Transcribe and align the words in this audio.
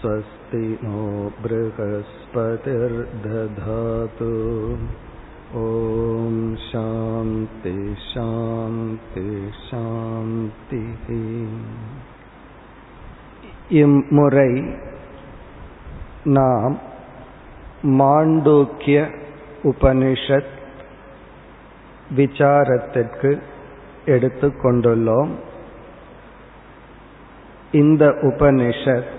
स्वस्ति 0.00 0.62
नो 0.84 1.04
बृहस्पतिर्दधातु 1.42 2.22
ॐ 5.64 6.40
शान्ति 6.68 7.76
शान्ति 8.08 9.28
शान्तिः 9.66 11.12
இம்முறை 13.69 14.75
நாம் 16.23 16.79
மாண்டூக்கிய 17.83 19.19
உபனிஷத் 19.63 20.55
விசாரத்திற்கு 22.15 23.39
எடுத்துக்கொண்டுள்ளோம் 24.05 25.29
இந்த 27.71 28.05
உபனிஷத் 28.05 29.15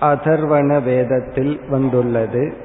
அதர்வண 0.00 0.82
வேதத்தில் 0.82 1.60
வந்துள்ளது. 1.68 2.56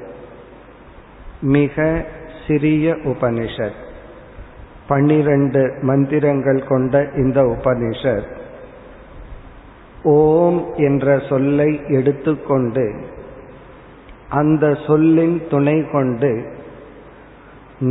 மிக 1.40 2.04
சிறிய 2.46 2.92
உபனிஷத். 2.92 3.90
பன்னிரண்டு 4.88 5.78
மந்திரங்கள் 5.82 6.66
கொண்ட 6.66 7.08
இந்த 7.16 7.42
உபனிஷத் 7.42 8.40
ஓம் 10.04 10.60
என்ற 10.76 11.06
சொல்லை 11.28 11.70
எடுத்துக்கொண்டு 11.88 12.86
அந்த 14.28 14.64
சொல்லின் 14.86 15.38
துணை 15.48 15.78
கொண்டு 15.92 16.32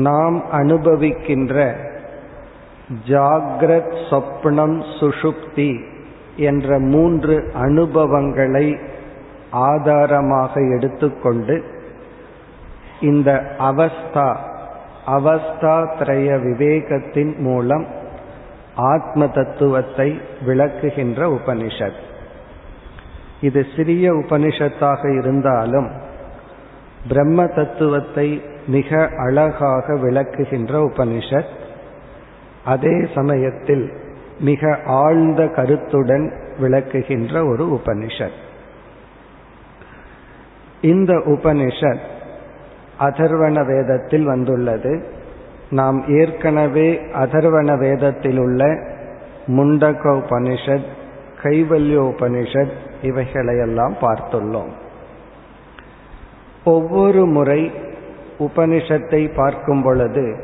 நாம் 0.01 0.37
அனுபவிக்கின்ற 0.51 1.55
ஜாகிரத் 3.07 3.95
சொப்னம் 4.09 4.77
சுஷுப்தி 4.99 5.71
என்ற 6.35 6.79
மூன்று 6.85 7.35
அனுபவங்களை 7.53 8.67
ஆதாரமாக 9.51 10.53
எடுத்துக்கொண்டு 10.69 11.55
இந்த 12.99 13.29
அவஸ்தா 13.59 14.29
அவஸ்தா 15.05 15.75
திரய 15.99 16.29
விவேகத்தின் 16.39 17.33
மூலம் 17.39 17.85
ஆத்ம 18.75 19.27
தத்துவத்தை 19.27 20.21
விளக்குகின்ற 20.47 21.37
உபனிஷத். 21.37 21.99
இது 23.41 23.65
சிறிய 23.75 24.13
உபனிஷத்தாக 24.13 25.17
இருந்தாலும் 25.17 25.91
பிரம்ம 27.07 27.47
தத்துவத்தை 27.47 28.43
மிக 28.67 29.09
அழகாக 29.17 29.93
விளக்குகின்ற 29.93 30.89
உபனிஷத் 30.89 31.59
அதே 32.65 33.07
சமயத்தில் 33.15 33.93
மிக 34.39 34.79
ஆழ்ந்த 34.85 35.47
கருத்துடன் 35.47 36.33
விளக்குகின்ற 36.59 37.47
ஒரு 37.47 37.81
உபனிஷத். 37.81 38.39
இந்த 40.81 41.13
உபனிஷத் 41.13 41.99
அதர்வண 42.99 43.65
வேதத்தில் 43.65 44.23
வந்துள்ளது. 44.23 45.19
நாம் 45.71 46.03
ஏற்கனவே 46.07 47.01
அதர்வண 47.13 47.77
வேதத்தில் 47.77 48.37
உள்ள 48.37 48.65
முண்டக 49.47 50.21
உபனிஷத் 50.21 50.89
கைவல்ய 51.43 51.97
உபனிஷத் 52.11 52.71
இவைகளையெல்லாம் 53.01 53.93
பார்த்துள்ளோம். 54.01 54.71
ஒவ்வொரு 56.63 57.25
முறை 57.25 57.71
உபனிஷத்தை 58.39 59.35
பார்க்கும் 59.35 59.83
பொழுது 59.83 60.35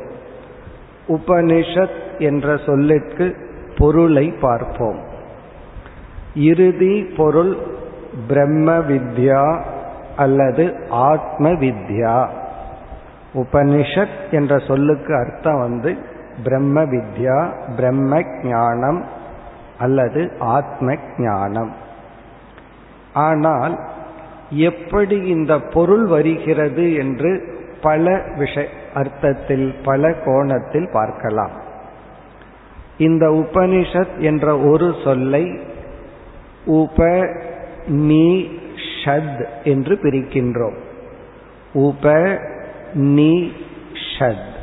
உபனிஷத் 1.08 1.98
என்ற 2.18 2.56
சொல்லிற்கு 2.66 3.36
பொருளை 3.76 4.34
பார்ப்போம். 4.40 4.98
இறுதி 6.34 7.02
பொருள் 7.02 7.56
பிரம்ம 8.28 8.78
வித்யா 8.78 9.62
அல்லது 10.16 10.76
ஆத்ம 10.90 11.48
வித்யா. 11.48 12.28
உபனிஷத் 13.34 14.30
என்ற 14.30 14.58
சொல்லுக்கு 14.58 15.14
அர்த்தம் 15.14 15.58
வந்து 15.58 15.96
பிரம்ம 16.42 16.82
வித்யா 16.82 17.52
பிரம்ம 17.76 18.22
ஞானம் 18.42 19.04
அல்லது 19.78 20.32
ஆத்ம 20.38 20.96
ஞானம். 21.18 21.72
ஆனால் 23.12 23.78
எப்படி 24.50 25.16
இந்த 25.16 25.60
பொருள் 25.60 26.04
வருகிறது 26.04 26.94
என்று 26.94 27.56
பல 27.82 28.22
விஷய 28.36 28.68
அர்த்தத்தில் 28.94 29.74
பல 29.84 30.12
கோணத்தில் 30.12 30.90
பார்க்கலாம். 30.92 31.50
இந்த 32.98 33.28
உபனிஷத் 33.28 34.18
என்ற 34.18 34.58
ஒரு 34.58 34.94
சொல்லை 35.04 35.60
உப 36.64 37.28
நீ 37.86 38.50
ஷத் 39.04 39.48
என்று 39.64 39.98
பிரிக்கின்றோம். 40.02 40.76
உப 41.72 42.12
நீ 42.92 43.52
ஷத் 44.18 44.56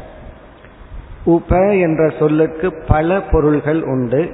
உப 1.26 1.76
என்ற 1.76 2.10
சொல்லுக்கு 2.20 2.84
பல 2.88 3.22
பொருள்கள் 3.22 3.84
உண்டு. 3.84 4.30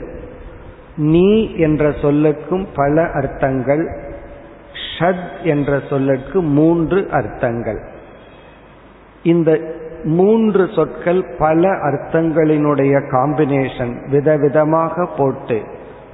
நீ 0.95 1.55
என்ற 1.55 1.89
சொல்லுக்கும் 1.89 2.65
பல 2.75 3.09
அர்த்தங்கள். 3.11 3.87
ஷத் 4.99 5.43
என்ற 5.43 5.81
சொல்லுக்கு 5.89 6.41
மூன்று 6.41 7.07
அர்த்தங்கள். 7.11 7.81
இந்த 9.23 9.59
மூன்று 10.03 10.69
சொற்கள் 10.75 11.35
பல 11.37 11.69
அர்த்தங்களினுடைய 11.69 13.01
காம்பினேஷன். 13.11 14.09
விதவிதமாக 14.11 15.07
போட்டு 15.17 15.61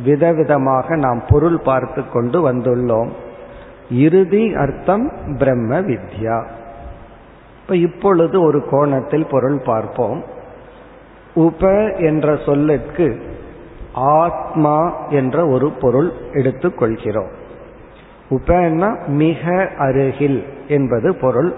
விதவிதமாக 0.05 0.97
நாம் 0.97 1.23
பொருள் 1.29 1.59
பார்த்து 1.59 2.09
கொண்டு 2.09 2.51
வந்துள்ளோம். 2.51 3.09
இறுதி 3.91 4.53
அர்த்தம் 4.53 5.11
பிரம்ம 5.37 5.81
வித்யா. 5.81 6.45
இப்ப 7.67 7.79
இப்பொழுது 7.79 8.41
ஒரு 8.41 8.59
கோணத்தில் 8.69 9.25
பொருள் 9.25 9.61
பார்ப்போம். 9.65 10.23
உப 11.33 11.71
என்ற 11.99 12.35
சொல்லுக்கு 12.45 13.07
ஆத்மா 13.93 15.07
என்ற 15.09 15.47
ஒரு 15.47 15.71
பொருள் 15.71 16.11
எடுத்துக்கொள்கிறோம் 16.33 17.31
உபன்னா 18.29 18.89
மிக 19.07 19.69
அருகில் 19.77 20.45
என்பது 20.67 21.15
பொருள். 21.15 21.53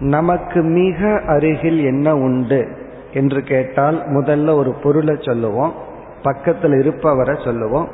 நமக்கு 0.00 0.62
மிக 0.62 1.22
அருகில் 1.26 1.84
என்ன 1.84 2.14
உண்டு 2.14 2.60
என்று 3.12 3.42
கேட்டால் 3.42 4.02
முதல்ல 4.08 4.54
ஒரு 4.54 4.74
பொருளை 4.82 5.16
சொல்லுவோம் 5.20 5.72
பக்கத்தில் 6.22 6.72
இருப்பவரை 6.72 7.44
சொல்லுவோம். 7.44 7.88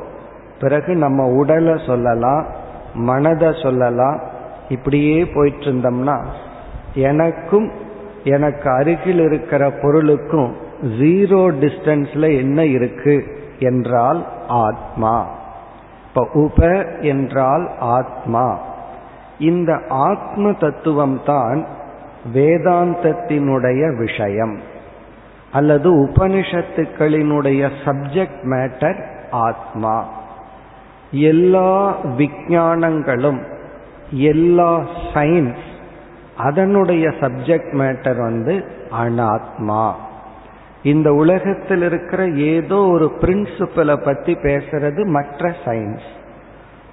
பிறகு 0.61 0.95
நம்ம 0.95 1.27
உடலை 1.27 1.77
சொல்லலாம் 1.87 2.47
மனதை 2.95 3.53
சொல்லலாம். 3.63 4.21
இப்படியே 4.69 5.25
போயிட்டு 5.35 5.65
இருந்தோம்னா 5.65 6.27
எனக்கும் 6.97 7.71
எனக்கு 8.25 8.71
அருகில் 8.71 9.21
இருக்கிற 9.21 9.71
பொருளுக்கும் 9.71 10.57
ஜீரோ 11.01 11.43
டிஸ்டன்ஸ்ல 11.63 12.37
என்ன 12.37 12.65
இருக்கு 12.65 13.25
என்றால் 13.59 14.27
ஆத்மா. 14.49 15.27
இப்ப 16.09 16.29
உப 16.33 16.85
என்றால் 17.01 17.71
ஆத்மா. 17.79 18.59
இந்த 19.39 19.81
ஆத்ம 19.89 20.53
தத்துவம் 20.53 21.21
தான் 21.27 21.67
வேதாந்தத்தினுடைய 22.35 23.97
விஷயம் 23.97 24.61
அல்லது 25.53 26.05
உபனிஷத்துக்களினுடைய 26.05 27.71
சப்ஜெக்ட் 27.85 28.43
மேட்டர் 28.43 29.05
ஆத்மா. 29.31 30.09
எல்லா 31.11 31.97
விஞ்ஞானங்களும் 32.19 33.41
எல்லா 34.11 34.81
சயின்ஸ் 35.15 35.66
அதனுடைய 36.37 37.09
சப்ஜெக்ட் 37.09 37.73
மேட்டர் 37.73 38.17
வந்து 38.17 38.65
அனாத்மா. 39.03 39.93
இந்த 40.83 41.13
உலகத்தில் 41.13 41.83
இருக்கிற 41.83 42.27
ஏதோ 42.27 42.77
ஒரு 42.77 43.13
பிரின்சிபலை 43.21 43.97
பற்றி 43.97 44.35
பேசுறது 44.35 45.07
மற்ற 45.07 45.55
சயின்ஸ் 45.65 46.09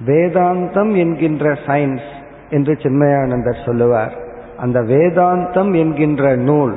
வேதாந்தம் 0.05 0.95
என்கின்ற 0.95 1.51
சயின்ஸ் 1.51 2.09
என்று 2.49 2.77
சின்மயானந்தர் 2.81 3.63
சொல்லுவார். 3.65 4.13
அந்த 4.57 4.81
வேதாந்தம் 4.81 5.75
என்கின்ற 5.75 6.35
நூல் 6.35 6.75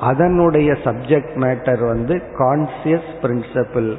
அதனுடைய 0.00 0.72
சப்ஜெக்ட் 0.72 1.34
மேட்டர் 1.34 1.86
வந்து 1.86 2.22
கான்சியஸ் 2.38 3.10
பிரின்சிபிள் 3.22 3.90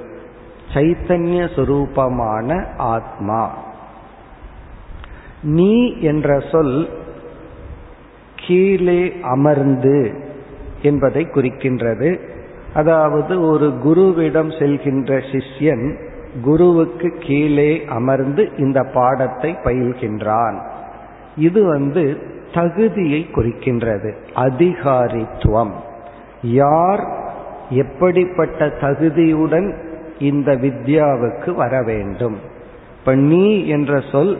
சைத்தன்ய 0.74 1.48
சுரூபமான 1.56 2.66
ஆத்மா. 2.78 3.58
நீ 5.42 5.98
என்ற 6.00 6.40
சொல் 6.52 6.90
கீழே 8.48 9.14
அமர்ந்து 9.22 10.14
என்பதை 10.82 11.26
குறிக்கின்றது. 11.26 12.20
அதாவது 12.74 13.42
ஒரு 13.42 13.74
குருவிடம் 13.84 14.60
செல்கின்ற 14.60 15.22
சிஷ்யன் 15.32 15.96
குருவுக்கு 16.42 17.14
கீழே 17.20 17.86
அமர்ந்து 17.86 18.50
இந்த 18.58 18.84
பாடத்தை 18.84 19.58
பயில்கின்றான். 19.64 20.60
இது 21.38 21.66
வந்து 21.66 22.18
தகுதியை 22.54 23.28
குறிக்கின்றது. 23.34 24.14
அதிகாரித்துவம். 24.36 25.72
யார் 26.42 27.08
எப்படிப்பட்ட 27.70 28.66
தகுதியுடன் 28.66 29.76
இந்த 30.20 30.56
வித்யாவுக்கு 30.56 31.56
வர 31.56 31.82
வேண்டும்? 31.82 32.38
இப்ப 33.00 33.16
நீ 33.16 33.68
என்ற 33.68 34.02
சொல் 34.12 34.38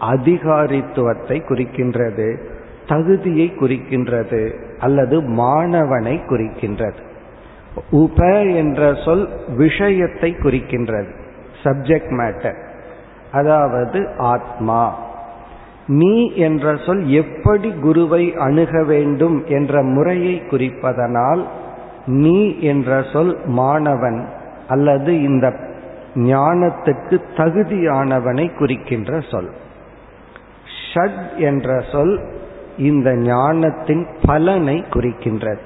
அதிகாரித்துவத்தை 0.00 1.40
குறிக்கின்றது. 1.48 2.54
தகுதியை 2.86 3.52
குறிக்கின்றது 3.60 4.40
அல்லது 4.78 5.20
மாணவனை 5.20 6.14
குறிக்கின்றது. 6.28 7.00
உப 7.90 8.42
என்ற 8.42 8.94
சொல் 9.04 9.28
விஷயத்தை 9.56 10.36
குறிக்கின்றது 10.42 11.10
சப்ஜெக்ட் 11.64 12.14
மேட்டர் 12.20 12.58
அதாவது 13.32 14.14
ஆத்மா. 14.18 15.04
நீ 15.86 16.32
என்ற 16.34 16.76
சொல் 16.76 17.08
எப்படி 17.08 17.70
குருவை 17.70 18.34
அணுக 18.34 18.84
வேண்டும் 18.84 19.46
என்ற 19.46 19.82
முறையை 19.82 20.42
குறிப்பதனால் 20.50 21.44
நீ 22.06 22.58
என்ற 22.60 23.02
சொல் 23.12 23.38
மாணவன் 23.46 24.28
அல்லது 24.68 25.22
இந்த 25.22 25.46
ஞானத்துக்கு 26.14 27.16
தகுதியானவனை 27.36 28.56
குறிக்கின்ற 28.56 29.20
சொல். 29.30 29.50
ஷட் 30.94 31.36
என்ற 31.36 31.80
சொல் 31.92 32.20
இந்த 32.78 33.14
ஞானத்தின் 33.14 34.06
பலனை 34.24 34.84
குறிக்கின்றது. 34.90 35.58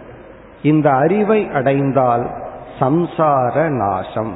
இந்த 0.63 0.91
அறிவை 0.91 1.49
அடைந்தால் 1.49 2.31
சம்சார 2.81 3.69
நாசம். 3.69 4.33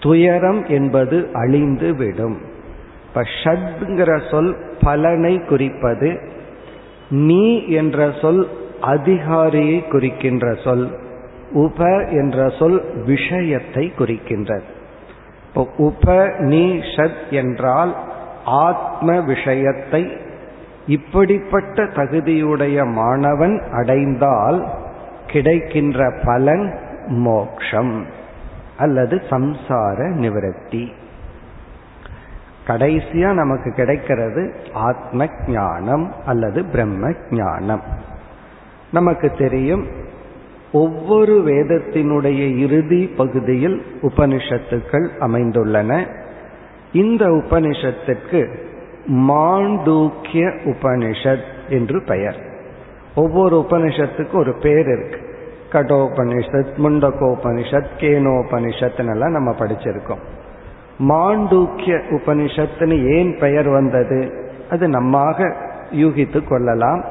துயரம் 0.00 0.66
என்பது 0.66 1.28
அழிந்து 1.32 1.94
விடும். 1.94 2.40
இப்ப 3.08 3.24
ஷட்ங்கிற 3.44 4.30
சொல் 4.30 4.56
பலனை 4.82 5.44
குறிப்பது 5.44 6.20
நீ 7.10 7.66
என்ற 7.66 8.12
சொல் 8.20 8.48
அதிகாரியை 8.80 9.88
குறிக்கின்ற 9.88 10.54
சொல் 10.64 10.98
உப 11.52 12.04
என்ற 12.04 12.48
சொல் 12.48 13.02
விஷயத்தை 13.04 13.92
குறிக்கின்றது. 13.98 14.62
இப்போ 15.48 15.68
உப 15.76 16.32
நீ 16.38 16.72
ஷத் 16.72 17.30
என்றால் 17.30 17.96
ஆத்ம 18.44 19.20
விஷயத்தை 19.20 20.16
இப்படிப்பட்ட 20.86 21.82
தகுதியுடைய 21.82 22.90
மாணவன் 22.90 23.62
அடைந்தால் 23.72 24.66
கிடைக்கின்ற 25.26 26.12
பலன் 26.24 26.78
மோக்ஷம் 27.06 28.06
அல்லது 28.76 29.22
சம்சார 29.30 30.08
நிவர்த்தி. 30.08 30.92
கடைசியா 32.66 33.32
நமக்கு 33.32 33.72
கிடைக்கிறது 33.72 34.54
ஆத்ம 34.72 35.26
ஞானம் 35.46 36.12
அல்லது 36.26 36.64
பிரம்ம 36.64 37.12
ஞானம் 37.30 37.82
நமக்கு 38.92 39.30
தெரியும் 39.30 39.86
ஒவ்வொரு 40.72 41.42
வேதத்தினுடைய 41.46 42.56
இறுதி 42.56 43.06
பகுதியில் 43.06 43.82
உபனிஷத்துக்கள் 44.02 45.08
அமைந்துள்ளன. 45.20 46.06
இந்த 46.92 47.26
உபனிஷத்துக்கு 47.26 48.63
மாண்டூக்கிய 49.08 50.58
உபனிஷத் 50.64 51.42
என்று 51.68 52.02
பெயர். 52.02 52.36
ஒவ்வொரு 53.14 53.66
உபனிஷத்துக்கும் 53.68 54.34
ஒரு 54.34 54.52
பேர் 54.52 54.86
இருக்கு. 54.86 55.20
கடோபனிஷத் 55.72 56.74
முண்டகோபனிஷத் 56.76 57.86
கேனோபனிஷத்துனெல்லாம் 57.98 59.30
நம்ம 59.30 59.50
படிச்சிருக்கோம். 59.50 60.18
மாண்டூக்கிய 61.08 62.00
உபனிஷத்துன்னு 62.10 63.12
ஏன் 63.14 63.36
பெயர் 63.38 63.68
வந்தது? 63.68 64.32
அது 64.70 64.88
நம்மாக 64.88 65.54
யூகித்து 65.92 66.48
கொள்ளலாம். 66.48 67.04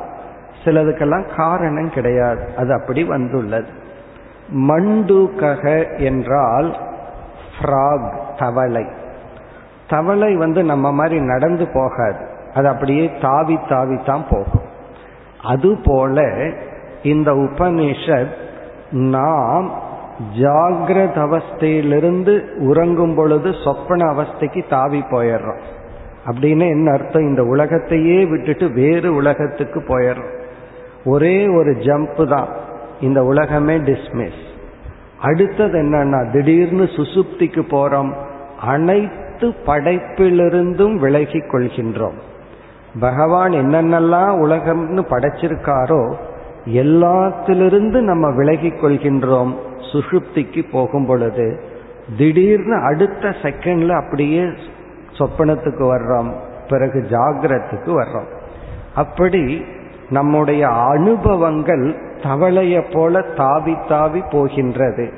சிலதுக்கெல்லாம் 0.63 1.36
காரணம் 1.36 1.90
கிடையாது. 1.90 2.50
அது 2.57 2.74
அப்படி 2.74 3.04
வந்துள்ளது. 3.04 3.68
மண்டூக்கக 4.56 5.98
என்றால் 6.00 6.78
ஃப்ராக் 7.60 8.12
தவளை. 8.38 8.86
தவளை 9.94 10.36
வந்து 10.36 10.63
நம்ம 10.63 10.92
மாதிரி 10.92 11.22
நடந்து 11.22 11.68
போகாது. 11.74 12.28
அது 12.54 12.68
அப்படியே 12.68 13.12
தாவி 13.22 13.60
தாவி 13.69 14.00
தான் 14.06 14.25
போகும். 14.30 14.68
அதுபோல 15.44 16.19
இந்த 17.04 17.31
உபனிஷத் 17.31 18.34
நாம் 18.92 19.72
ஜாகிரத 20.40 21.16
அவஸ்தையிலிருந்து 21.28 22.57
உறங்கும் 22.57 23.16
பொழுது 23.16 23.54
சொப்பன 23.63 24.13
அவஸ்தைக்கு 24.13 24.63
தாவி 24.69 25.04
போயிடுறோம். 25.12 25.62
அப்படின்னு 26.25 26.69
என்ன 26.69 26.92
அர்த்தம்? 26.92 27.22
இந்த 27.22 27.44
உலகத்தையே 27.44 28.25
விட்டுட்டு 28.25 28.72
வேறு 28.72 29.16
உலகத்துக்கு 29.16 29.80
போயிடுறோம். 29.80 30.40
ஒரே 31.06 31.48
ஒரு 31.48 31.72
ஜம்ப் 31.72 32.28
தான். 32.28 32.48
இந்த 33.01 33.24
உலகமே 33.24 33.78
டிஸ்மிஸ் 33.78 34.42
அடுத்தது 35.22 35.81
என்னன்னா 35.81 36.31
திடீர்னு 36.31 36.84
சுசுப்திக்கு 36.84 37.62
போறோம். 37.72 38.13
அனைத்து 38.62 39.22
படைப்பிலிருந்தும் 39.44 40.95
விலகி 40.95 41.40
கொள்கின்றோம். 41.40 42.18
பகவான் 43.00 43.51
என்னென்னலாம் 43.51 44.36
உலகம்னு 44.45 45.01
படைச்சிருக்காரோ 45.10 46.16
எல்லாத்திலிருந்து 46.66 48.01
நம்ம 48.01 48.36
விலகி 48.36 48.69
கொள்கின்றோம் 48.69 49.56
சுஷுப்திக்கு 49.92 50.69
போகும் 50.72 51.06
பொழுது. 51.06 51.60
திடீர்னு 52.18 52.75
அடுத்த 52.75 53.36
செகண்ட்ல 53.42 53.90
அப்படியே 53.90 54.44
சொப்பனத்துக்கு 55.18 55.84
வர்றோம் 55.84 56.31
பிறகு 56.69 57.06
ஜாகிரத்துக்கு 57.10 57.92
வர்றோம். 57.92 58.30
அப்படி 58.95 59.66
நம்முடைய 60.09 60.68
அனுபவங்கள் 60.68 61.95
தவளைய 62.23 62.83
போல 62.94 63.21
தாவி 63.21 63.76
தாவி 63.88 64.23
போகின்றது. 64.31 65.12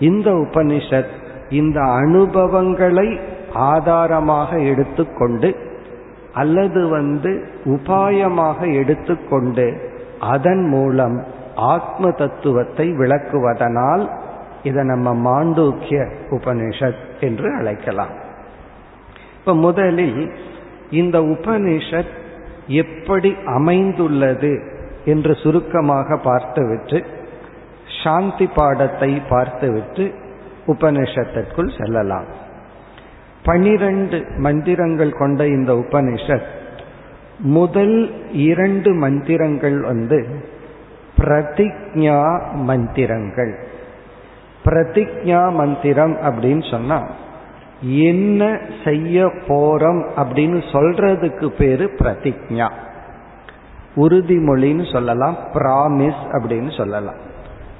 இந்த 0.00 0.30
உபனிஷத் 0.30 1.14
இந்த 1.48 1.80
அனுபவங்களை 1.80 3.20
ஆதாரமாக 3.52 4.58
எடுத்துக்கொண்டு 4.58 5.56
அல்லது 6.32 6.88
வந்து 6.88 7.44
உபாயமாக 7.64 8.74
எடுத்துக்கொண்டு 8.74 9.94
அதன் 10.20 10.68
மூலம் 10.68 11.24
ஆத்ம 11.54 12.10
தத்துவத்தை 12.10 12.92
விளக்குவதனால் 12.92 14.10
இதை 14.62 14.84
நம்ம 14.84 15.14
மாண்டூக்கிய 15.14 16.08
உபனிஷத் 16.30 17.20
என்று 17.20 17.54
அழைக்கலாம். 17.56 18.10
இப்ப 19.38 19.54
முதலில் 19.54 20.32
இந்த 20.90 21.18
உபனிஷத் 21.18 22.12
எப்படி 22.66 23.36
அமைந்துள்ளது 23.46 24.62
என்று 25.04 25.34
சுருக்கமாக 25.34 26.16
பார்த்துவிட்டு 26.16 27.04
சாந்தி 28.04 28.46
பாடத்தை 28.46 29.22
பார்த்துவிட்டு 29.28 30.14
உபனிஷத்திற்குள் 30.66 31.78
செல்லலாம். 31.78 32.44
பனிரெண்டு 33.46 34.18
மந்திரங்கள் 34.36 35.12
கொண்ட 35.12 35.46
இந்த 35.46 35.72
உபனிஷத் 35.72 36.48
முதல் 37.38 37.96
இரண்டு 38.32 38.90
மந்திரங்கள் 38.94 39.78
வந்து 39.80 40.18
பிரதிஜா 41.18 42.18
மந்திரங்கள். 42.52 43.52
பிரதிஜா 44.64 45.40
மந்திரம் 45.52 46.14
அப்படின்னு 46.28 46.64
சொன்னா 46.70 46.98
என்ன 48.02 48.42
செய்ய 48.84 49.26
போறோம் 49.48 50.00
அப்படின்னு 50.16 50.58
சொல்றதுக்கு 50.72 51.46
பேரு 51.58 51.86
பிரதிஜா 51.98 52.68
உறுதிமொழின்னு 53.96 54.86
சொல்லலாம் 54.92 55.36
பிராமிஸ் 55.54 56.22
அப்படின்னு 56.32 56.72
சொல்லலாம். 56.76 57.20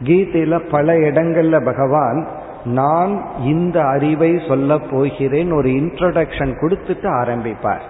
கீதையில 0.04 0.54
பல 0.70 0.94
இடங்கள்ல 1.08 1.64
பகவான் 1.64 2.20
நான் 2.66 3.24
இந்த 3.44 3.80
அறிவை 3.80 4.40
சொல்ல 4.48 4.78
போகிறேன் 4.78 5.52
ஒரு 5.52 5.68
இன்ட்ரடக்ஷன் 5.68 6.52
கொடுத்துட்டு 6.60 7.08
ஆரம்பிப்பார். 7.10 7.80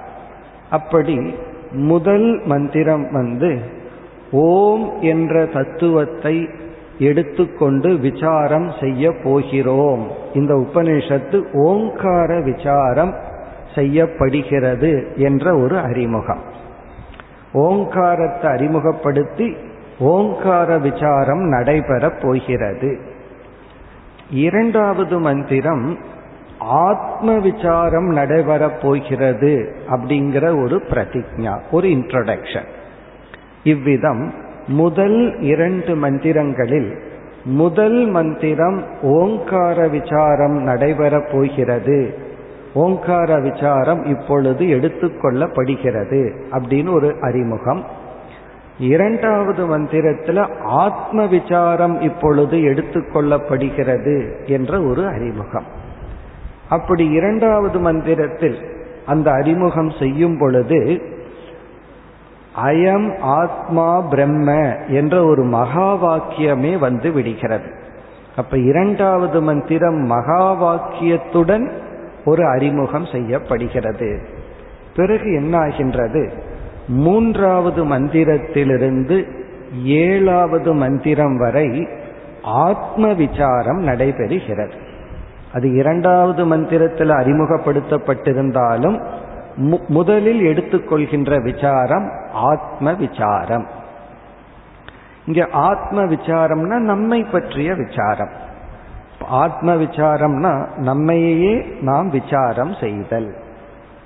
அப்படி 0.71 1.35
முதல் 1.71 2.43
மந்திரம் 2.45 3.13
வந்து 3.13 3.61
ஓம் 4.31 5.01
என்ற 5.01 5.47
தத்துவத்தை 5.47 6.49
எடுத்துக்கொண்டு 6.99 7.97
விசாரம் 7.99 8.73
செய்ய 8.81 9.13
போகிறோம். 9.25 10.07
இந்த 10.35 10.55
உபநிஷத்து 10.55 11.53
ஓங்கார 11.53 12.41
விசாரம் 12.41 13.15
செய்யப்படுகிறது 13.75 15.13
என்ற 15.17 15.59
ஒரு 15.59 15.79
அறிமுகம். 15.79 16.43
ஓங்காரத்தை 17.53 18.51
அறிமுகப்படுத்தி 18.51 19.57
ஓங்கார 19.99 20.79
விசாரம் 20.79 21.53
நடைபெறப் 21.53 22.21
போகிறது. 22.23 23.15
இரண்டாவது 24.31 25.19
மந்திரம் 25.19 25.99
ஆத்ம 26.59 27.39
விசாரம் 27.39 28.17
நடைபெறப் 28.17 28.81
போகிறது 28.83 29.77
அப்படிங்கிற 29.91 30.63
ஒரு 30.63 30.83
பிரதிஜா 30.91 31.61
ஒரு 31.71 31.89
இன்ட்ரடக்ஷன் 31.89 32.67
இவ்விதம் 33.65 34.33
முதல் 34.67 35.41
இரண்டு 35.41 35.95
மந்திரங்களில் 35.95 36.99
முதல் 37.45 38.07
மந்திரம் 38.07 38.85
ஓங்கார 39.03 39.89
விசாரம் 39.89 40.67
நடைபெறப் 40.67 41.33
போகிறது. 41.33 42.19
ஓங்கார 42.75 43.41
விசாரம் 43.41 44.05
இப்பொழுது 44.05 44.67
எடுத்துக்கொள்ளப்படுகிறது 44.67 46.35
அப்படின்னு 46.51 46.93
ஒரு 46.93 47.17
அறிமுகம். 47.21 47.85
இரண்டாவது 48.79 49.67
மந்திரத்தில் 49.67 50.41
ஆத்ம 50.63 51.27
விசாரம் 51.27 52.01
இப்பொழுது 52.01 52.59
எடுத்துக்கொள்ளப்படுகிறது 52.59 54.47
என்ற 54.47 54.83
ஒரு 54.83 55.07
அறிமுகம். 55.07 55.65
அப்படி 56.69 57.09
இரண்டாவது 57.09 57.79
மந்திரத்தில் 57.79 58.59
அந்த 59.07 59.31
அறிமுகம் 59.31 59.91
செய்யும் 59.91 60.39
பொழுது 60.39 61.03
அயம் 62.65 63.19
ஆத்மா 63.19 64.01
பிரம்ம 64.01 64.77
என்ற 64.87 65.25
ஒரு 65.25 65.43
மகா 65.43 66.05
வாக்கியமே 66.05 66.79
வந்து 66.79 67.13
விடுகிறது. 67.13 67.71
அப்ப 68.37 68.59
இரண்டாவது 68.59 69.43
மந்திரம் 69.43 69.99
மகா 70.07 70.65
வாக்கியத்துடன் 70.65 71.71
ஒரு 72.25 72.47
அறிமுகம் 72.47 73.07
செய்யப்படுகிறது. 73.13 74.21
பிறகு 74.97 75.35
என்ன 75.35 75.59
ஆகின்றது 75.59 76.33
மூன்றாவது 76.87 77.85
மந்திரத்திலிருந்து 77.85 79.45
ஏழாவது 79.85 80.75
மந்திரம் 80.75 81.37
வரை 81.37 81.89
ஆத்ம 82.43 83.13
விசாரம் 83.13 83.87
நடைபெறுகிறது. 83.87 84.73
அது 85.53 85.73
இரண்டாவது 85.73 86.47
மந்திரத்தில் 86.47 87.09
அறிமுகப்படுத்தப்பட்டிருந்தாலும் 87.09 89.05
முதலில் 89.89 90.41
எடுத்துக்கொள்கின்ற 90.41 91.43
விசாரம் 91.43 92.11
ஆத்ம 92.33 92.93
விசாரம் 92.93 93.67
இங்க 95.27 95.49
ஆத்ம 95.53 96.05
விசாரம்னா 96.05 96.79
நம்மை 96.79 97.25
பற்றிய 97.25 97.75
விசாரம். 97.75 98.31
ஆத்ம 99.29 99.75
விசாரம்னா 99.75 100.77
நம்மையே 100.77 101.67
நாம் 101.81 102.11
விசாரம் 102.11 102.75
செய்தல். 102.81 103.35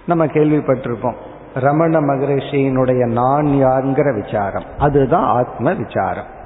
நம்ம 0.06 0.26
கேள்விப்பட்டிருப்போம். 0.26 1.14
ரமண 1.54 2.00
மகரிஷியினுடைய 2.00 3.07
நான் 3.07 3.47
யாருங்கிற 3.47 4.23
விசாரம். 4.23 4.64
அதுதான் 4.78 5.25
ஆத்ம 5.25 5.75
விசாரம் 5.75 6.38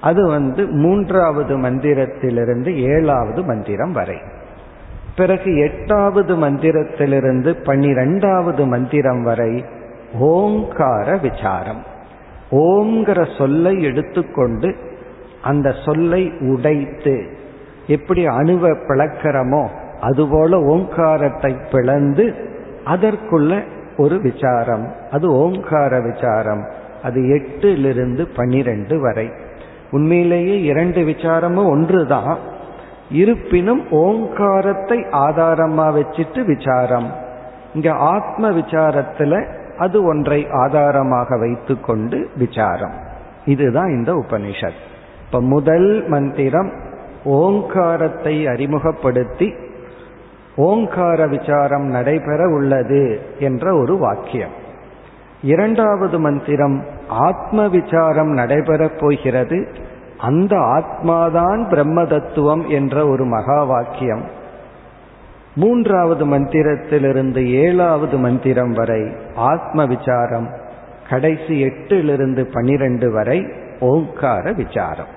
அது 0.00 0.26
வந்து 0.26 0.66
மூன்றாவது 0.66 1.58
மந்திரத்திலிருந்து 1.58 2.74
ஏழாவது 2.74 3.44
மந்திரம் 3.44 3.92
வரை. 3.92 4.16
பிறகு 5.16 5.58
எட்டாவது 5.58 6.36
மந்திரத்திலிருந்து 6.36 7.64
பன்னிரெண்டாவது 7.64 8.66
மந்திரம் 8.66 9.22
வரை 9.22 9.64
ஓங்கார 10.18 11.16
விசாரம். 11.16 11.84
ஓங்கிற 12.50 13.38
சொல்லை 13.38 13.82
எடுத்துக்கொண்டு 13.82 14.76
அந்த 15.42 15.74
சொல்லை 15.84 16.32
உடைத்து 16.40 17.26
எப்படி 17.86 18.26
அணுவ 18.26 18.76
பிளக்கிறமோ 18.88 19.68
அதுபோல 20.00 20.60
ஓங்காரத்தை 20.60 21.56
பிளந்து 21.72 22.34
அதற்குள்ள 22.84 23.62
ஒரு 23.98 24.20
விசாரம். 24.20 24.92
அது 25.10 25.32
ஓங்கார 25.32 26.00
விசாரம். 26.00 26.68
அது 27.02 27.20
எட்டிலிருந்து 27.20 28.26
பனிரெண்டு 28.36 29.00
வரை. 29.00 29.30
உண்மையிலேயே 29.90 30.62
இரண்டு 30.62 31.00
விசாரமும் 31.00 31.68
ஒன்றுதான். 31.68 32.38
இருப்பினும் 33.10 33.90
ஓங்காரத்தை 33.90 34.98
ஆதாரமா 34.98 35.86
வச்சுட்டு 35.90 36.44
விசாரம். 36.44 37.12
இங்க 37.74 37.92
ஆத்ம 37.92 38.50
விசாரத்துல 38.50 39.46
அது 39.78 40.04
ஒன்றை 40.04 40.46
ஆதாரமாக 40.50 41.38
வைத்துக்கொண்டு 41.38 42.28
விசாரம். 42.36 42.94
இதுதான் 43.44 43.88
இந்த 43.88 44.12
உபனிஷத். 44.12 44.80
இப்ப 45.26 45.40
முதல் 45.40 46.08
மந்திரம் 46.08 46.72
ஓங்காரத்தை 47.24 48.46
அறிமுகப்படுத்தி 48.46 49.54
ஓங்கார 50.58 51.26
விசாரம் 51.26 51.84
நடைபெற 51.84 52.48
உள்ளது 52.48 53.20
என்ற 53.38 53.74
ஒரு 53.74 53.98
வாக்கியம். 53.98 54.50
இரண்டாவது 55.42 56.20
மந்திரம் 56.20 56.84
ஆத்ம 57.08 57.68
விசாரம் 57.68 58.36
நடைபெறப் 58.36 58.98
போகிறது. 58.98 59.68
அந்த 60.18 60.56
ஆத்மாதான் 60.56 61.68
பிரம்ம 61.68 62.04
தத்துவம் 62.04 62.68
என்ற 62.68 63.08
ஒரு 63.08 63.24
மகா 63.24 63.64
வாக்கியம். 63.64 64.24
மூன்றாவது 65.54 66.26
மந்திரத்திலிருந்து 66.26 67.46
ஏழாவது 67.46 68.18
மந்திரம் 68.18 68.72
வரை 68.72 69.12
ஆத்ம 69.34 69.86
விசாரம் 69.86 70.50
கடைசி 71.08 71.64
எட்டிலிருந்து 71.64 72.50
பனிரெண்டு 72.52 73.10
வரை 73.10 73.48
ஓங்கார 73.80 74.52
விசாரம். 74.52 75.12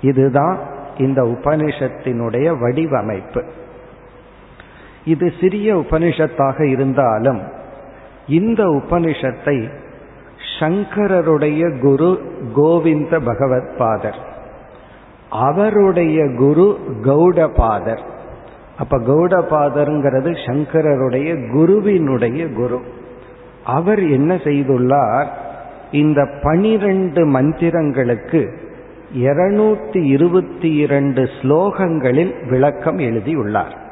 இதுதான் 0.00 0.56
இந்த 0.98 1.22
உபனிஷத்தினுடைய 1.22 2.58
வடிவமைப்பு. 2.58 3.44
இது 5.06 5.32
சிறிய 5.40 5.76
உபனிஷத்தாக 5.76 6.68
இருந்தாலும் 6.68 7.42
இந்த 8.28 8.64
உபனிஷத்தை 8.64 9.70
சங்கரருடைய 10.58 11.78
குரு 11.78 12.20
கோவிந்த 12.54 13.20
பகவத் 13.20 13.78
பாதர் 13.78 14.18
அவருடைய 15.30 16.34
குரு 16.34 16.78
கௌடபாதர். 17.02 18.02
அப்ப 18.78 18.98
கௌடபாதருங்கிறது 18.98 20.32
சங்கரருடைய 20.46 21.52
குருவினுடைய 21.52 22.48
குரு. 22.48 22.80
அவர் 23.64 24.10
என்ன 24.10 24.34
செய்துள்ளார்? 24.34 25.26
இந்த 25.90 26.28
பனிரெண்டு 26.42 27.26
மந்திரங்களுக்கு 27.26 28.56
இருநூத்தி 29.16 30.04
இருபத்தி 30.04 30.74
இரண்டு 30.74 31.28
ஸ்லோகங்களில் 31.42 32.48
விளக்கம் 32.48 32.98
எழுதியுள்ளார். 32.98 33.84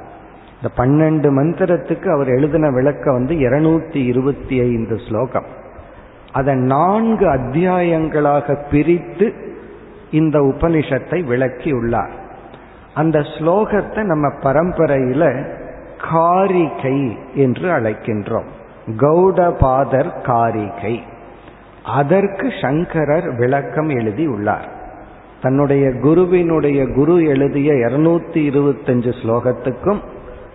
இந்த 0.65 0.85
பன்னெண்டு 0.85 1.33
மந்திரத்துக்கு 1.35 2.09
அவர் 2.09 2.29
எழுதின 2.29 2.71
விளக்கம் 2.71 3.15
வந்து 3.15 3.35
இருநூத்தி 3.35 3.97
இருபத்தி 3.97 4.61
ஐந்து 4.61 4.99
ஸ்லோகம். 5.09 5.45
அதை 6.33 6.55
நான்கு 6.55 7.27
அத்தியாயங்களாக 7.27 8.59
பிரித்து 8.71 9.33
இந்த 10.11 10.41
உபனிஷத்தை 10.41 11.23
விளக்கியுள்ளார். 11.31 12.11
அந்த 12.95 13.19
ஸ்லோகத்தை 13.19 14.03
நம்ம 14.03 14.29
பரம்பரையில 14.29 15.53
காரிகை 16.11 17.19
என்று 17.35 17.71
அழைக்கின்றோம். 17.71 18.49
கௌடபாதர் 18.97 20.23
காரிகை. 20.23 21.03
அதற்கு 21.85 22.49
சங்கரர் 22.61 23.35
விளக்கம் 23.35 23.89
எழுதியுள்ளார். 23.89 24.69
தன்னுடைய 25.43 25.91
குருவினுடைய 25.93 26.87
குரு 26.87 27.25
எழுதிய 27.25 27.73
இருநூத்தி 27.73 28.51
இருபத்தஞ்சு 28.51 29.15
ஸ்லோகத்துக்கும் 29.23 30.01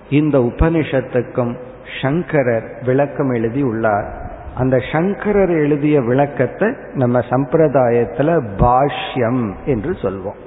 இந்த 0.09 0.37
உபனிஷத்துக்கும் 0.37 1.55
சங்கரர் 2.01 2.71
விளக்கம் 2.85 3.31
எழுதி 3.31 3.61
உள்ளார் 3.61 4.27
அந்த 4.55 4.79
சங்கரர் 4.91 5.49
எழுதிய 5.49 6.01
விளக்கத்தை 6.01 6.73
நம்ம 6.93 7.19
சம்பிரதாயத்துல 7.19 8.47
பாஷ்யம் 8.59 9.53
என்று 9.65 9.91
சொல்வோம். 9.91 10.39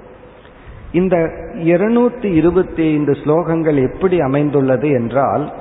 இந்த 0.92 1.16
இருநூத்தி 1.52 2.24
இருபத்தி 2.24 2.92
ஐந்து 2.92 3.12
ஸ்லோகங்கள் 3.12 3.92
எப்படி 3.92 4.20
அமைந்துள்ளது 4.20 4.90
என்றால் 4.90 5.52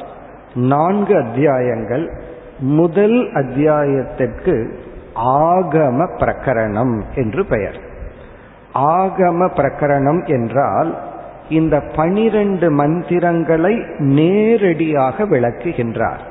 நான்கு 0.55 1.17
அத்தியாயங்கள் 1.17 2.12
முதல் 2.60 3.34
அத்தியாயத்திற்கு 3.34 4.79
ஆகம 5.15 6.08
பிரகரணம் 6.20 7.01
என்று 7.15 7.46
பெயர். 7.46 7.79
ஆகம 8.74 9.50
பிரகரணம் 9.55 10.25
என்றால் 10.25 10.98
இந்த 11.51 11.77
பனிரெண்டு 11.96 12.72
மந்திரங்களை 12.72 13.74
நேரடியாக 13.98 15.24
விளக்குகின்றார். 15.24 16.24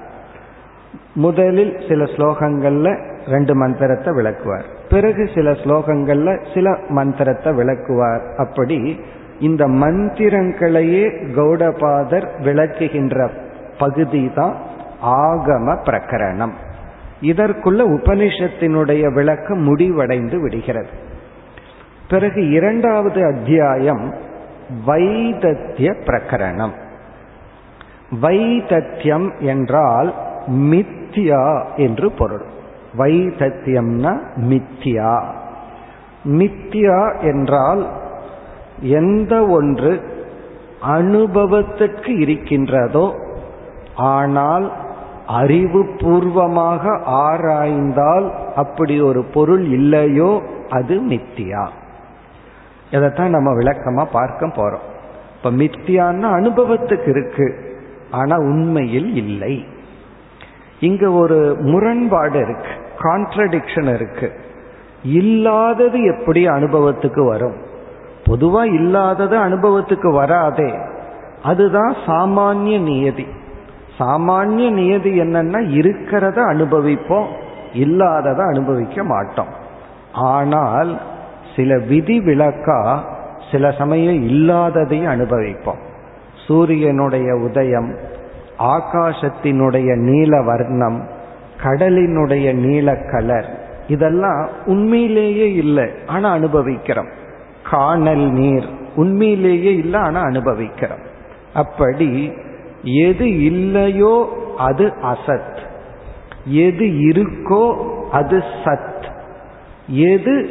முதலில் 1.14 1.74
சில 1.88 2.04
ஸ்லோகங்கள்ல 2.04 2.88
ரெண்டு 3.26 3.54
மந்திரத்தை 3.54 4.12
விளக்குவார். 4.12 4.66
பிறகு 4.90 5.28
சில 5.34 5.50
ஸ்லோகங்கள்ல 5.50 6.54
சில 6.54 6.76
மந்திரத்தை 6.88 7.52
விளக்குவார். 7.52 8.22
அப்படி 8.36 9.00
இந்த 9.40 9.68
மந்திரங்களையே 9.68 11.04
கௌடபாதர் 11.36 12.28
விளக்குகின்ற 12.38 13.28
பகுதி 13.78 14.30
தான் 14.34 14.54
ஆகம 15.04 15.76
பிரகரணம். 15.84 16.56
இதற்குள்ள 17.20 17.80
உபனிஷத்தினுடைய 17.96 19.12
விளக்கம் 19.14 19.62
முடிவடைந்து 19.62 20.40
விடுகிறது. 20.40 20.92
பிறகு 22.10 22.48
இரண்டாவது 22.48 23.24
அத்தியாயம் 23.24 24.28
வைதத்திய 24.86 25.90
பிரகரணம். 26.04 26.74
வைதத்தியம் 28.20 29.40
என்றால் 29.40 30.14
மித்யா 30.46 31.76
என்று 31.76 32.10
பொருள். 32.10 32.44
வைதத்தியம்னா 32.98 34.12
மித்தியா 34.36 35.14
மித்தியா 36.24 37.22
என்றால் 37.22 37.86
எந்த 38.80 39.46
ஒன்று 39.46 40.00
அனுபவத்திற்கு 40.80 42.18
இருக்கின்றதோ 42.18 43.14
ஆனால் 43.94 44.72
அறிவுபூர்வமாக 45.28 47.00
ஆராய்ந்தால் 47.04 48.32
அப்படி 48.56 49.00
ஒரு 49.00 49.24
பொருள் 49.24 49.64
இல்லையோ 49.64 50.42
அது 50.68 51.00
மித்தியா 51.00 51.68
இதைத்தான் 52.90 53.30
நம்ம 53.30 53.52
விளக்கமா 53.52 54.04
பார்க்க 54.12 54.46
போறோம். 54.46 54.88
இப்ப 55.36 55.50
மித்தியான்னா 55.50 56.32
அனுபவத்துக்கு 56.40 57.08
இருக்கு. 57.08 57.78
ஆனா 58.10 58.36
உண்மையில் 58.36 59.14
இல்லை. 59.14 59.64
இங்க 60.80 61.12
ஒரு 61.12 61.56
முரண்பாடு 61.60 62.38
இருக்கு. 62.38 62.68
கான்ட்ரடிக்ஷன் 62.98 63.94
இருக்கு. 63.94 64.32
இல்லாதது 65.04 66.02
எப்படி 66.02 66.46
அனுபவத்துக்கு 66.46 67.26
வரும்? 67.26 67.54
பொதுவா 68.24 68.64
இல்லாதது 68.64 69.38
அனுபவத்துக்கு 69.38 70.12
வராதே. 70.12 70.74
அதுதான் 71.42 71.94
சாமானிய 72.06 72.80
நியதி. 72.80 73.26
சாமானிய 73.98 74.70
நியதி 74.70 75.20
என்னன்னா 75.20 75.60
இருக்கிறத 75.68 76.38
அனுபவிப்போம் 76.38 77.26
இல்லாததை 77.72 78.44
அனுபவிக்க 78.44 79.04
மாட்டோம். 79.04 79.48
ஆனால் 80.12 81.00
சில 81.60 81.78
விதி 81.78 82.20
விளக்கா 82.20 83.04
சில 83.50 83.70
சமயம் 83.70 84.28
இல்லாததையும் 84.28 85.12
அனுபவிப்போம். 85.12 85.80
சூரியனுடைய 86.46 87.36
உதயம் 87.36 87.98
ஆகாசத்தினுடைய 88.58 89.96
நீல 89.96 90.42
வர்ணம் 90.42 91.08
கடலினுடைய 91.62 92.54
நீல 92.54 92.96
கலர் 92.96 93.66
இதெல்லாம் 93.88 94.48
உண்மையிலேயே 94.66 95.54
இல்லை 95.54 95.88
ஆனா 96.06 96.30
அனுபவிக்கிறோம். 96.30 97.08
காணல் 97.70 98.30
நீர் 98.30 98.68
உண்மையிலேயே 98.96 99.74
இல்லை 99.74 100.00
ஆனா 100.00 100.20
அனுபவிக்கிறோம். 100.20 101.02
அப்படி 101.54 102.32
எது 102.82 103.42
இல்லையோ 103.44 104.28
அது 104.58 104.92
அசத். 105.02 105.58
எது 106.44 106.86
இருக்கோ 106.86 107.76
அது 108.10 108.42
சத். 108.64 109.04
எது 109.88 110.50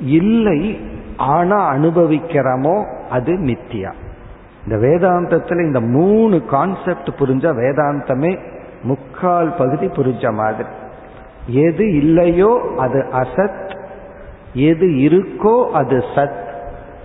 இல்லை 0.00 0.80
ஆனா 1.16 1.72
அனுபவிக்கிறோமோ 1.74 3.06
அது 3.10 3.32
மித்தியா. 3.32 3.92
இந்த 4.66 4.86
வேதாந்தத்துல 4.86 5.60
இந்த 5.62 5.80
மூணு 5.80 6.44
கான்செப்ட் 6.44 7.10
புரிஞ்ச 7.18 7.54
வேதாந்தமே 7.54 8.38
முக்கால் 8.82 9.54
பகுதி 9.54 9.86
புரிஞ்ச 9.86 10.32
மாதிரி. 10.32 10.68
எது 11.46 11.96
இல்லையோ 11.96 12.72
அது 12.76 13.06
அசத். 13.12 13.76
எது 14.54 14.86
இருக்கோ 14.86 15.70
அது 15.70 16.04
சத். 16.14 16.46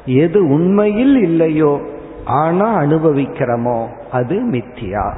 எது 0.06 0.48
உண்மையில் 0.48 1.22
இல்லையோ 1.22 1.82
ஆனா 2.26 2.78
அனுபவிக்கிறோமோ 2.80 3.88
அது 4.12 4.44
மித்தியா. 4.52 5.14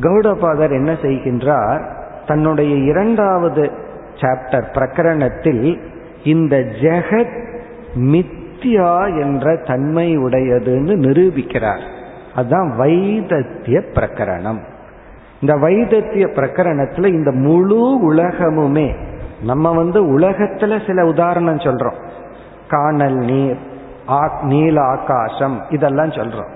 கௌடபாதர் 0.00 0.70
என்ன 0.70 0.92
செய்கின்றார் 0.92 1.90
தன்னுடைய 2.26 2.74
இரண்டாவது 2.74 3.70
சாப்டர் 4.14 4.64
பிரகரணத்தில் 4.72 5.80
இந்த 6.24 6.56
ஜெகத் 6.56 7.58
மித்தியா 7.94 9.20
என்ற 9.20 9.56
தன்மை 9.56 10.18
உடையதுன்னு 10.18 10.94
நிரூபிக்கிறார். 10.96 11.80
அதுதான் 12.34 12.74
வைதத்திய 12.76 13.78
பிரகரணம். 13.78 14.62
இந்த 15.40 15.56
வைதத்திய 15.56 16.26
பிரகரணத்துல 16.26 17.06
இந்த 17.06 17.30
முழு 17.30 18.12
உலகமுமே 18.12 18.96
நம்ம 19.44 19.72
வந்து 19.72 20.18
உலகத்துல 20.18 20.86
சில 20.86 21.06
உதாரணம் 21.06 21.56
சொல்றோம். 21.56 22.08
காணல் 22.68 23.16
நீர் 23.16 23.68
நீல 24.42 24.82
ஆகாசம் 24.82 25.62
இதெல்லாம் 25.70 26.08
சொல்றோம். 26.08 26.48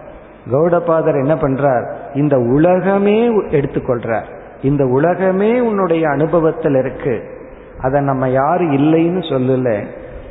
கௌடபாதர் 0.52 1.20
என்ன 1.20 1.34
பண்றார்? 1.34 1.92
இந்த 2.14 2.38
உலகமே 2.38 3.42
எடுத்துக்கொள்றார். 3.42 4.34
இந்த 4.62 4.86
உலகமே 4.86 5.60
உன்னுடைய 5.60 6.08
அனுபவத்தில் 6.08 6.74
இருக்கு. 6.74 7.33
அதை 7.84 8.00
நம்ம 8.00 8.24
யாரு 8.28 8.64
இல்லைன்னு 8.78 9.22
சொல்லல. 9.32 9.68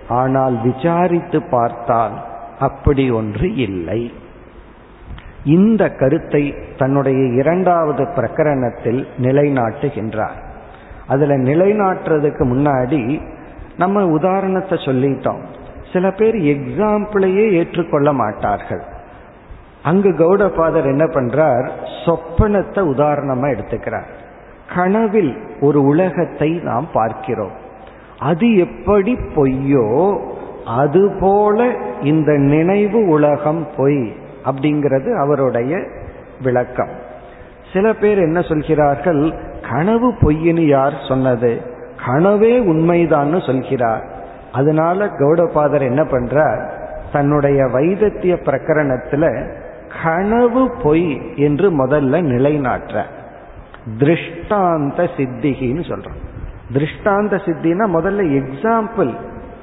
ஆனால் 0.08 0.56
விசாரித்து 0.62 1.40
பார்த்தால் 1.52 2.16
அப்படி 2.60 3.06
ஒன்று 3.12 3.48
இல்லை. 3.56 4.02
இந்த 5.44 5.84
கருத்தை 6.00 6.44
தன்னுடைய 6.78 7.20
இரண்டாவது 7.42 8.04
பிரகரணத்தில் 8.18 9.02
நிலைநாட்டுகின்றார். 9.18 10.40
அதில் 11.08 11.44
நிலைநாட்டுறதுக்கு 11.50 12.44
முன்னாடி 12.52 13.02
நம்ம 13.78 14.06
உதாரணத்தை 14.08 14.78
சொல்லிட்டோம். 14.78 15.44
சில 15.94 16.12
பேர் 16.12 16.38
எக்ஸாம்பிளையே 16.54 17.46
ஏற்றுக்கொள்ள 17.52 18.10
மாட்டார்கள். 18.14 18.84
அங்கு 19.84 20.12
கௌடபாதர் 20.20 20.90
என்ன 20.94 21.06
பண்றார்? 21.16 21.68
சொப்பனத்தை 22.06 22.82
உதாரணமா 22.94 23.48
எடுத்துக்கிறார். 23.56 24.10
கனவில் 24.76 25.38
ஒரு 25.62 25.84
உலகத்தை 25.84 26.50
நாம் 26.50 26.88
பார்க்கிறோம். 26.94 27.52
அது 28.20 28.58
எப்படி 28.58 29.18
பொய்யோ 29.36 30.20
அதுபோல 30.66 31.72
இந்த 32.02 32.38
நினைவு 32.38 33.08
உலகம் 33.08 33.68
பொய் 33.78 34.16
அப்படிங்கிறது 34.46 35.16
அவருடைய 35.16 35.80
விளக்கம். 36.42 36.90
சில 37.74 37.94
பேர் 37.94 38.18
என்ன 38.18 38.42
சொல்கிறார்கள் 38.42 39.34
கனவு 39.70 40.12
பொய்ன்னு 40.12 40.68
யார் 40.68 40.94
சொன்னது? 41.08 41.62
கனவே 42.06 42.54
உண்மைதான்னு 42.60 43.46
சொல்கிறார். 43.46 44.12
அதனால 44.52 45.06
கௌடபாதர் 45.06 45.82
என்ன 45.82 46.04
பண்றார் 46.04 46.70
தன்னுடைய 47.12 47.66
வைதத்திய 47.66 48.36
பிரகரணத்துல 48.36 49.52
கனவு 50.04 50.72
பொய் 50.84 51.22
என்று 51.36 51.86
முதல்ல 51.86 52.22
நிலைநாட்டுற 52.22 53.04
திருஷ்டாந்த 54.00 55.10
சித்திகின்னு 55.18 55.84
சொல்றோம் 55.92 56.20
திருஷ்டாந்த 56.74 57.36
சித்தினா 57.46 57.86
முதல்ல 57.98 58.22
எக்ஸாம்பிள் 58.40 59.14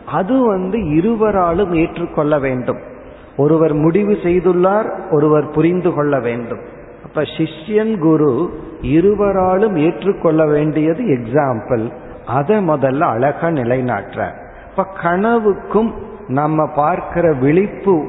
அது 0.06 0.46
வந்து 0.46 0.78
இருவராலும் 0.78 1.72
ஏற்றுக்கொள்ள 1.74 2.38
வேண்டும். 2.38 2.78
ஒருவர் 3.36 3.74
முடிவு 3.74 4.12
செய்துள்ளார் 4.12 5.10
ஒருவர் 5.10 5.50
புரிந்து 5.50 5.92
கொள்ள 5.92 6.20
வேண்டும். 6.20 6.58
அப்ப 7.04 7.22
சிஷ்யன் 7.22 7.98
குரு 7.98 8.50
இருவராலும் 8.82 9.76
ஏற்றுக்கொள்ள 9.78 10.46
வேண்டியது 10.46 11.04
எக்ஸாம்பிள் 11.04 11.90
அதை 12.26 12.56
முதல்ல 12.68 13.00
அழகா 13.00 13.48
நிலைநாட்டுற. 13.48 14.30
இப்ப 14.70 14.86
கனவுக்கும் 15.02 15.90
நம்ம 16.28 16.66
பார்க்கிற 16.66 17.32
விழிப்பு 17.32 18.08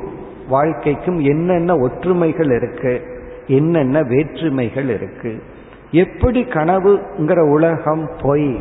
வாழ்க்கைக்கும் 0.50 1.19
என்னென்ன 1.19 1.78
ஒற்றுமைகள் 1.78 2.52
இருக்கு 2.52 3.02
என்னென்ன 3.47 4.02
வேற்றுமைகள் 4.02 4.89
இருக்கு 4.89 5.43
எப்படி 5.92 6.44
கனவுங்கிற 6.44 7.40
உலகம் 7.40 8.10
பொய் 8.22 8.56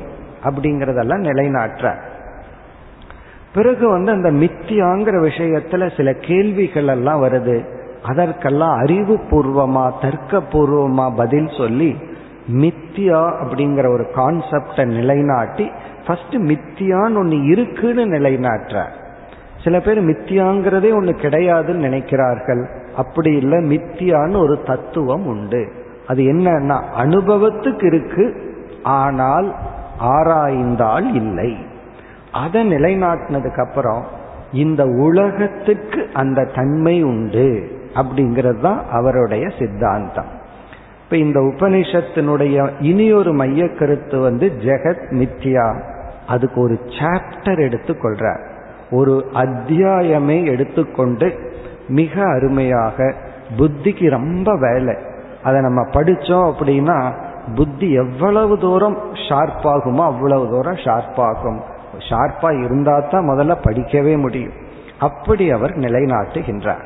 அப்படிங்கறதெல்லாம் 0.45 1.23
நிலைநாட்டுற. 1.23 1.95
பிறகு 3.55 3.89
வந்து 3.89 4.13
அந்த 4.13 4.31
மித்தியாங்கிற 4.31 5.29
விஷயத்துல 5.29 5.97
சில 5.97 6.13
கேள்விகள் 6.13 6.87
எல்லாம் 6.87 7.23
வருது. 7.23 7.65
அதற்கெல்லாம் 8.03 8.79
அறிவு 8.79 9.19
பூர்வமா 9.31 9.93
தர்க்க 10.01 10.39
பூர்வமா 10.39 11.17
பதில் 11.17 11.49
சொல்லி 11.57 11.97
மித்தியா 12.53 13.33
அப்படிங்கிற 13.43 13.89
ஒரு 13.89 14.07
கான்செப்டை 14.15 14.85
நிலைநாட்டி 14.85 15.71
ஃபர்ஸ்ட் 16.07 16.35
மித்தியான்னு 16.35 17.17
ஒன்று 17.17 17.45
இருக்குன்னு 17.45 18.07
நிலைநாட்டுற. 18.07 18.85
சில 19.65 19.81
பேர் 19.81 20.05
மித்தியாங்கிறதே 20.05 20.95
ஒன்று 20.95 21.13
கிடையாதுன்னு 21.13 21.85
நினைக்கிறார்கள். 21.89 22.67
அப்படி 22.97 23.37
இல்லை 23.37 23.59
மித்தியான்னு 23.59 24.37
ஒரு 24.37 24.63
தத்துவம் 24.63 25.27
உண்டு. 25.27 25.80
அது 26.11 26.23
என்னன்னா 26.23 26.77
அனுபவத்துக்கு 26.99 27.85
இருக்கு 27.85 28.25
ஆனால் 28.83 29.49
ஆராய்ந்தால் 29.99 31.09
இல்லை. 31.15 31.51
அதை 32.33 32.61
நிலைநாட்டினதுக்கு 32.73 33.61
அப்புறம் 33.61 34.03
இந்த 34.53 34.83
உலகத்துக்கு 34.85 36.01
அந்த 36.13 36.49
தன்மை 36.55 36.97
உண்டு 37.03 37.49
அப்படிங்கிறது 37.95 38.61
தான் 38.61 38.81
அவருடைய 38.91 39.45
சித்தாந்தம். 39.59 40.31
இப்ப 41.05 41.17
இந்த 41.17 41.41
உபனிஷத்தினுடைய 41.41 42.57
இனியொரு 42.81 43.33
மைய 43.33 43.69
கருத்து 43.69 44.19
வந்து 44.19 44.47
ஜெகத் 44.65 45.07
மித்யா. 45.11 45.69
அதுக்கு 46.27 46.61
ஒரு 46.61 46.77
சாப்டர் 47.01 47.61
எடுத்துக்கொள்றார் 47.67 48.43
ஒரு 48.91 49.15
அத்தியாயமே 49.35 50.39
எடுத்துக்கொண்டு 50.45 51.29
மிக 51.89 52.23
அருமையாக 52.25 53.15
புத்திக்கு 53.59 54.11
ரொம்ப 54.11 54.57
வேலை. 54.57 54.97
அதை 55.43 55.61
நம்ம 55.61 55.85
படித்தோம் 55.85 56.55
அப்படின்னா 56.55 57.13
புத்தி 57.55 57.93
எவ்வளவு 57.93 58.59
தூரம் 58.59 59.15
ஷார்ப்பாகுமோ 59.15 60.03
அவ்வளவு 60.03 60.51
தூரம் 60.51 60.75
ஷார்ப்பாகும் 60.75 61.61
ஷார்ப்பா 62.11 62.65
இருந்தா 62.65 63.01
தான் 63.01 63.29
முதல்ல 63.29 63.55
படிக்கவே 63.65 64.19
முடியும். 64.19 64.53
அப்படி 64.99 65.51
அவர் 65.51 65.79
நிலைநாட்டுகின்றார். 65.79 66.83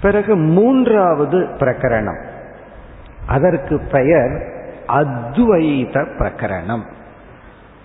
பிறகு 0.00 0.36
மூன்றாவது 0.36 1.38
பிரகரணம். 1.38 2.24
அதற்கு 3.26 3.80
பெயர் 3.92 4.30
அத்வைத 4.88 6.06
பிரகரணம். 6.18 6.82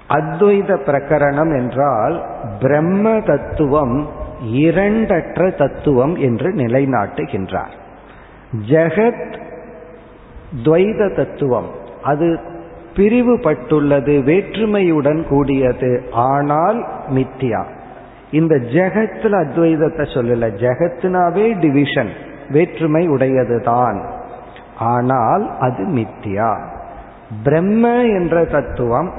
அத்வைத 0.09 0.77
பிரகரணம் 0.85 1.57
என்றால் 1.57 2.25
பிரம்ம 2.59 3.19
தத்துவம் 3.19 4.09
இரண்டற்ற 4.43 5.57
தத்துவம் 5.57 6.15
என்று 6.15 6.51
நிலைநாட்டுகின்றார். 6.51 7.73
ஜெகத் 8.69 9.43
துவைத 10.63 11.15
தத்துவம் 11.15 11.67
அது 12.03 12.39
பிரிவுபட்டுள்ளது 12.95 14.23
வேற்றுமையுடன் 14.23 15.27
கூடியது. 15.27 16.03
ஆனால் 16.11 16.85
மித்தியா. 17.09 17.63
இந்த 18.31 18.55
ஜெகத்துல 18.55 19.45
அத்வைதத்தை 19.45 20.03
சொல்லல. 20.13 20.49
ஜெகத்னாவே 20.59 21.59
டிவிஷன் 21.59 22.09
வேற்றுமை 22.49 23.09
உடையதுதான். 23.09 24.09
ஆனால் 24.79 25.57
அது 25.59 25.85
மித்தியா. 25.85 26.63
பிரம்ம 27.43 28.03
என்ற 28.03 28.45
தத்துவம் 28.45 29.13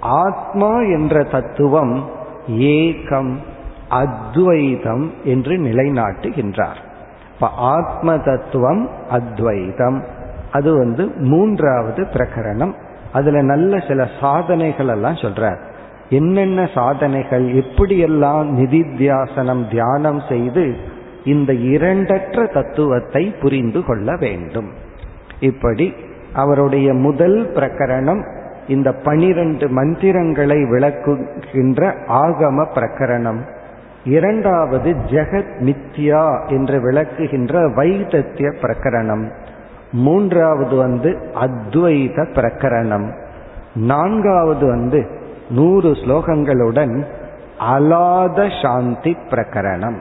ஆத்மா 0.00 0.80
என்ற 0.80 1.22
தத்துவம் 1.22 2.10
ஏகம் 2.48 3.34
அத்வைதம் 3.88 5.12
என்று 5.24 5.56
நிலைநாட்டுகின்றார். 5.56 6.76
இப்ப 7.34 7.48
ஆத்ம 7.56 8.18
தத்துவம் 8.18 8.90
அத்வைதம். 9.10 10.04
அது 10.52 10.78
வந்து 10.78 11.10
மூன்றாவது 11.16 12.02
பிரகரணம். 12.02 12.72
அதுல 13.12 13.42
நல்ல 13.42 13.78
சில 13.88 14.08
சாதனைகள் 14.20 14.88
எல்லாம் 14.88 15.14
சொல்றார். 15.14 15.58
என்னென்ன 16.08 16.70
சாதனைகள் 16.74 17.44
எப்படியெல்லாம் 17.52 18.48
நிதித்தியாசனம் 18.50 19.70
தியானம் 19.70 20.22
செய்து 20.28 20.76
இந்த 21.24 21.52
இரண்டற்ற 21.52 22.52
தத்துவத்தை 22.52 23.34
புரிந்து 23.40 23.84
கொள்ள 23.84 24.16
வேண்டும். 24.16 24.68
இப்படி 25.40 25.94
அவருடைய 26.32 26.92
முதல் 26.92 27.52
பிரகரணம் 27.52 28.38
இந்த 28.68 28.92
பனிரெண்டு 28.92 29.68
மந்திரங்களை 29.68 30.56
விளக்குகின்ற 30.56 31.94
ஆகம 32.08 32.66
பிரகரணம். 32.74 33.40
இரண்டாவது 34.04 34.92
ஜெகத் 34.92 35.58
மித்யா 35.58 36.48
என்று 36.48 36.90
விளக்குகின்ற 36.90 37.74
வைதத்திய 37.74 38.50
பிரகரணம். 38.50 39.30
மூன்றாவது 39.92 40.76
வந்து 40.76 41.32
அத்வைத 41.40 42.28
பிரகரணம். 42.32 43.12
நான்காவது 43.74 44.66
வந்து 44.66 45.06
நூறு 45.50 45.90
ஸ்லோகங்களுடன் 45.90 47.04
அலாத 47.60 48.62
சாந்தி 48.62 49.16
பிரகரணம். 49.30 49.98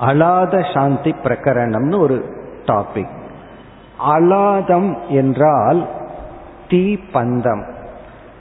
அலாத 0.00 0.74
சாந்தி 0.74 1.14
பிரகரணம்னு 1.24 1.98
ஒரு 1.98 2.24
டாபிக் 2.66 3.14
அலாதம் 4.14 4.98
என்றால் 5.08 5.88
தீ 6.68 6.98
பந்தம் 7.12 7.74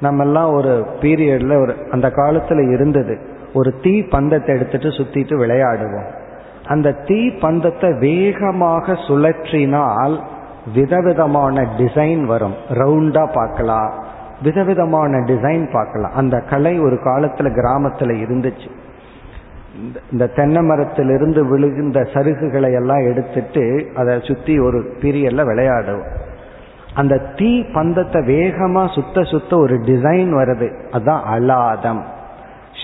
நம்மெல்லாம் 0.01 0.53
ஒரு 0.53 0.85
பீரியட்ல 1.01 1.61
ஒரு 1.61 1.87
அந்த 1.91 2.07
காலத்துல 2.07 2.71
இருந்தது. 2.71 3.19
ஒரு 3.53 3.79
தீ 3.81 4.01
பந்தத்தை 4.01 4.55
எடுத்துட்டு 4.55 4.87
சுத்திட்டு 4.87 5.35
விளையாடுவோம். 5.41 6.11
அந்த 6.65 6.91
தீ 6.91 7.29
பந்தத்தை 7.29 7.93
வேகமாக 7.93 8.93
சுழற்றினால் 8.93 10.23
விதவிதமான 10.75 11.61
டிசைன் 11.77 12.23
வரும். 12.23 12.55
ரவுண்டா 12.69 13.33
பார்க்கலாம். 13.33 13.93
விதவிதமான 14.43 15.17
டிசைன் 15.17 15.71
பார்க்கலாம். 15.71 16.11
அந்த 16.15 16.39
கலை 16.39 16.79
ஒரு 16.79 16.95
காலத்துல 16.95 17.49
கிராமத்துல 17.49 18.13
இருந்துச்சு. 18.23 18.69
இந்த 20.11 20.27
தென்னை 20.27 20.61
மரத்திலிருந்து 20.61 21.41
விழுகின்ற 21.45 22.01
சருகுகளை 22.01 22.73
எல்லாம் 22.73 23.07
எடுத்துட்டு 23.07 23.91
அதை 23.95 24.19
சுத்தி 24.21 24.59
ஒரு 24.59 24.79
பீரியட்ல 25.01 25.43
விளையாடுவோம் 25.45 26.09
அந்த 26.95 27.17
தீ 27.17 27.63
பந்தத்தை 27.73 28.21
வேகமா 28.21 28.93
சுத்த 28.93 29.23
சுத்த 29.23 29.57
ஒரு 29.57 29.75
டிசைன் 29.75 30.31
வருது. 30.33 30.89
அதுதான் 30.91 31.23
அலாதம். 31.33 32.01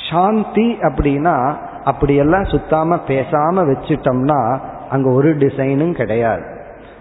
சாந்தி 0.09 0.77
அப்படின்னா 0.81 1.55
அப்படியெல்லாம் 1.83 2.43
சுத்தாம 2.43 2.99
பேசாம 3.07 3.55
வச்சிட்டோம்னா 3.55 4.57
அங்க 4.89 5.09
ஒரு 5.09 5.35
டிசைனும் 5.35 5.91
கிடையாது. 5.91 6.43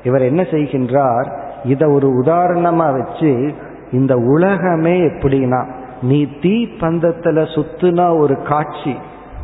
இவர் 0.03 0.23
என்ன 0.23 0.43
செய்கின்றார்? 0.43 1.39
இத 1.65 1.89
ஒரு 1.89 2.23
உதாரணமா 2.23 3.01
வச்சு 3.01 3.55
இந்த 3.93 4.17
உலகமே 4.17 5.01
எப்படின்னா 5.01 5.67
நீ 6.03 6.27
தீ 6.41 6.69
பந்தத்துல 6.81 7.45
சுத்துனா 7.55 8.19
ஒரு 8.19 8.43
காட்சி 8.43 8.99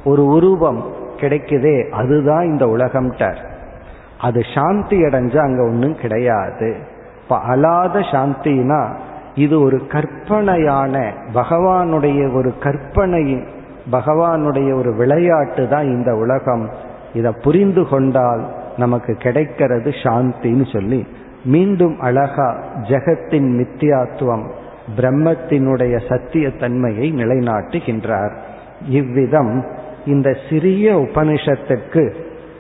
ஒரு 0.05 0.27
உருவம் 0.27 0.85
கிடைக்குதே 1.17 1.89
அதுதான் 1.89 2.45
இந்த 2.45 2.67
உலகம்ட்டார். 2.67 3.37
அது 4.21 4.43
சாந்தி 4.55 5.03
அடைஞ்சா 5.03 5.37
அங்க 5.37 5.63
ஒன்றும் 5.63 5.97
கிடையாது. 5.97 6.77
இப்ப 7.23 7.37
அலாத 7.37 8.01
சாந்தினா 8.01 8.87
இது 9.35 9.61
ஒரு 9.61 9.87
கற்பனையான 9.87 11.13
பகவானுடைய 11.35 12.35
ஒரு 12.35 12.59
கற்பனையின் 12.59 13.47
பகவானுடைய 13.93 14.75
ஒரு 14.75 14.95
விளையாட்டு 14.95 15.69
தான் 15.69 15.85
இந்த 15.85 16.15
உலகம். 16.15 16.71
இதை 17.15 17.33
புரிந்து 17.43 17.89
கொண்டால் 17.89 18.55
நமக்கு 18.77 19.15
கிடைக்கிறது 19.15 19.91
சாந்தின்னு 19.91 20.73
சொல்லி 20.73 21.07
மீண்டும் 21.45 22.01
அழகா 22.01 22.57
ஜெகத்தின் 22.83 23.49
நித்தியாத்துவம் 23.57 24.51
பிரம்மத்தினுடைய 24.97 26.09
சத்திய 26.09 26.51
தன்மையை 26.51 27.13
நிலைநாட்டுகின்றார். 27.13 28.35
இவ்விதம் 28.89 29.65
இந்த 30.07 30.37
சிறிய 30.51 30.97
உபனிஷத்துக்கு 30.97 32.15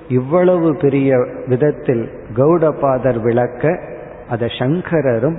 இவ்வளவு 0.09 0.77
பெரிய 0.77 1.27
விதத்தில் 1.47 2.11
கௌடபாதர் 2.37 3.21
விளக்க 3.21 3.81
அதை 4.29 4.49
சங்கரரும் 4.59 5.39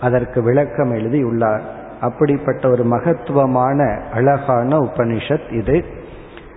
அதற்கு 0.00 0.42
விளக்கம் 0.42 0.92
எழுதியுள்ளார். 0.92 1.62
அப்படிப்பட்ட 2.00 2.68
ஒரு 2.68 2.84
மகத்துவமான 2.84 4.00
அழகான 4.12 4.78
உபனிஷத் 4.78 5.52
இது. 5.52 5.84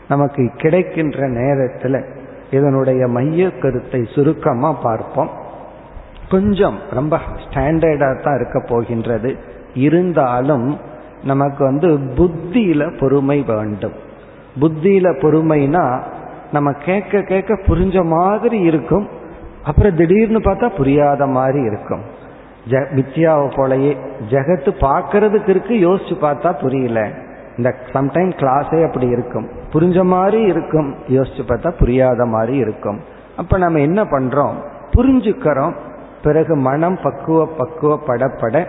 நமக்கு 0.09 0.51
கிடைக்கின்ற 0.55 1.27
நேரத்தில் 1.27 2.05
இதனுடைய 2.51 3.07
மைய 3.07 3.51
கருத்தை 3.51 4.07
சுருக்கமாக 4.15 4.81
பார்ப்போம். 4.81 5.29
கொஞ்சம் 6.29 6.79
ரொம்ப 6.91 7.19
ஸ்டாண்டர்டாக 7.35 8.23
தான் 8.23 8.35
இருக்க 8.35 8.63
போகின்றது. 8.69 9.37
இருந்தாலும் 9.73 10.79
நமக்கு 11.23 11.63
வந்து 11.63 11.87
புத்தியில 11.87 12.99
பொறுமை 12.99 13.41
வேண்டும். 13.41 13.93
புத்தியில 14.61 15.11
பொறுமைனா 15.21 16.01
நம்ம 16.51 16.71
கேட்க 16.71 17.21
கேட்க 17.21 17.53
புரிஞ்ச 17.53 18.05
மாதிரி 18.05 18.59
இருக்கும். 18.59 19.07
அப்புறம் 19.63 19.95
திடீர்னு 19.95 20.39
பார்த்தா 20.39 20.75
புரியாத 20.75 21.27
மாதிரி 21.27 21.61
இருக்கும். 21.61 22.01
ஜ 22.69 22.71
மித்யாவை 22.71 23.47
போலயே 23.49 23.97
ஜெகத்து 24.29 24.71
பார்க்கறதுக்கு 24.79 25.49
இருக்கு 25.49 25.75
யோசிச்சு 25.75 26.15
பார்த்தா 26.21 26.59
புரியல. 26.61 27.09
இந்த 27.57 27.75
சம்டைம் 27.93 28.33
கிளாஸே 28.37 28.85
அப்படி 28.85 29.07
இருக்கும். 29.07 29.49
புரிஞ்ச 29.73 30.03
மாதிரி 30.03 30.41
இருக்கும். 30.41 30.95
யோசிச்சு 31.07 31.41
பார்த்தா 31.47 31.71
புரியாத 31.71 32.25
மாதிரி 32.25 32.57
இருக்கும். 32.57 32.99
அப்ப 33.37 33.57
நம்ம 33.57 33.79
என்ன 33.79 34.03
பண்றோம்? 34.03 34.53
புரிஞ்சுக்கிறோம். 34.95 35.73
பிறகு 36.23 36.55
மனம் 36.55 36.99
பக்குவ 37.03 37.47
பக்குவப்படப்பட 37.57 38.65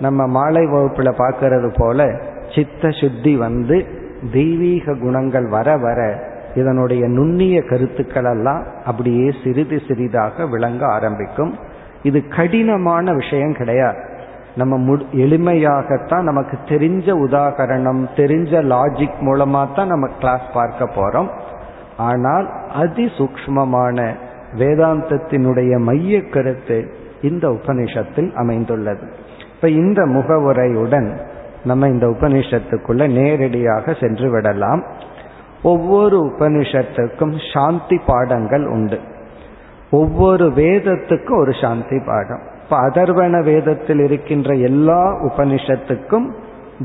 நம்ம 0.00 0.26
மாலை 0.26 0.66
வகுப்புல 0.66 1.12
பார்க்கறது 1.18 1.74
போல 1.78 2.20
சித்த 2.54 2.90
சுத்தி 2.90 3.36
வந்து 3.36 3.86
தெய்வீக 4.32 4.94
குணங்கள் 4.94 5.48
வர 5.48 5.76
வர 5.76 6.30
இதனுடைய 6.54 7.06
நுண்ணிய 7.06 7.62
கருத்துக்கள் 7.62 8.24
எல்லாம் 8.24 8.64
அப்படியே 8.84 9.32
சிறிது 9.44 9.80
சிறிதாக 9.88 10.46
விளங்க 10.46 10.86
ஆரம்பிக்கும். 10.86 11.54
இது 12.02 12.28
கடினமான 12.28 13.12
விஷயம் 13.12 13.52
கிடையாது. 13.52 14.10
நம்ம 14.56 14.76
மு 14.76 14.94
எளிமையாகத்தான் 14.94 16.20
நமக்கு 16.20 16.58
தெரிஞ்ச 16.64 17.08
உதாகரணம் 17.26 18.02
தெரிஞ்ச 18.16 18.52
லாஜிக் 18.72 19.18
மூலமா 19.20 19.74
தான் 19.74 19.86
நம்ம 19.86 20.08
கிளாஸ் 20.18 20.46
பார்க்க 20.54 20.84
போறோம். 20.84 21.28
ஆனால் 21.96 22.50
அதி 22.74 23.10
சூக்மமான 23.18 24.14
வேதாந்தத்தினுடைய 24.58 25.78
மைய 25.78 26.22
கருத்து 26.22 26.94
இந்த 27.22 27.48
உபனிஷத்தில் 27.48 28.32
அமைந்துள்ளது. 28.32 29.12
இப்ப 29.54 29.68
இந்த 29.68 30.06
முகவுரையுடன் 30.06 31.18
நம்ம 31.64 31.88
இந்த 31.88 32.06
உபனிஷத்துக்குள்ள 32.06 33.12
நேரடியாக 33.12 33.96
சென்று 34.00 34.30
விடலாம். 34.30 34.84
ஒவ்வொரு 35.62 36.18
உபனிஷத்துக்கும் 36.24 37.34
சாந்தி 37.54 38.00
பாடங்கள் 38.06 38.66
உண்டு. 38.66 39.00
ஒவ்வொரு 39.92 40.52
வேதத்துக்கும் 40.56 41.36
ஒரு 41.36 41.52
சாந்தி 41.60 42.00
பாடம். 42.06 42.40
இப்ப 42.62 42.76
அதர்வண 42.88 43.44
வேதத்தில் 43.44 43.98
இருக்கின்ற 43.98 44.54
எல்லா 44.54 45.14
உபனிஷத்துக்கும் 45.22 46.30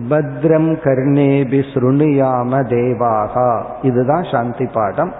பத்ரம் 0.10 0.72
கர்ணேபி 0.84 1.64
ஸ்ருணியாம 1.74 2.62
தேவாகா. 2.64 3.64
இதுதான் 3.82 4.24
சாந்தி 4.24 4.66
பாடம். 4.66 5.14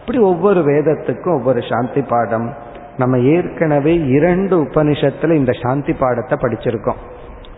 இப்படி 0.00 0.18
ஒவ்வொரு 0.18 0.60
வேதத்துக்கும் 0.60 1.34
ஒவ்வொரு 1.34 1.60
சாந்தி 1.70 2.02
பாடம். 2.02 2.52
நம்ம 2.96 3.18
ஏற்கனவே 3.18 3.94
இரண்டு 3.94 4.62
உபனிஷத்துல 4.62 5.32
இந்த 5.32 5.52
சாந்தி 5.62 5.92
பாடத்தை 5.92 6.38
படிச்சிருக்கோம். 6.40 7.00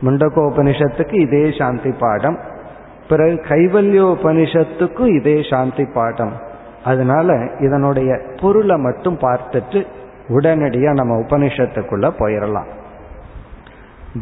முண்டகோபனிஷத்துக்கு 0.03 1.15
இதே 1.15 1.53
சாந்தி 1.59 1.91
பாடம். 1.91 2.39
பிறகு 3.09 3.43
கைவல்யோபனிஷத்துக்கும் 3.49 5.17
இதே 5.17 5.43
சாந்தி 5.51 5.85
பாடம். 5.95 6.33
அதனால 6.87 7.49
இதனுடைய 7.61 8.11
பொருளை 8.41 8.77
மட்டும் 8.77 9.19
பார்த்துட்டு 9.19 9.87
உடனடியா 10.29 10.93
நம்ம 10.93 11.15
உபனிஷத்துக்குள்ள 11.21 12.07
போயிடலாம் 12.19 12.71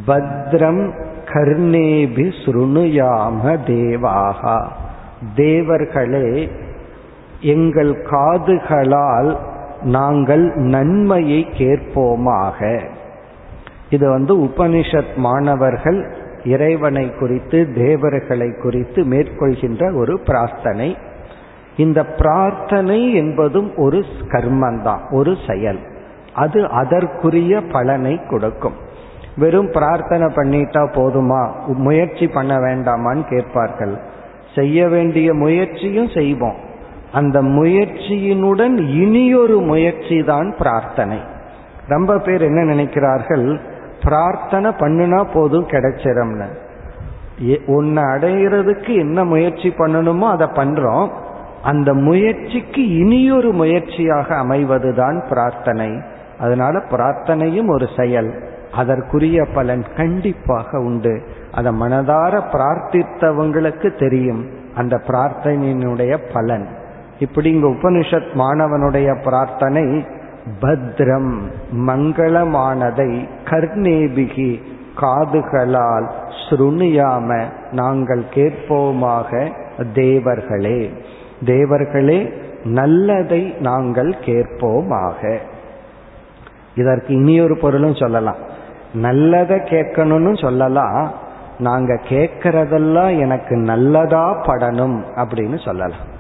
பத்ரம் 0.07 0.85
கர்ணேபி 1.25 2.27
சுருணுயாம 2.45 3.43
தேவாகா. 3.67 4.57
தேவர்களே 5.37 6.51
எங்கள் 7.41 7.93
காதுகளால் 8.11 9.31
நாங்கள் 9.83 10.45
நன்மையை 10.57 11.41
கேட்போமாக. 11.59 12.81
இது 13.91 14.07
வந்து 14.09 14.37
உபனிஷத் 14.37 15.15
மாணவர்கள் 15.17 16.01
இறைவனை 16.45 17.05
குறித்து 17.19 17.59
தேவர்களை 17.73 18.49
குறித்து 18.63 19.03
மேற்கொள்கின்ற 19.03 19.95
ஒரு 19.95 20.21
பிரார்த்தனை. 20.27 20.89
இந்த 21.77 22.05
பிரார்த்தனை 22.05 23.15
என்பதும் 23.15 23.77
ஒரு 23.77 24.05
கர்மந்தான் 24.29 24.99
ஒரு 25.11 25.37
செயல். 25.49 25.79
அது 26.35 26.69
அதற்குரிய 26.69 27.61
பலனை 27.61 28.21
கொடுக்கும். 28.31 28.73
வெறும் 29.37 29.71
பிரார்த்தனை 29.71 30.27
பண்ணிட்டா 30.27 30.83
போதுமா? 30.95 31.53
முயற்சி 31.67 32.29
பண்ண 32.29 32.59
வேண்டாமான்னு 32.59 33.29
கேட்பார்கள். 33.29 34.01
செய்ய 34.55 34.89
வேண்டிய 34.89 35.35
முயற்சியும் 35.35 36.09
செய்வோம். 36.09 36.55
அந்த 37.13 37.43
முயற்சியினுடன் 37.43 38.89
இனியொரு 38.89 39.61
முயற்சி 39.61 40.25
தான் 40.25 40.55
பிரார்த்தனை. 40.59 41.19
ரொம்ப 41.89 42.19
பேர் 42.19 42.43
என்ன 42.43 42.75
நினைக்கிறார்கள்? 42.75 43.61
பிரார்த்தனை 44.05 44.71
பண்ணுனா 44.71 45.25
போதும் 45.33 45.69
கிடைச்சிரும்னு. 45.69 46.47
உன்னை 47.67 48.03
அடைகிறதுக்கு 48.03 48.89
என்ன 48.89 49.25
முயற்சி 49.25 49.69
பண்ணணுமோ 49.69 50.21
அதை 50.21 50.47
பண்றோம். 50.47 51.09
அந்த 51.65 51.95
முயற்சிக்கு 51.95 52.89
இனியொரு 52.89 53.53
முயற்சியாக 53.53 54.35
அமைவதுதான் 54.35 55.29
பிரார்த்தனை. 55.29 56.01
அதனால 56.39 56.83
பிரார்த்தனையும் 56.91 57.69
ஒரு 57.69 57.89
செயல். 57.97 58.35
அதற்குரிய 58.73 59.47
பலன் 59.55 59.85
கண்டிப்பாக 59.97 60.79
உண்டு. 60.79 61.23
அதை 61.53 61.81
மனதார 61.81 62.43
பிரார்த்தித்தவங்களுக்கு 62.53 63.99
தெரியும். 63.99 64.47
அந்த 64.75 65.01
பிரார்த்தனையினுடைய 65.07 66.19
பலன். 66.33 66.69
இப்படி 67.19 67.51
இங்க 67.51 67.67
உபனிஷத் 67.67 68.33
மாணவனுடைய 68.35 69.23
பிரார்த்தனை 69.23 70.07
பத்ரம் 70.63 71.39
மங்களமானதை 71.77 73.29
கர்ணேபிகி 73.45 74.63
காதுகளால் 75.01 76.11
ஸ்ருணியாம 76.49 77.45
நாங்கள் 77.71 78.25
கேட்போமாக 78.35 79.53
தேவர்களே. 79.95 80.93
தேவர்களே 81.45 82.33
நல்லதை 82.65 83.55
நாங்கள் 83.61 84.15
கேட்போமாக. 84.25 85.39
இதற்கு 86.75 87.15
இனியொரு 87.15 87.59
பொருளும் 87.59 87.95
சொல்லலாம். 87.95 88.37
நல்லதை 88.95 89.57
கேட்கணும்னு 89.57 90.41
சொல்லலாம். 90.41 91.13
நாங்க 91.59 92.01
கேட்கறதெல்லாம் 92.09 93.19
எனக்கு 93.19 93.57
நல்லதா 93.57 94.43
படணும் 94.47 95.03
அப்படின்னு 95.17 95.65
சொல்லலாம். 95.65 96.13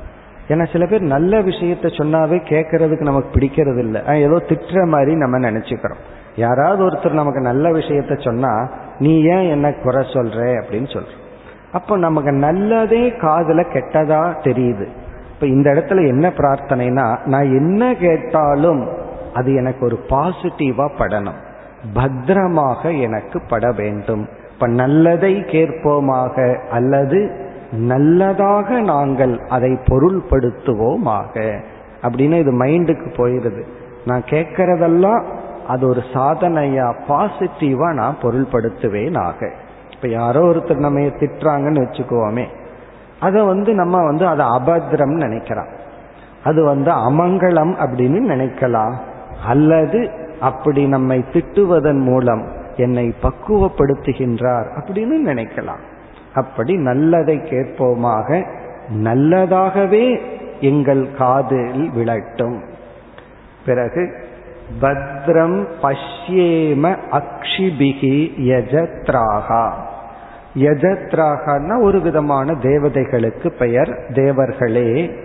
ஏன்னா 0.49 0.73
சில 0.73 0.87
பேர் 0.87 1.01
நல்ல 1.01 1.41
விஷயத்த 1.41 1.87
சொன்னாவே 1.87 2.39
கேட்கறதுக்கு 2.49 3.01
நமக்கு 3.01 3.39
பிடிக்கிறது 3.39 3.79
இல்லை 3.79 4.01
ஏதோ 4.07 4.43
திட்டுற 4.49 4.87
மாதிரி 4.87 5.15
நம்ம 5.15 5.39
நினைச்சுக்கிறோம். 5.39 6.03
யாராவது 6.37 6.89
ஒருத்தர் 6.89 7.11
நமக்கு 7.11 7.41
நல்ல 7.41 7.71
விஷயத்த 7.71 8.25
சொன்னா 8.25 8.69
நீ 8.99 9.23
ஏன் 9.23 9.49
என்ன 9.49 9.73
குறை 9.73 10.05
சொல்ற? 10.05 10.63
அப்படின்னு 10.63 10.93
சொல்ற 10.93 11.13
அப்போ 11.73 11.97
நமக்கு 11.97 12.33
நல்லதே 12.33 13.17
காதல 13.17 13.63
கெட்டதா 13.63 14.35
தெரியுது. 14.43 14.87
இப்ப 15.35 15.47
இந்த 15.47 15.71
இடத்துல 15.73 16.07
என்ன 16.09 16.29
பிரார்த்தனைனா 16.29 17.07
நான் 17.25 17.49
என்ன 17.55 17.95
கேட்டாலும் 17.95 18.83
அது 19.35 19.55
எனக்கு 19.55 19.85
ஒரு 19.85 19.99
பாசிட்டிவா 20.09 20.87
படணும். 20.99 21.41
பத்திரமாக 21.95 22.91
எனக்கு 22.91 23.41
பட 23.49 23.73
வேண்டும். 23.73 24.29
இப்ப 24.53 24.67
நல்லதை 24.67 25.33
கேட்போமாக 25.37 26.59
அல்லது 26.71 27.21
நல்லதாக 27.73 28.81
நாங்கள் 28.81 29.41
அதை 29.49 29.71
பொருள்படுத்துவோமாக 29.87 31.61
அப்படின்னு 32.03 32.39
இது 32.39 32.53
மைண்டுக்கு 32.65 33.09
போயிருது. 33.17 33.63
நான் 34.05 34.25
கேட்கறதெல்லாம் 34.31 35.23
அது 35.69 35.89
ஒரு 35.89 36.03
சாதனையா 36.13 36.89
பாசிட்டிவா 37.09 37.93
நான் 37.93 38.17
பொருள்படுத்துவேன் 38.23 39.19
ஆக 39.19 39.51
இப்ப 39.91 40.09
யாரோ 40.09 40.41
ஒருத்தர் 40.41 40.85
நம்ம 40.87 41.01
திட்டுறாங்கன்னு 41.01 41.83
வச்சுக்குவோமே. 41.85 42.47
அதை 43.21 43.43
வந்து 43.43 43.75
நம்ம 43.75 44.05
வந்து 44.05 44.27
அதை 44.27 44.47
அபத்திரம் 44.47 45.15
நினைக்கிறோம் 45.15 45.67
அது 46.45 46.65
வந்து 46.65 46.91
அமங்கலம் 46.91 47.75
அப்படின்னு 47.85 48.21
நினைக்கலாம். 48.33 48.95
அல்லது 49.47 50.11
அப்படி 50.41 50.87
நம்மை 50.87 51.25
திட்டுவதன் 51.33 52.01
மூலம் 52.01 52.47
என்னை 52.77 53.15
பக்குவப்படுத்துகின்றார் 53.23 54.67
அப்படின்னு 54.77 55.17
நினைக்கலாம். 55.27 55.83
அப்படி 56.35 56.77
நல்லதை 56.77 57.37
கேட்போமாக 57.37 58.47
நல்லதாகவே 59.03 60.21
எங்கள் 60.61 61.13
காதில் 61.19 61.91
விளட்டும் 61.91 62.63
பிறகு 63.67 64.15
பத்ரம் 64.81 65.67
பஷ்யேம 65.83 66.97
அக்ஷிபிகி 67.13 68.17
யஜத்ராகா. 68.41 69.71
யஜத்ராகனா 70.55 71.83
ஒரு 71.83 72.01
விதமான 72.01 72.53
தேவதைகளுக்கு 72.53 73.49
பெயர் 73.59 73.89
தேவர்களே 74.09 75.23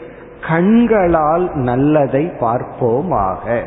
கண்களால் 0.50 1.52
நல்லதை 1.54 2.26
பார்ப்போமாக. 2.26 3.66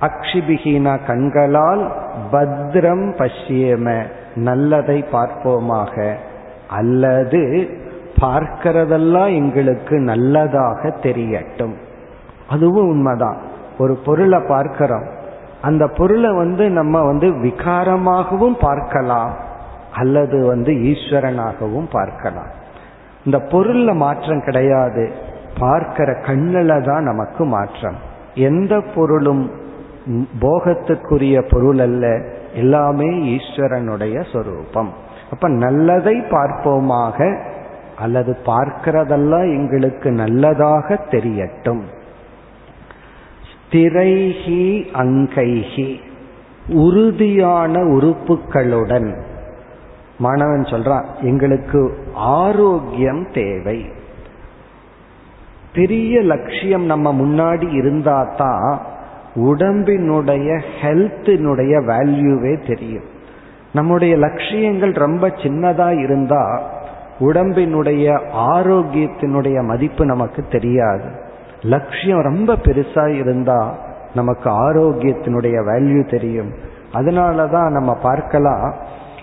அக்ஷிபிகினா 0.00 0.98
கண்களால் 1.06 1.92
பத்ரம் 2.32 3.14
பஷ்யம 3.18 4.02
நல்லதை 4.34 5.04
பார்ப்போமாக. 5.12 6.12
அல்லது 6.68 7.68
பார்க்கிறதெல்லாம் 8.20 9.34
எங்களுக்கு 9.34 9.98
நல்லதாக 9.98 10.88
தெரியட்டும். 11.02 11.74
அதுவும் 12.48 12.88
உண்மைதான். 12.88 13.36
ஒரு 13.78 13.96
பொருளை 14.04 14.40
பார்க்கிறோம். 14.48 15.06
அந்த 15.62 15.86
பொருளை 15.86 16.32
வந்து 16.32 16.70
நம்ம 16.70 17.02
வந்து 17.02 17.28
விகாரமாகவும் 17.28 18.56
பார்க்கலாம். 18.60 19.48
அல்லது 19.94 20.46
வந்து 20.46 20.72
ஈஸ்வரனாகவும் 20.72 21.88
பார்க்கலாம். 21.90 22.50
இந்த 23.24 23.38
பொருள்ல 23.38 23.94
மாற்றம் 23.94 24.44
கிடையாது. 24.44 25.10
பார்க்கிற 25.58 26.14
கண்ணில் 26.14 26.82
தான் 26.82 27.02
நமக்கு 27.02 27.44
மாற்றம். 27.44 27.94
எந்த 28.34 28.80
பொருளும் 28.80 29.50
போகத்துக்குரிய 30.40 31.42
பொருள் 31.50 31.78
அல்ல. 31.78 32.22
எல்லாமே 32.54 33.36
ஈஸ்வரனுடைய 33.36 34.32
சொரூபம். 34.32 34.92
அப்ப 35.30 35.48
நல்லதை 35.48 36.20
பார்ப்போமாக 36.20 37.38
அல்லது 37.98 38.36
பார்க்கிறதெல்லாம் 38.46 39.56
எங்களுக்கு 39.56 40.10
நல்லதாக 40.10 40.98
தெரியட்டும். 41.10 41.80
ஸ்திரைஹி 43.50 44.86
அங்கைஹி 44.94 46.00
உறுதியான 46.68 47.82
உறுப்புகளுடன் 47.82 49.16
மாணவன் 50.20 50.62
சொல்றான் 50.62 51.04
எங்களுக்கு 51.20 51.80
ஆரோக்கியம் 52.14 53.26
தேவை. 53.32 53.78
பெரிய 55.74 56.20
லட்சியம் 56.22 56.84
நம்ம 56.84 57.12
முன்னாடி 57.12 57.68
இருந்தா 57.72 58.18
தான் 58.36 58.80
உடம்பினுடைய 59.34 60.48
ஹெல்த்தினுடைய 60.80 61.74
வேல்யூவே 61.86 62.54
தெரியும். 62.66 63.08
நம்முடைய 63.72 64.16
லட்சியங்கள் 64.16 64.92
ரொம்ப 64.92 65.28
சின்னதா 65.28 65.88
இருந்தா 65.98 66.44
உடம்பினுடைய 67.20 68.04
ஆரோக்கியத்தினுடைய 68.54 69.58
மதிப்பு 69.64 70.06
நமக்கு 70.06 70.42
தெரியாது. 70.50 71.08
லட்சியம் 71.62 72.22
ரொம்ப 72.22 72.56
பெருசா 72.56 73.06
இருந்தா 73.14 73.60
நமக்கு 74.14 74.50
ஆரோக்கியத்தினுடைய 74.50 75.56
வேல்யூ 75.66 76.10
தெரியும். 76.10 76.50
அதனால 76.92 77.46
தான் 77.46 77.72
நம்ம 77.72 77.94
பார்க்கலாம் 77.94 78.66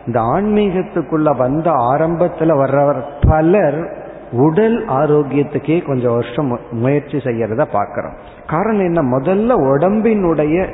இந்த 0.07 0.21
ஆன்மீகத்துக்குள்ள 0.21 1.37
வந்த 1.37 1.71
ஆரம்பத்துல 1.71 2.57
வர்றவர் 2.57 3.05
பலர் 3.21 4.05
உடல் 4.31 4.87
ஆரோக்கியத்துக்கே 4.87 5.85
கொஞ்சம் 5.85 6.13
வருஷம் 6.13 6.59
முயற்சி 6.71 7.17
செய்யறத 7.17 7.65
பார்க்கிறோம் 7.71 8.13
காரணம் 8.47 8.81
என்ன? 8.81 9.01
முதல்ல 9.01 9.59
உடம்பினுடைய 9.59 10.73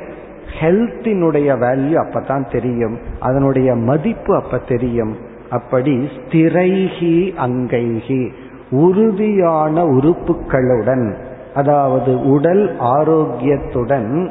ஹெல்த்தினுடைய 0.60 1.58
வேல்யூ 1.58 1.96
அப்பதான் 1.96 2.50
தெரியும். 2.52 2.98
அதனுடைய 3.20 3.74
மதிப்பு 3.74 4.36
அப்ப 4.36 4.58
தெரியும். 4.58 5.16
அப்படி 5.50 6.08
ஸ்திரைகி 6.16 7.34
அங்கைகி 7.46 8.32
உறுதியான 8.70 9.84
உறுப்புகளுடன் 9.84 11.14
அதாவது 11.54 12.26
உடல் 12.26 12.76
ஆரோக்கியத்துடன் 12.78 14.30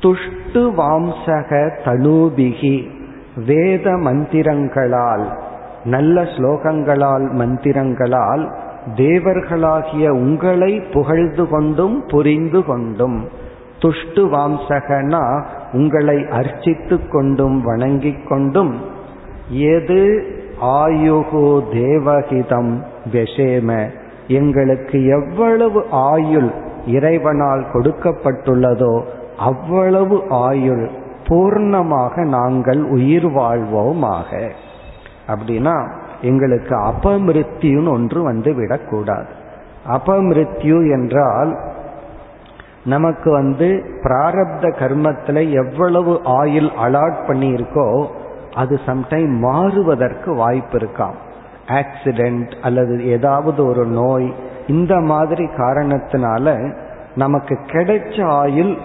துஷ்டு 0.00 0.54
வாம்சக 0.54 1.70
தனூபிகி 1.84 2.93
வேத 3.48 3.86
மந்திரங்களால் 3.98 5.24
நல்ல 5.84 6.16
ஸ்லோகங்களால் 6.24 7.26
மந்திரங்களால் 7.32 8.44
தேவர்களாகிய 8.96 10.06
உங்களை 10.20 10.72
புகழ்ந்து 10.92 11.44
கொண்டும் 11.46 11.96
புரிந்து 12.08 12.60
கொண்டும் 12.62 13.18
துஷ்டு 13.78 14.22
வாம்சகனா 14.28 15.24
உங்களை 15.72 16.18
அர்ச்சித்து 16.30 16.96
கொண்டும் 17.08 17.56
வணங்கிக் 17.62 18.24
கொண்டும் 18.28 18.72
எது 19.70 20.00
ஆயுகு 20.78 21.46
தேவகிதம் 21.72 22.72
விஷேம 23.12 23.70
எங்களுக்கு 24.28 24.98
எவ்வளவு 25.18 25.80
ஆயுள் 26.10 26.50
இறைவனால் 26.88 27.64
கொடுக்கப்பட்டுள்ளதோ 27.72 28.94
அவ்வளவு 29.40 30.16
ஆயுள் 30.30 30.84
பூர்ணமாக 31.26 32.24
நாங்கள் 32.28 32.82
உயிர் 32.82 33.26
வாழ்வோமாக. 33.26 34.50
அப்படின்னா 35.28 35.76
எங்களுக்கு 36.22 36.74
அபமிருத்தியுன்னு 36.76 37.88
ஒன்று 37.88 38.22
வந்து 38.22 38.54
விடக்கூடாது. 38.54 39.32
அபமிருத்யு 39.88 40.90
என்றால் 40.90 41.58
நமக்கு 42.84 43.30
வந்து 43.30 43.68
பிராரப்த 44.02 44.64
கர்மத்தில் 44.78 45.52
எவ்வளவு 45.52 46.20
ஆயில் 46.24 46.70
அலாட் 46.84 47.20
பண்ணியிருக்கோ 47.28 48.06
அது 48.54 48.80
சம்டைம் 48.86 49.34
மாறுவதற்கு 49.38 50.34
வாய்ப்பு 50.34 50.78
இருக்காம். 50.78 51.16
ஆக்சிடென்ட் 51.68 52.52
அல்லது 52.62 53.06
ஏதாவது 53.06 53.66
ஒரு 53.66 53.84
நோய் 53.86 54.34
இந்த 54.66 55.00
மாதிரி 55.00 55.44
காரணத்தினால 55.44 56.74
நமக்கு 57.14 57.58
கிடைச்ச 57.66 58.16
ஆயில் 58.42 58.78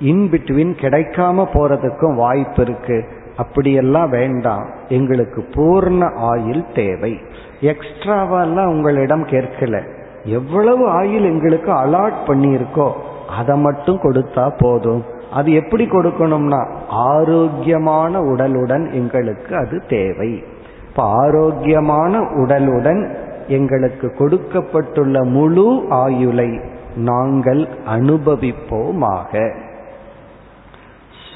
இன்பிட்வீன் 0.00 0.72
கிடைக்காம 0.80 1.46
போறதுக்கும் 1.54 2.14
வாய்ப்பு 2.14 2.62
இருக்கு. 2.62 3.04
அப்படியெல்லாம் 3.36 4.10
வேண்டாம். 4.10 4.66
எங்களுக்கு 4.88 5.44
பூர்ண 5.50 6.10
ஆயில் 6.22 6.74
தேவை. 6.74 7.18
எக்ஸ்ட்ராவெல்லாம் 7.60 8.66
உங்களிடம் 8.66 9.26
கேட்கல. 9.26 9.82
எவ்வளவு 10.24 11.02
ஆயில் 11.02 11.22
எங்களுக்கு 11.22 11.72
அலாட் 11.72 12.12
பண்ணியிருக்கோ 12.26 12.92
அதை 13.28 13.56
மட்டும் 13.56 14.00
கொடுத்தா 14.02 14.52
போதும். 14.58 15.04
அது 15.32 15.52
எப்படி 15.52 15.84
கொடுக்கணும்னா 15.84 16.66
ஆரோக்கியமான 16.88 18.20
உடலுடன் 18.20 18.92
எங்களுக்கு 18.92 19.56
அது 19.56 19.82
தேவை. 19.88 20.42
இப்ப 20.88 21.02
ஆரோக்கியமான 21.02 22.18
உடலுடன் 22.18 23.14
எங்களுக்கு 23.46 24.14
கொடுக்கப்பட்டுள்ள 24.14 25.24
முழு 25.24 25.84
ஆயுளை 25.88 26.60
நாங்கள் 26.96 27.68
அனுபவிப்போமாக. 27.94 29.54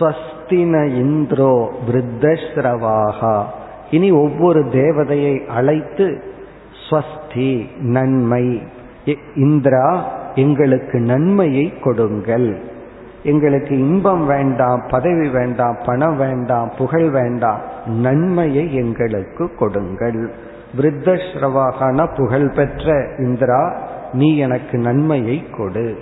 ஸ்வஸ்தின 0.03 0.75
இந்திரோ 1.03 1.69
விருத்தஸ்ரவாகா 1.89 3.43
இனி 3.91 4.11
ஒவ்வொரு 4.11 4.61
தேவதையை 4.61 5.47
அழைத்து 5.47 6.23
ஸ்வஸ்தி 6.91 7.67
நன்மை 7.79 8.63
இந்திரா 9.35 10.09
எங்களுக்கு 10.35 10.99
நன்மையை 10.99 11.79
கொடுங்கள். 11.79 12.61
எங்களுக்கு 13.23 13.79
இன்பம் 13.79 14.27
வேண்டாம் 14.27 14.83
பதவி 14.91 15.29
வேண்டாம் 15.29 15.77
பணம் 15.85 16.17
வேண்டாம் 16.17 16.71
புகழ் 16.79 17.11
வேண்டாம் 17.11 17.61
நன்மையை 17.87 18.75
எங்களுக்கு 18.75 19.55
கொடுங்கள். 19.55 20.33
விருத்தஸ்ரவாகன 20.79 22.15
புகழ் 22.17 22.51
பெற்ற 22.51 23.09
இந்திரா 23.19 23.77
நீ 24.13 24.37
எனக்கு 24.37 24.79
நன்மையை 24.79 25.45
கொடு. 25.57 25.99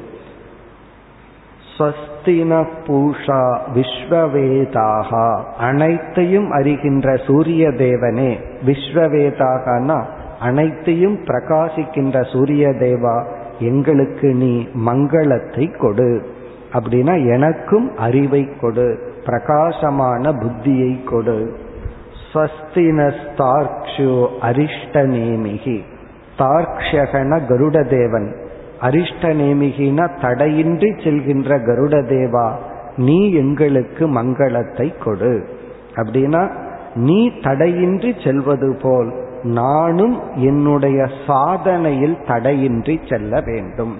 ஸ்வஸ்தின 2.24 2.66
பூஷா 2.86 3.58
விஸ்வவேதாகா. 3.74 5.42
அனைத்தையும் 5.58 6.52
அறிகின்ற 6.52 7.24
சூரிய 7.26 7.68
தேவனே 7.68 8.36
விஸ்வவேதாகனா 8.66 10.04
அனைத்தையும் 10.40 11.18
பிரகாசிக்கின்ற 11.24 12.32
சூரிய 12.32 12.68
தேவா 12.68 13.24
எங்களுக்கு 13.58 14.34
நீ 14.34 14.68
மங்களத்தை 14.86 15.76
கொடு. 15.76 16.22
அப்படின்னா 16.72 17.32
எனக்கும் 17.32 17.96
அறிவை 17.96 18.48
கொடு 18.60 18.98
பிரகாசமான 19.24 20.32
புத்தியை 20.32 21.04
கொடு. 21.04 21.56
ஸ்வஸ்தினஸ்தார்க்ஷோ 22.32 24.26
அரிஷ்டநேமிகி. 24.42 25.80
தார்க்ஷகன 26.38 27.40
கருட 27.48 27.88
தேவன் 27.88 28.39
அரிஷ்டநேமிகின 28.80 30.20
தடையின்றி 30.20 30.90
செல்கின்ற 30.90 31.58
கருட 31.68 31.94
தேவா 32.14 32.48
நீ 32.96 33.32
எங்களுக்கு 33.32 34.06
மங்களத்தை 34.08 34.98
கொடு. 34.98 35.34
அப்படின்னா 35.94 36.42
நீ 36.94 37.32
தடையின்றி 37.42 38.14
செல்வது 38.24 38.78
போல் 38.82 39.10
நானும் 39.42 40.16
என்னுடைய 40.34 41.06
சாதனையில் 41.26 42.16
தடையின்றி 42.26 43.00
செல்ல 43.08 43.42
வேண்டும். 43.46 43.98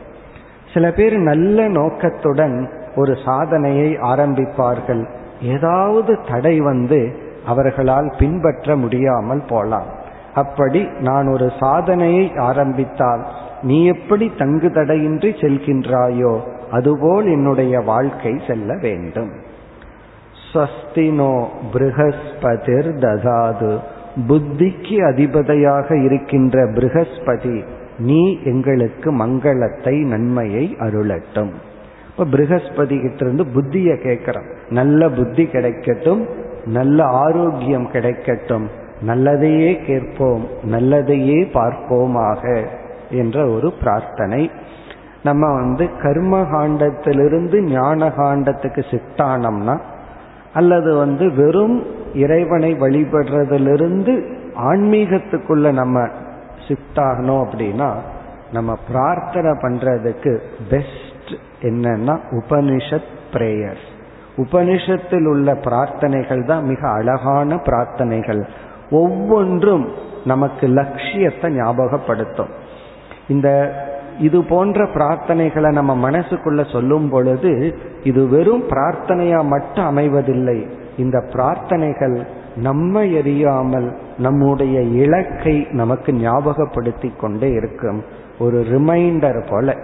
சில 0.74 0.92
பேர் 0.92 1.16
நல்ல 1.18 1.68
நோக்கத்துடன் 1.68 2.70
ஒரு 2.96 3.16
சாதனையை 3.24 3.96
ஆரம்பிப்பார்கள். 3.96 5.04
ஏதாவது 5.42 6.18
தடை 6.30 6.60
வந்து 6.60 7.00
அவர்களால் 7.46 8.14
பின்பற்ற 8.18 8.76
முடியாமல் 8.76 9.44
போலாம். 9.48 9.88
அப்படி 10.34 10.88
நான் 11.00 11.28
ஒரு 11.28 11.52
சாதனையை 11.60 12.32
ஆரம்பித்தால் 12.36 13.24
நீ 13.62 13.84
எப்படி 13.84 14.32
தங்கு 14.38 14.70
தடையின்றி 14.70 15.30
செல்கின்றாயோ 15.30 16.40
அதுபோல் 16.70 17.26
என்னுடைய 17.26 17.80
வாழ்க்கை 17.80 18.40
செல்ல 18.46 18.76
வேண்டும். 18.80 19.30
ஸ்வஸ்தினோ 20.52 21.44
பிருகஸ்பதிர் 21.72 22.90
ததாது. 22.98 23.78
புத்திக்கு 24.28 24.96
அதிபதியாக 25.04 25.96
இருக்கின்ற 25.96 26.66
பிருகஸ்பதி 26.66 27.64
நீ 27.98 28.38
எங்களுக்கு 28.44 29.12
மங்களத்தை 29.12 30.04
நன்மையை 30.04 30.76
அருளட்டும். 30.80 31.50
இப்ப 32.08 32.24
பிருகஸ்பதி 32.24 33.00
கிட்ட 33.00 33.24
இருந்து 33.24 33.46
புத்திய 33.46 33.96
கேட்கிறோம். 33.96 34.44
நல்ல 34.70 35.08
புத்தி 35.08 35.44
கிடைக்கட்டும் 35.44 36.28
நல்ல 36.66 37.04
ஆரோக்கியம் 37.04 37.88
கிடைக்கட்டும் 37.92 38.66
நல்லதையே 39.06 39.84
கேட்போம் 39.86 40.46
நல்லதையே 40.70 41.40
பார்ப்போமாக. 41.54 42.66
என்ற 43.10 43.46
ஒரு 43.46 43.72
பிரார்த்தனை. 43.72 44.50
நம்ம 45.22 45.54
வந்து 45.54 45.90
கர்ம 46.02 46.40
காண்டத்திலிருந்து 46.40 47.60
ஞான 47.60 48.08
காண்டத்துக்கு 48.08 48.84
சிட்டானம்னா 48.90 49.80
அல்லது 50.52 50.96
வந்து 50.96 51.34
வெறும் 51.34 51.86
இறைவனை 52.14 52.74
வழிபடுறதிலிருந்து 52.74 54.36
ஆன்மீகத்துக்குள்ள 54.58 55.72
நம்ம 55.72 56.00
ஷிஃப்ட் 56.68 56.96
ஆகணும் 56.96 57.44
அப்படின்னா 57.44 57.92
நம்ம 58.52 58.78
பிரார்த்தனை 58.88 59.50
பண்றதுக்கு 59.50 60.38
பெஸ்ட் 60.70 61.32
என்னன்னா 61.62 62.18
உபனிஷத் 62.30 63.10
பிரேயர்ஸ் 63.32 63.88
உபனிஷத்தில் 64.36 65.26
உள்ள 65.26 65.52
பிரார்த்தனைகள் 65.52 66.46
தான் 66.46 66.64
மிக 66.64 66.88
அழகான 66.88 67.54
பிரார்த்தனைகள். 67.54 68.48
ஒவ்வொன்றும் 68.90 69.88
நமக்கு 70.24 70.66
லட்சியத்தை 70.66 71.54
ஞாபகப்படுத்தும். 71.54 72.48
இந்த 73.30 73.48
இது 74.18 74.38
போன்ற 74.44 74.78
பிரார்த்தனைகளை 74.94 75.70
நம்ம 75.78 75.92
மனசுக்குள்ள 76.06 76.62
சொல்லும் 76.72 77.08
பொழுது 77.08 77.52
இது 78.02 78.22
வெறும் 78.28 78.64
பிரார்த்தனையா 78.68 79.40
மட்டும் 79.44 79.88
அமைவதில்லை. 79.90 80.58
இந்த 80.98 81.18
பிரார்த்தனைகள் 81.32 82.16
நம்ம 82.56 83.02
எரியாமல் 83.18 83.88
நம்முடைய 84.18 84.76
இலக்கை 85.02 85.56
நமக்கு 85.70 86.10
ஞாபகப்படுத்தி 86.14 87.10
கொண்டே 87.20 87.50
இருக்கும். 87.50 88.00
ஒரு 88.38 88.58
ரிமைண்டர் 88.70 89.40
போல 89.50 89.74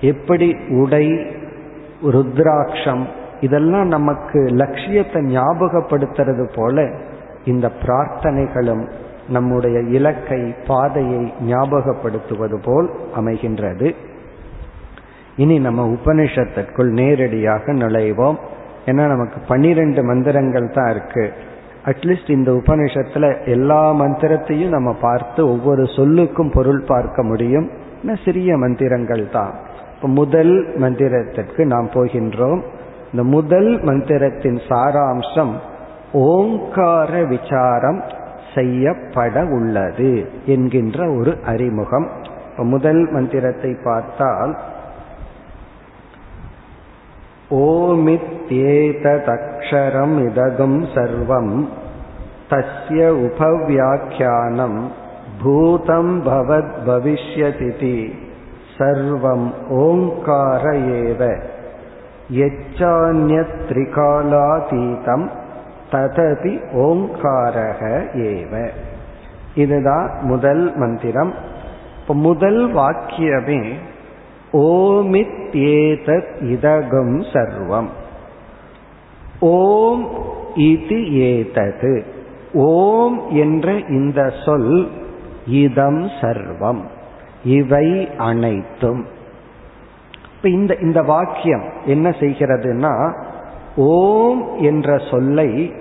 எப்படி 0.00 0.48
உடை 0.80 1.06
ருத்ராட்சம் 2.14 3.04
இதெல்லாம் 3.40 3.88
நமக்கு 3.88 4.40
லட்சியத்தை 4.60 5.20
ஞாபகப்படுத்துறது 5.36 6.44
போல 6.54 6.86
இந்த 7.44 7.66
பிரார்த்தனைகளும் 7.82 8.84
நம்முடைய 9.28 9.80
இலக்கை 9.80 10.54
பாதையை 10.66 11.32
ஞாபகப்படுத்துவது 11.48 12.58
போல் 12.62 12.90
அமைகின்றது. 13.16 13.94
இனி 15.36 15.58
நம்ம 15.58 15.86
உபனிஷத்திற்குள் 15.86 16.90
நேரடியாக 16.90 17.72
நுழைவோம். 17.72 18.36
ஏன்னா 18.86 19.06
நமக்கு 19.06 19.40
பன்னிரண்டு 19.48 20.04
மந்திரங்கள் 20.04 20.70
தான் 20.70 20.90
இருக்கு. 20.90 21.32
அட்லீஸ்ட் 21.84 22.30
இந்த 22.30 22.50
உபனிஷத்துல 22.52 23.46
எல்லா 23.46 23.92
மந்திரத்தையும் 23.92 24.70
நம்ம 24.70 24.92
பார்த்து 24.92 25.48
ஒவ்வொரு 25.48 25.82
சொல்லுக்கும் 25.82 26.52
பொருள் 26.52 26.82
பார்க்க 26.82 27.22
முடியும். 27.22 27.70
சிறிய 28.24 28.56
மந்திரங்கள் 28.56 29.30
தான். 29.30 29.54
இப்போ 29.94 30.08
முதல் 30.08 30.78
மந்திரத்திற்கு 30.78 31.64
நாம் 31.64 31.88
போகின்றோம். 31.94 32.62
இந்த 33.12 33.22
முதல் 33.22 33.84
மந்திரத்தின் 33.84 34.60
சாராம்சம் 34.68 35.52
ஓங்கார 36.12 37.24
விசாரம் 37.24 38.02
செய்யப்பட 38.56 39.44
உள்ளது 39.44 40.28
என்கின்ற 40.46 41.10
ஒரு 41.10 41.38
அறிமுகம். 41.46 42.08
முதல் 42.56 43.12
மந்திரத்தை 43.12 43.76
பார்த்தால் 43.84 44.58
ஓமித்யேததக்ஷரம் 47.50 50.28
இதகம் 50.28 50.86
சர்வம் 50.94 51.68
தஸ்ய 52.50 53.02
உபவியாக்கியானம் 53.26 54.78
பூதம் 55.42 56.14
பவத் 56.26 56.76
பவிஷ்யதிதி 56.86 58.12
சர்வம் 58.78 59.48
ஓங்கார 59.68 60.62
ஏவ 61.00 61.20
யச்சான்யத்ரிகாலாதீதம் 62.30 65.26
ததபி 65.90 66.60
ஓங்காரக 66.72 68.06
ஏவ. 68.14 68.68
இதுதான் 69.54 70.18
முதல் 70.20 70.76
மந்திரம். 70.76 71.34
இப்போ 72.00 72.14
முதல் 72.14 72.74
வாக்கியமே 72.74 73.72
ஓமித்யேதத் 74.52 76.42
இதகம் 76.42 77.20
சர்வம். 77.20 77.88
ஓம் 79.40 80.08
இது 80.54 81.12
ஏதது. 81.12 82.04
ஓம் 82.52 83.30
என்ற 83.30 83.72
இந்த 83.72 84.32
சொல் 84.44 84.90
இதம் 85.46 86.06
சர்வம். 86.20 86.84
இவை 87.44 88.14
அனைத்தும். 88.16 89.06
இப்போ 90.36 90.48
இந்த 90.48 90.76
இந்த 90.80 91.02
வாக்கியம் 91.02 91.62
என்ன 91.86 92.08
செய்கிறதுனா 92.10 93.24
ஓம் 93.76 94.56
என்ற 94.56 94.98
சொல்லை 95.10 95.72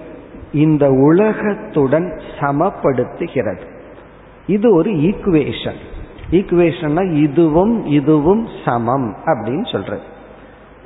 இந்த 0.53 0.91
உலகத்துடன் 0.91 2.19
சமப்படுத்துகிறது. 2.39 3.61
இது 4.47 4.75
ஒரு 4.75 4.91
ஈக்குவேஷன் 4.91 5.75
ஈக்குவேஷன்னா 6.31 7.11
இதுவும் 7.11 7.85
இதுவும் 7.85 8.47
சமம் 8.65 9.15
அப்படின்னு 9.25 9.71
சொல்றது. 9.71 10.01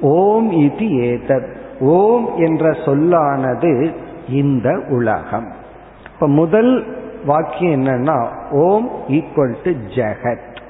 ஓம் 0.01 0.51
இது 0.51 0.85
ஏதத். 0.85 1.55
ஓம் 1.79 2.35
என்ற 2.35 2.73
சொல்லானது 2.85 3.91
இந்த 4.29 4.81
உலகம். 4.89 5.51
இப்ப 6.13 6.27
முதல் 6.27 6.97
வாக்கியம் 7.25 7.85
என்னன்னா 7.85 8.27
ஓம் 8.51 8.89
ஈக்குவல் 9.07 9.55
டு 9.63 9.71
ஜெகத். 9.71 10.61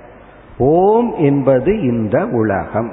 ஓம் 0.58 1.14
என்பது 1.16 1.82
இந்த 1.82 2.26
உலகம். 2.26 2.92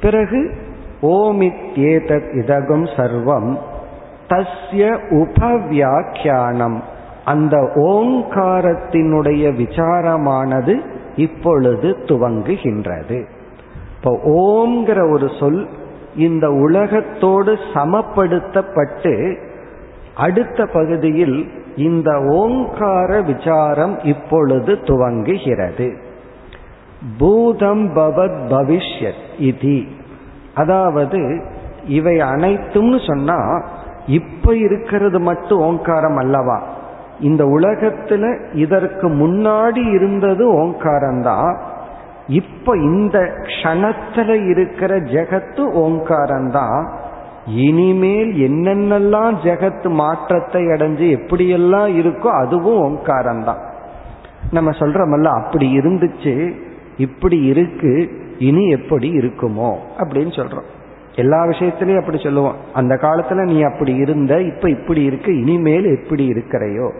பிறகு 0.00 0.56
ஓமித் 1.02 1.74
ஏதத் 1.74 2.42
இதகம் 2.42 2.84
சர்வம் 2.84 3.58
தஸ்ய 4.28 4.98
உபவியாக்கியானம். 5.10 6.82
அந்த 7.24 7.56
ஓங்காரத்தினுடைய 7.74 9.52
விசாரமானது 9.54 10.80
இப்பொழுது 11.16 11.96
துவங்குகின்றது. 12.04 13.24
இப்போ 13.96 14.20
ஓம்ங்கிற 14.24 15.10
ஒரு 15.10 15.30
சொல் 15.40 15.68
இந்த 16.16 16.50
உலகத்தோடு 16.50 17.58
சமப்படுத்தப்பட்டு 17.74 19.36
அடுத்த 20.16 20.66
பகுதியில் 20.66 21.48
இந்த 21.76 22.20
ஓங்கார 22.20 23.20
விசாரம் 23.20 24.00
இப்பொழுது 24.02 24.74
துவங்குகிறது. 24.74 25.96
பூதம் 27.18 27.96
பவத் 27.96 28.38
பவிஷ்யத் 28.48 29.24
இதி. 29.38 29.93
அதாவது 30.54 31.42
இவை 31.86 32.16
அனைத்தும்னு 32.16 33.06
சொன்னா 33.06 33.64
இப்ப 34.06 34.56
இருக்கிறது 34.56 35.20
மட்டும் 35.20 35.58
ஓங்காரம் 35.58 36.16
அல்லவா? 36.16 36.62
இந்த 37.20 37.44
உலகத்துல 37.44 38.54
இதற்கு 38.54 39.08
முன்னாடி 39.08 39.92
இருந்தது 39.92 40.52
ஓங்காரம்தான். 40.52 41.60
இப்ப 42.28 42.76
இந்த 42.76 43.18
க்ஷணத்துல 43.42 44.48
இருக்கிற 44.48 44.96
ஜெகத்து 44.96 45.62
ஓங்காரம்தான். 45.74 46.88
இனிமேல் 47.46 48.32
என்னென்னலாம் 48.32 49.36
ஜெகத்து 49.42 49.88
மாற்றத்தை 49.88 50.62
அடைஞ்சு 50.62 51.18
எப்படியெல்லாம் 51.18 51.88
இருக்கோ 52.00 52.26
அதுவும் 52.26 52.82
ஓங்காரம்தான். 52.82 53.62
நம்ம 54.50 54.70
சொல்றோமல்ல 54.70 55.24
அப்படி 55.24 55.78
இருந்துச்சு 55.78 56.54
இப்படி 56.96 57.42
இருக்கு 57.42 58.22
இனி 58.38 58.68
எப்படி 58.68 59.18
இருக்குமோ 59.18 59.74
அப்படின்னு 59.98 60.32
சொல்றோம். 60.34 60.64
எல்லா 61.16 61.44
விஷயத்திலையும் 61.44 61.98
அப்படி 61.98 62.18
சொல்லுவோம். 62.22 62.54
அந்த 62.74 62.94
காலத்துல 62.94 63.42
நீ 63.42 63.62
அப்படி 63.62 63.94
இருந்த 63.94 64.40
இப்ப 64.40 64.70
இப்படி 64.70 65.02
இருக்கு 65.02 65.40
இனிமேல் 65.40 65.84
எப்படி 65.84 66.28
இருக்கிறையோ? 66.28 66.92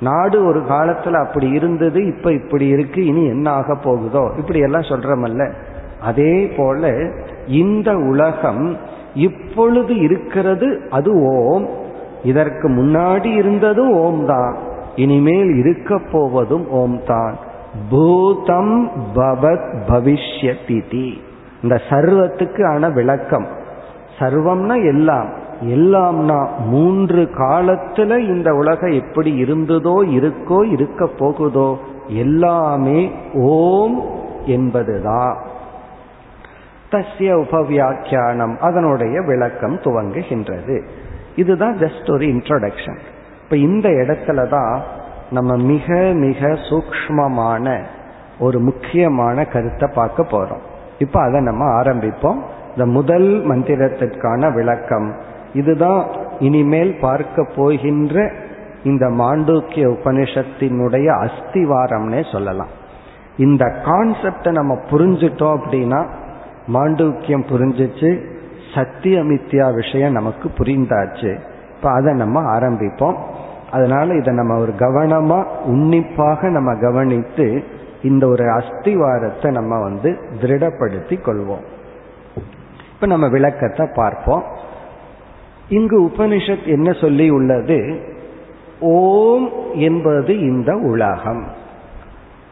நாடு 0.00 0.44
ஒரு 0.44 0.60
காலத்துல 0.60 1.12
அப்படி 1.12 1.48
இருந்தது 1.48 2.06
இப்ப 2.06 2.32
இப்படி 2.32 2.66
இருக்கு 2.66 3.04
இனி 3.04 3.26
என்ன 3.26 3.50
ஆக 3.50 3.74
போகுதோ? 3.74 4.30
இப்படி 4.38 4.58
எல்லாம் 4.58 4.80
சொல்றமல்ல. 4.80 5.52
அதே 6.00 6.52
போல 6.56 7.10
இந்த 7.46 7.96
உலகம் 7.96 8.76
இப்பொழுது 9.14 9.96
இருக்கிறது 9.96 10.82
அது 10.90 11.22
ஓம். 11.22 11.68
இதற்கு 12.24 12.68
முன்னாடி 12.68 13.36
இருந்தது 13.36 13.90
ஓம் 13.90 14.26
தான். 14.26 14.56
இனிமேல் 14.96 15.54
இருக்க 15.56 16.00
போவதும் 16.12 16.70
ஓம் 16.70 17.00
தான். 17.06 17.36
பூதம் 17.90 18.90
பவத் 19.14 19.82
பவிஷ்யதி 19.88 21.12
இந்த 21.62 21.80
சர்வத்துக்கு 21.88 22.66
ஆன 22.66 22.88
விளக்கம். 22.88 23.46
சர்வம்னா 24.18 24.74
எல்லாம். 24.74 25.44
எல்லாம்னா 25.62 26.48
மூன்று 26.66 27.22
காலத்துல 27.22 28.18
இந்த 28.18 28.54
உலகம் 28.54 28.90
எப்படி 28.90 29.42
இருந்ததோ 29.42 29.94
இருக்கோ 30.04 30.70
இருக்க 30.70 31.06
போகுதோ 31.06 31.78
எல்லாமே 32.06 33.12
ஓம் 33.34 34.02
என்பதுதான் 34.46 35.36
தஸ்ய 36.90 37.32
உபவியாக்கியானம் 37.34 38.56
அதனுடைய 38.58 39.20
விளக்கம் 39.20 39.76
துவங்குகின்றது. 39.76 40.86
இதுதான் 41.36 41.76
ஜஸ்ட் 41.76 42.12
ஒரு 42.12 42.26
இன்ட்ரோடக்ஷன் 42.26 42.98
இப்ப 43.42 43.56
இந்த 43.56 43.88
இடத்துல 43.88 44.48
தான் 44.48 44.82
நம்ம 45.30 45.56
மிக 45.56 45.94
மிக 46.14 46.46
சூக்மமான 46.46 47.82
ஒரு 48.38 48.60
முக்கியமான 48.60 49.44
கருத்தை 49.44 49.90
பார்க்க 49.94 50.22
போறோம். 50.22 50.60
இப்போ 50.98 51.20
அதை 51.20 51.40
நம்ம 51.40 51.82
ஆரம்பிப்போம். 51.82 52.40
இந்த 52.70 52.86
முதல் 52.86 53.42
மந்திரத்திற்கான 53.48 54.54
விளக்கம். 54.54 55.14
இதுதான் 55.52 56.06
இனிமேல் 56.38 56.98
பார்க்க 57.00 57.46
போகின்ற 57.56 58.32
இந்த 58.84 59.06
மாண்டூக்கிய 59.06 59.96
உபனிஷத்தினுடைய 59.96 61.28
அஸ்திவாரம்னே 61.28 62.32
சொல்லலாம். 62.32 62.68
இந்த 63.36 63.74
கான்செப்டை 63.84 64.50
நம்ம 64.50 64.78
புரிஞ்சிட்டோம் 64.90 65.58
அப்படின்னா 65.58 66.06
மாண்டூக்கியம் 66.72 67.44
புரிஞ்சிச்சு 67.52 68.24
சத்தியமித்யா 68.74 69.74
விஷயம் 69.74 70.12
நமக்கு 70.12 70.50
புரிந்தாச்சு. 70.58 71.38
இப்போ 71.76 71.90
அதை 71.90 72.14
நம்ம 72.14 72.58
ஆரம்பிப்போம். 72.58 73.16
அதனால 73.70 74.14
இதை 74.14 74.34
நம்ம 74.34 74.58
ஒரு 74.58 74.72
கவனமா 74.78 75.44
உன்னிப்பாக 75.64 76.48
நம்ம 76.48 76.74
கவனித்து 76.80 77.64
இந்த 78.02 78.28
ஒரு 78.28 78.44
அஸ்திவாரத்தை 78.44 79.50
நம்ம 79.50 79.82
வந்து 79.82 80.18
திருடப்படுத்தி 80.40 81.16
கொள்வோம். 81.16 81.64
இப்ப 82.94 83.06
நம்ம 83.06 83.28
விளக்கத்தை 83.28 83.88
பார்ப்போம். 83.94 84.42
இங்கு 85.68 86.02
உபனிஷத் 86.02 86.66
என்ன 86.66 86.92
சொல்லி 86.92 87.30
உள்ளது? 87.30 88.00
ஓம் 88.80 89.50
என்பது 89.74 90.38
இந்த 90.38 90.76
உலகம். 90.76 91.46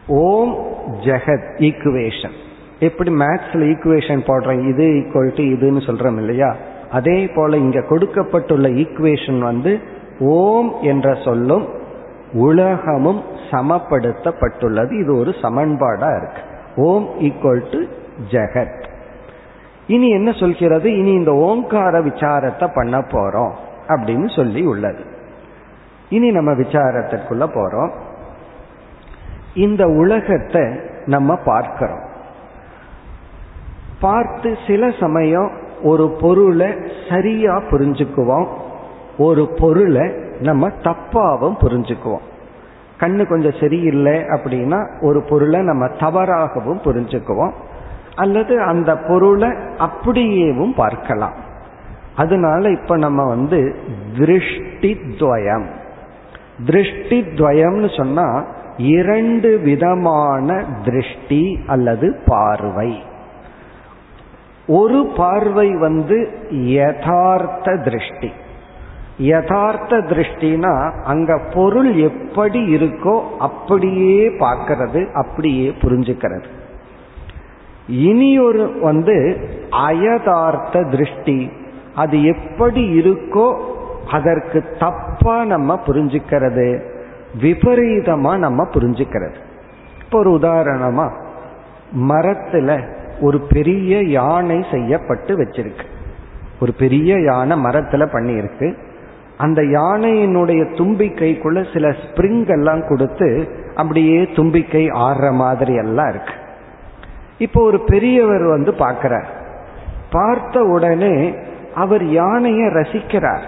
ஓம் 0.07 0.53
ஜெகத் 1.01 1.49
ஈக்குவேஷன் 1.57 2.31
எப்படி 2.79 3.15
மேத்ஸ்ல 3.15 3.53
ஈக்குவேஷன் 3.53 4.27
போடுறோம்? 4.27 4.67
இது 4.67 4.85
ஈக்குவல் 4.85 5.35
டு 5.35 5.43
இதுன்னு 5.43 5.81
சொல்றோம் 5.81 6.15
இல்லையா? 6.15 6.55
அதே 6.91 7.27
போல 7.27 7.57
இங்க 7.57 7.81
கொடுக்கப்பட்டுள்ள 7.81 8.67
ஈக்குவேஷன் 8.67 9.39
வந்து 9.39 9.79
ஓம் 10.19 10.73
என்ற 10.81 11.13
சொல்லும் 11.13 11.67
உலகமும் 12.33 13.23
சமப்படுத்தப்பட்டுள்ளது. 13.51 15.01
இது 15.01 15.15
ஒரு 15.15 15.31
சமன்பாடா 15.31 16.17
இருக்கு. 16.17 16.41
ஓம் 16.75 17.09
ஈக்குவல் 17.19 17.71
டு 17.71 17.93
ஜெகத். 18.29 18.83
இனி 19.87 20.09
என்ன 20.09 20.31
சொல்கிறது? 20.31 20.97
இனி 20.97 21.11
இந்த 21.11 21.33
ஓங்கார 21.33 22.01
விசாரத்தை 22.01 22.71
பண்ண 22.75 22.99
போறோம் 22.99 23.51
அப்படின்னு 23.87 24.35
சொல்லி 24.35 24.65
உள்ளது. 24.65 25.03
இனி 26.09 26.31
நம்ம 26.31 26.51
விசாரத்திற்குள்ள 26.51 27.47
போறோம். 27.47 27.91
இந்த 29.53 29.87
உலகத்தை 29.87 30.61
நம்ம 31.05 31.35
பார்க்கிறோம். 31.35 32.03
பார்த்து 33.99 34.57
சில 34.67 34.91
சமயம் 34.99 35.51
ஒரு 35.83 36.17
பொருளை 36.21 36.67
சரியா 37.09 37.57
புரிஞ்சுக்குவோம். 37.57 38.47
ஒரு 39.17 39.47
பொருளை 39.47 40.11
நம்ம 40.39 40.67
தப்பாவும் 40.67 41.55
புரிஞ்சுக்குவோம். 41.61 42.25
கண்ணு 42.99 43.27
கொஞ்சம் 43.27 43.59
சரியில்லை 43.59 44.13
அப்படின்னா 44.13 45.01
ஒரு 45.01 45.23
பொருளை 45.29 45.61
நம்ம 45.61 45.85
தவறாகவும் 45.85 46.81
புரிஞ்சுக்குவோம். 46.83 47.51
அல்லது 48.15 48.61
அந்த 48.61 48.97
பொருளை 48.97 49.49
அப்படியேவும் 49.77 50.73
பார்க்கலாம். 50.75 51.33
அதனால 52.15 52.69
இப்ப 52.69 52.97
நம்ம 52.97 53.25
வந்து 53.25 53.75
திருஷ்டி 54.17 54.97
துவயம் 55.19 55.65
திருஷ்டி 56.65 57.21
துவயம்னு 57.21 57.97
சொன்னா 57.97 58.45
இரண்டு 58.77 59.57
விதமான 59.57 60.63
திருஷ்டி 60.85 61.59
அல்லது 61.67 62.21
பார்வை. 62.25 63.03
ஒரு 64.67 65.11
பார்வை 65.17 65.75
வந்து 65.75 66.37
யதார்த்த 66.51 67.77
திருஷ்டி. 67.77 68.31
யதார்த்த 69.17 69.97
திருஷ்டினா 69.97 71.03
அங்க 71.03 71.39
பொருள் 71.53 71.95
எப்படி 71.95 72.77
இருக்கோ 72.77 73.21
அப்படியே 73.37 74.29
பார்க்கறது 74.29 75.11
அப்படியே 75.11 75.73
புரிஞ்சுக்கிறது. 75.81 76.43
இனி 77.87 78.39
ஒரு 78.39 78.79
வந்து 78.81 79.37
அயதார்த்த 79.69 80.83
திருஷ்டி 80.83 81.51
அது 81.95 82.23
எப்படி 82.23 83.01
இருக்கோ 83.01 83.59
அதற்கு 84.11 84.65
தப்பா 84.79 85.43
நம்ம 85.43 85.79
புரிஞ்சுக்கிறது 85.87 86.83
விபரீதமா 87.41 88.37
நம்ம 88.37 88.63
புரிஞ்சுக்கிறது. 88.63 89.35
இப்போ 89.99 90.17
ஒரு 90.17 90.39
உதாரணமா 90.39 91.11
மரத்துல 91.95 92.83
ஒரு 93.21 93.39
பெரிய 93.39 94.03
யானை 94.03 94.65
செய்யப்பட்டு 94.71 95.43
வச்சிருக்கு. 95.43 95.85
ஒரு 96.59 96.73
பெரிய 96.73 97.19
யானை 97.19 97.57
மரத்துல 97.57 98.03
பண்ணியிருக்கு. 98.13 98.84
அந்த 99.37 99.61
யானையினுடைய 99.61 100.61
தும்பிக்கைக்குள்ள 100.77 101.73
சில 101.73 101.87
ஸ்பிரிங் 102.01 102.45
எல்லாம் 102.57 102.83
கொடுத்து 102.87 103.29
அப்படியே 103.75 104.19
தும்பிக்கை 104.35 104.83
ஆடுற 105.05 105.31
மாதிரி 105.31 105.73
எல்லாம் 105.75 106.09
இருக்கு. 106.09 106.35
இப்போ 107.37 107.61
ஒரு 107.61 107.79
பெரியவர் 107.91 108.43
வந்து 108.43 108.73
பார்க்கிறார். 108.73 109.27
பார்த்த 110.09 110.61
உடனே 110.75 111.15
அவர் 111.73 112.05
யானையை 112.11 112.67
ரசிக்கிறார். 112.67 113.45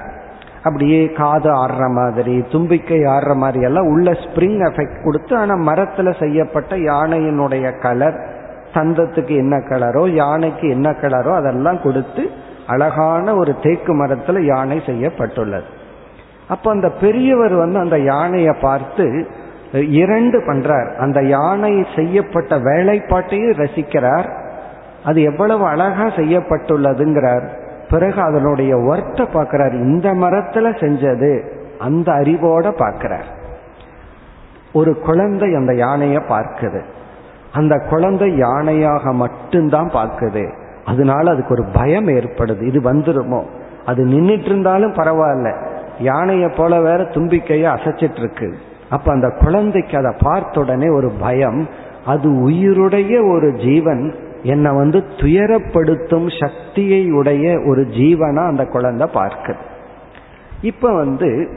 அப்படியே 0.64 1.02
காது 1.20 1.50
ஆடுற 1.62 1.84
மாதிரி 2.00 2.36
தும்பிக்கை 2.54 3.00
ஆடுற 3.14 3.34
மாதிரி 3.36 3.62
எல்லாம் 3.64 3.92
உள்ள 3.94 4.12
ஸ்பிரிங் 4.12 4.60
எஃபெக்ட் 4.70 5.04
கொடுத்து 5.04 5.34
ஆனால் 5.38 5.66
மரத்தில் 5.70 6.20
செய்யப்பட்ட 6.20 6.76
யானையினுடைய 6.76 7.78
கலர் 7.86 8.18
தந்தத்துக்கு 8.74 9.34
என்ன 9.44 9.56
கலரோ 9.70 10.04
யானைக்கு 10.14 10.68
என்ன 10.70 10.90
கலரோ 11.04 11.32
அதெல்லாம் 11.36 11.80
கொடுத்து 11.82 12.24
அழகான 12.68 13.36
ஒரு 13.36 13.52
தேக்கு 13.60 13.94
மரத்தில் 13.94 14.40
யானை 14.46 14.82
செய்யப்பட்டுள்ளது. 14.86 15.68
அப்ப 16.48 16.72
அந்த 16.72 16.90
பெரியவர் 16.90 17.54
வந்து 17.54 17.80
அந்த 17.80 18.00
யானையை 18.00 18.56
பார்த்து 18.62 19.28
இரண்டு 19.72 20.40
பண்றார். 20.40 20.96
அந்த 20.96 21.24
யானை 21.24 21.86
செய்யப்பட்ட 21.96 22.60
வேலைப்பாட்டையும் 22.60 23.52
ரசிக்கிறார். 23.52 24.32
அது 25.04 25.22
எவ்வளவு 25.22 25.66
அழகா 25.66 26.04
செய்யப்பட்டுள்ளதுங்கிறார். 26.04 27.50
பிறகு 27.90 28.22
அதனுடைய 28.22 28.76
ஒர்த்தை 28.76 29.32
பார்க்கிறார். 29.34 29.72
இந்த 29.72 30.14
மரத்துல 30.14 30.76
செஞ்சது. 30.80 31.50
அந்த 31.80 32.12
அறிவோட 32.12 32.72
பார்க்கிறார். 32.72 33.26
ஒரு 34.74 35.00
குழந்தை 35.00 35.56
அந்த 35.56 35.74
யானைய 35.74 36.22
பார்க்குது. 36.30 36.82
அந்த 37.54 37.84
குழந்தை 37.90 38.40
யானையாக 38.40 39.12
மட்டும்தான் 39.12 39.90
பார்க்குது. 39.90 40.52
அதனால 40.86 41.32
அதுக்கு 41.32 41.52
ஒரு 41.52 41.66
பயம் 41.74 42.08
ஏற்படுது. 42.08 42.62
இது 42.62 42.80
வந்துருமோ? 42.80 43.44
அது 43.86 44.06
நின்றுட்டு 44.06 44.46
இருந்தாலும் 44.46 44.94
பரவாயில்ல. 44.94 45.56
யானையை 46.00 46.50
போல 46.50 46.82
வேற 46.82 47.04
தும்பிக்கையை 47.04 47.72
அசைச்சிட்டு 47.72 48.20
இருக்கு 48.20 48.58
அப்ப 48.90 49.12
அந்த 49.12 49.30
குழந்தைக்கு 49.30 49.98
அதை 49.98 50.14
பார்த்த 50.20 50.60
உடனே 50.60 50.90
ஒரு 50.90 51.12
பயம் 51.20 51.68
அது 52.06 52.30
உயிருடைய 52.30 53.32
ஒரு 53.32 53.54
ஜீவன் 53.54 54.16
என்னை 54.44 54.72
வந்து 54.76 55.04
துயரப்படுத்தும் 55.18 56.46
சக்தியை 56.46 57.12
உடைய 57.12 57.60
ஒரு 57.66 57.82
ஜீவனா 57.82 58.48
அந்த 58.48 58.66
குழந்தை 58.66 59.08
பார்க்குது. 59.14 59.56
இப்ப 60.62 60.94
வந்து 60.94 61.50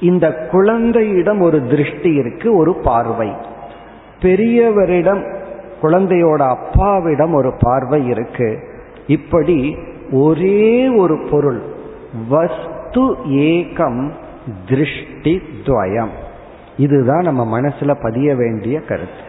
இந்த 0.00 0.34
குழந்தையிடம் 0.50 1.40
ஒரு 1.40 1.66
திருஷ்டி 1.66 2.14
இருக்கு 2.14 2.56
ஒரு 2.56 2.74
பார்வை. 2.74 3.32
பெரியவரிடம் 4.20 5.34
குழந்தையோட 5.82 6.42
அப்பாவிடம் 6.48 7.34
ஒரு 7.34 7.52
பார்வை 7.60 8.06
இருக்கு. 8.06 8.58
இப்படி 9.06 9.78
ஒரே 10.12 10.88
ஒரு 10.88 11.28
பொருள் 11.30 11.62
வஸ்து 12.28 12.78
ஏகம் 13.26 14.10
திருஷ்டி 14.68 15.42
துவயம். 15.64 16.08
இதுதான் 16.76 17.22
நம்ம 17.22 17.60
மனசுல 17.60 18.02
பதிய 18.02 18.34
வேண்டிய 18.34 18.80
கருத்து. 18.80 19.28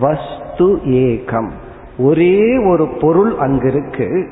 வஸ்து 0.00 0.76
ஏகம். 0.76 1.50
ஒரே 1.98 2.58
ஒரு 2.58 2.88
பொருள் 3.00 3.32
அங்கிருக்கு. 3.32 4.26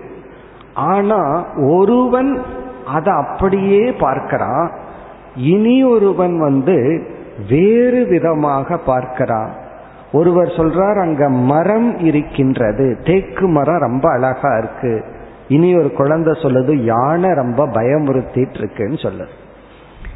ஆனா 0.74 1.47
ஒருவன் 1.57 2.43
அதை 2.87 3.12
அப்படியே 3.12 3.93
பார்க்கிறான். 3.93 4.70
இனி 5.37 5.85
ஒருவன் 5.85 6.39
வந்து 6.39 7.07
வேறு 7.49 8.07
விதமாக 8.07 8.76
பார்க்கிறான். 8.76 9.51
ஒருவர் 10.12 10.47
சொல்றார் 10.47 11.01
அங்க 11.01 11.28
மரம் 11.28 11.99
இருக்கின்றது. 11.99 12.99
தேக்கு 13.05 13.49
மரம் 13.49 13.81
ரொம்ப 13.81 14.11
அழகா 14.11 14.59
இருக்கு. 14.59 15.05
இனி 15.51 15.70
ஒரு 15.78 15.90
குழந்தை 15.92 16.32
சொல்லுது 16.32 16.74
யானை 16.84 17.30
ரொம்ப 17.34 17.66
பயமுறுத்திட்டு 17.66 18.59
இருக்குன்னு 18.59 18.94
சொல்லுது. 18.94 19.34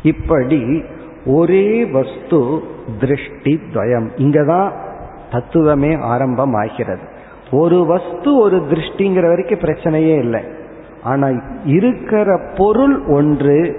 இப்படி 0.02 0.82
ஒரே 1.26 1.84
வஸ்து 1.84 2.40
திருஷ்டி 3.00 3.52
துவயம். 3.72 4.08
இங்கதான் 4.16 4.70
தத்துவமே 5.30 5.96
ஆரம்பம் 6.00 6.54
ஆகிறது 6.54 7.12
ஒரு 7.50 7.86
வஸ்து 7.86 8.38
ஒரு 8.40 8.56
திருஷ்டிங்கிற 8.70 9.26
வரைக்கும் 9.28 9.58
பிரச்சனையே 9.58 10.18
இல்லை. 10.18 10.42
ஆனா 11.02 11.28
இருக்கிற 11.64 12.40
பொருள் 12.56 12.96
ஒன்று 13.06 13.76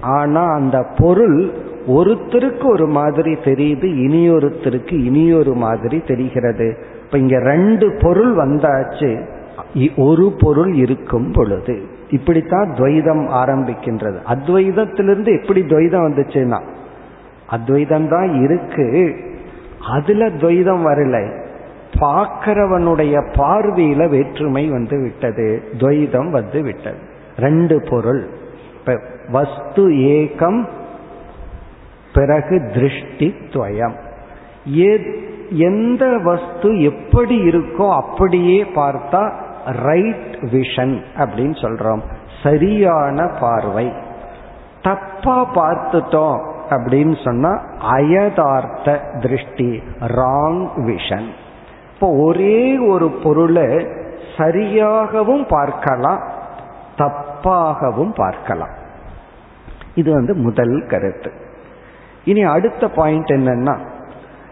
ஆனா 0.00 0.44
அந்த 0.52 0.86
பொருள் 0.98 1.50
ஒருத்தருக்கு 1.86 2.66
ஒரு 2.70 2.86
மாதிரி 2.86 3.32
தெரியுது 3.44 3.88
இனியொருத்தருக்கு 4.06 4.94
இனியொரு 5.04 5.54
மாதிரி 5.54 5.98
தெரிகிறது. 6.06 6.68
இப்ப 7.04 7.18
இங்க 7.18 7.38
ரெண்டு 7.38 7.98
பொருள் 8.00 8.32
வந்தாச்சு. 8.36 9.10
ஒரு 9.96 10.34
பொருள் 10.38 10.72
இருக்கும் 10.74 11.32
பொழுது 11.32 11.84
இப்படித்தான் 12.10 12.74
துவைதம் 12.78 13.24
ஆரம்பிக்கின்றது. 13.42 14.18
அத்வைதத்திலிருந்து 14.28 15.40
எப்படி 15.42 15.60
துவைதம் 15.62 16.06
வந்துச்சுன்னா 16.06 16.60
அத்வைதம் 17.46 18.08
தான் 18.08 18.42
இருக்கு 18.42 19.14
அதுல 19.92 20.28
துவைதம் 20.28 20.84
வரல. 20.86 21.16
பார்க்கிறவனுடைய 22.00 23.14
பார்வையில 23.36 24.08
வேற்றுமை 24.08 24.68
வந்து 24.68 25.00
விட்டது 25.00 25.62
துவைதம் 25.78 26.30
வந்து 26.30 26.62
விட்டது. 26.62 26.98
ரெண்டு 27.36 27.86
பொருள். 27.90 28.28
வஸ்து 29.30 29.88
ஏகம் 29.88 30.68
பிறகு 32.14 32.70
திருஷ்டி 32.74 33.34
துவயம். 33.50 33.96
எந்த 35.52 36.04
வஸ்து 36.24 36.82
எப்படி 36.82 37.36
இருக்கோ 37.48 37.86
அப்படியே 37.92 38.66
பார்த்தா 38.74 39.22
ரைட் 39.66 40.38
விஷன் 40.40 41.02
அப்படின்னு 41.18 41.56
சொல்றோம். 41.62 42.00
சரியான 42.42 43.26
பார்வை. 43.40 43.92
தப்பா 44.82 45.46
பார்த்துட்டோம் 45.54 46.48
அப்படின்னு 46.70 47.24
சொன்னா 47.24 47.60
அயதார்த்த 47.90 49.18
திருஷ்டி 49.20 49.82
ராங் 50.00 50.68
விஷன் 50.76 51.28
இப்போ 51.94 52.12
ஒரே 52.12 52.78
ஒரு 52.78 53.10
பொருளை 53.10 53.88
சரியாகவும் 54.36 55.48
பார்க்கலாம் 55.48 56.22
தப்பாகவும் 56.96 58.14
பார்க்கலாம். 58.14 58.70
இது 59.94 60.12
வந்து 60.12 60.34
முதல் 60.34 60.86
கருத்து. 60.86 61.32
இனி 62.24 62.42
அடுத்த 62.42 62.88
பாயிண்ட் 62.88 63.30
என்னன்னா 63.30 63.78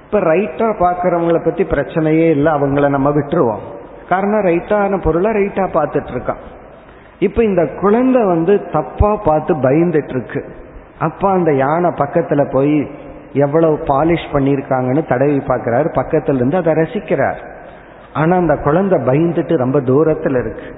இப்ப 0.04 0.20
ரைட்டா 0.20 0.68
பாக்கிறவங்களை 0.80 1.44
பத்தி 1.44 1.64
பிரச்சனையே 1.64 2.30
இல்லை 2.30 2.52
அவங்கள 2.52 2.88
நம்ம 2.88 3.10
விட்டுருவோம். 3.10 3.64
காரணம் 4.08 4.44
ரைட்டான 4.44 5.02
பொருளை 5.02 5.30
ரைட்டா 5.30 5.64
பார்த்துட்டு 5.74 6.12
இருக்கான் 6.14 6.42
இப்ப 7.18 7.44
இந்த 7.44 7.66
குழந்தை 7.80 8.24
வந்து 8.24 8.70
தப்பா 8.72 9.16
பார்த்து 9.16 9.54
பயந்துட்டு 9.56 10.08
இருக்கு 10.08 10.44
அப்ப 10.98 11.30
அந்த 11.30 11.54
யானை 11.54 11.90
பக்கத்துல 11.90 12.52
போய் 12.52 13.06
எவ்வளவு 13.32 13.76
பாலிஷ் 13.76 14.28
பண்ணியிருக்காங்கன்னு 14.32 15.08
தடவி 15.08 15.38
பார்க்கிறாரு. 15.38 15.88
பக்கத்துல 15.94 16.34
இருந்து 16.34 16.56
அதை 16.56 16.72
ரசிக்கிறார். 16.72 17.40
ஆனா 18.12 18.36
அந்த 18.36 18.56
குழந்தை 18.56 18.98
பயந்துட்டு 18.98 19.56
ரொம்ப 19.56 19.80
தூரத்துல 19.80 20.40
இருக்கு. 20.40 20.68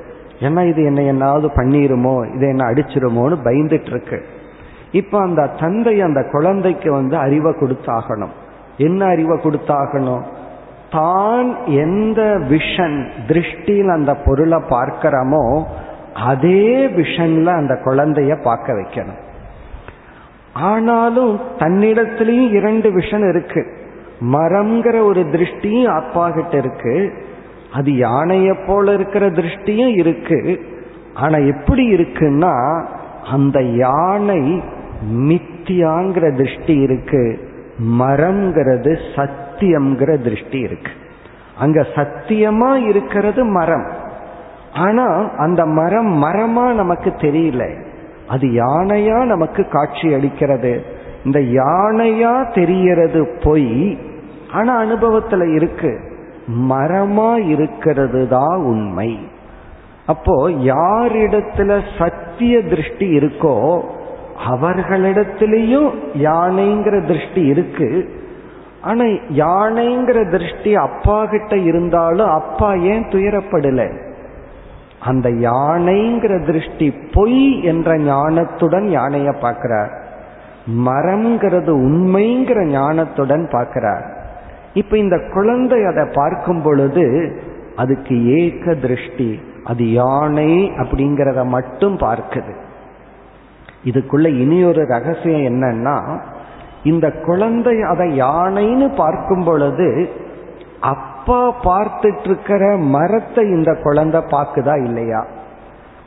ஏன்னா 0.40 0.68
இது 0.68 0.84
என்ன 0.84 1.00
என்னாவது 1.00 1.48
பண்ணிருமோ 1.56 2.34
இதை 2.34 2.48
என்ன 2.48 2.64
அடிச்சிருமோன்னு 2.70 3.36
பயந்துட்டு 3.44 3.86
இருக்கு 3.86 4.24
இப்ப 4.90 5.20
அந்த 5.20 5.46
தந்தை 5.46 6.00
அந்த 6.00 6.22
குழந்தைக்கு 6.32 6.92
வந்து 6.92 7.16
அறிவை 7.16 7.52
கொடுத்தாகணும். 7.52 8.34
என்ன 8.76 9.04
அறிவை 9.04 9.38
கொடுத்தாகணும்? 9.38 10.22
தான் 10.91 11.57
எந்த 11.66 12.20
விஷன் 12.51 13.09
திருஷ்டியில் 13.28 13.88
அந்த 13.88 14.14
பொருளை 14.14 14.59
பார்க்கிறோமோ 14.70 15.64
அதே 16.14 16.86
விஷன்ல 16.86 17.47
அந்த 17.47 17.74
குழந்தைய 17.84 18.43
பார்க்க 18.43 18.72
வைக்கணும். 18.72 19.20
ஆனாலும் 20.53 21.41
தன்னிடத்திலையும் 21.59 22.53
இரண்டு 22.53 22.91
விஷன் 22.91 23.28
இருக்கு. 23.28 23.66
மரம்ங்கிற 24.20 25.05
ஒரு 25.05 25.20
திருஷ்டியும் 25.20 25.84
அப்பா 25.84 26.30
கிட்ட 26.30 26.57
இருக்கு. 26.57 27.12
அது 27.72 27.97
யானையை 27.97 28.57
போல 28.66 28.93
இருக்கிற 28.93 29.30
திருஷ்டியும் 29.30 29.99
இருக்கு. 29.99 30.61
ஆனா 31.14 31.38
எப்படி 31.38 31.95
இருக்குன்னா 31.95 32.84
அந்த 33.30 33.62
யானை 33.62 34.62
மித்தியாங்கிற 35.12 36.36
திருஷ்டி 36.36 36.74
இருக்கு. 36.80 37.49
மரம்ங்கிறது 37.99 38.99
சத்தியம்ங்கிற 39.61 40.22
திருஷ்டி 40.22 40.58
இருக்கு. 40.58 40.92
அங்க 41.58 41.86
சத்தியமா 41.94 42.88
இருக்கிறது 42.88 43.44
மரம். 43.44 43.86
ஆனா 44.74 45.30
அந்த 45.36 45.66
மரம் 45.66 46.24
மரமா 46.24 46.72
நமக்கு 46.72 47.11
தெரியல. 47.11 47.84
அது 48.28 48.48
யானையா 48.48 49.24
நமக்கு 49.24 49.68
காட்சி 49.68 50.08
அளிக்கிறது. 50.08 50.80
இந்த 51.24 51.38
யானையா 51.40 52.54
தெரியறது 52.54 53.38
பொய் 53.42 53.98
ஆனா 54.52 54.82
அனுபவத்துல 54.82 55.54
இருக்கு. 55.54 56.00
மரமா 56.48 57.48
இருக்கிறது 57.48 58.28
தான் 58.28 58.56
உண்மை. 58.56 59.18
அப்போ 60.06 60.48
யாரிடத்துல 60.48 61.80
சத்திய 61.98 62.62
திருஷ்டி 62.62 63.16
இருக்கோ 63.16 63.82
அவர்களிடத்திலையும் 64.48 65.90
யானைங்கிற 66.14 67.06
திருஷ்டி 67.06 67.46
இருக்கு. 67.46 68.18
ஆனா 68.82 69.04
யானைங்கிற 69.28 70.30
திருஷ்டி 70.30 70.74
அப்பா 70.74 71.26
கிட்ட 71.26 71.56
இருந்தாலும் 71.56 72.28
அப்பா 72.28 72.74
ஏன் 72.74 73.04
துயரப்படல? 73.04 74.08
அந்த 74.98 75.30
யானைங்கிற 75.30 76.46
திருஷ்டி 76.46 76.90
பொய் 76.90 77.62
என்ற 77.62 77.98
ஞானத்துடன் 77.98 78.86
யானைய 78.88 79.40
பார்க்கிறார். 79.40 79.90
மரம்ங்கிறது 80.86 81.72
உண்மைங்கிற 81.86 82.64
ஞானத்துடன் 82.64 83.50
பார்க்கிறார். 83.50 84.04
இப்ப 84.74 84.98
இந்த 84.98 85.20
குழந்தை 85.32 85.84
அதை 85.84 86.04
பார்க்கும் 86.14 86.62
பொழுது 86.62 87.36
அதுக்கு 87.76 88.24
ஏக 88.24 88.74
திருஷ்டி 88.74 89.40
அது 89.64 89.92
யானை 89.92 90.70
அப்படிங்கிறத 90.70 91.44
மட்டும் 91.44 91.98
பார்க்குது. 91.98 92.52
இதுக்குள்ள 93.84 94.26
இனியொரு 94.38 94.86
ரகசியம் 94.86 95.40
என்னன்னா 95.40 96.20
இந்த 96.82 97.10
குழந்தை 97.10 97.82
அதை 97.82 98.16
யானைன்னு 98.16 98.94
பார்க்கும் 98.96 99.44
பொழுது 99.44 100.10
அப்பா 100.80 101.52
பார்த்துட்டு 101.64 102.24
இருக்கிற 102.24 102.76
மரத்தை 102.76 103.44
இந்த 103.44 103.74
குழந்தை 103.82 104.20
பார்க்குதா 104.20 104.84
இல்லையா? 104.84 105.26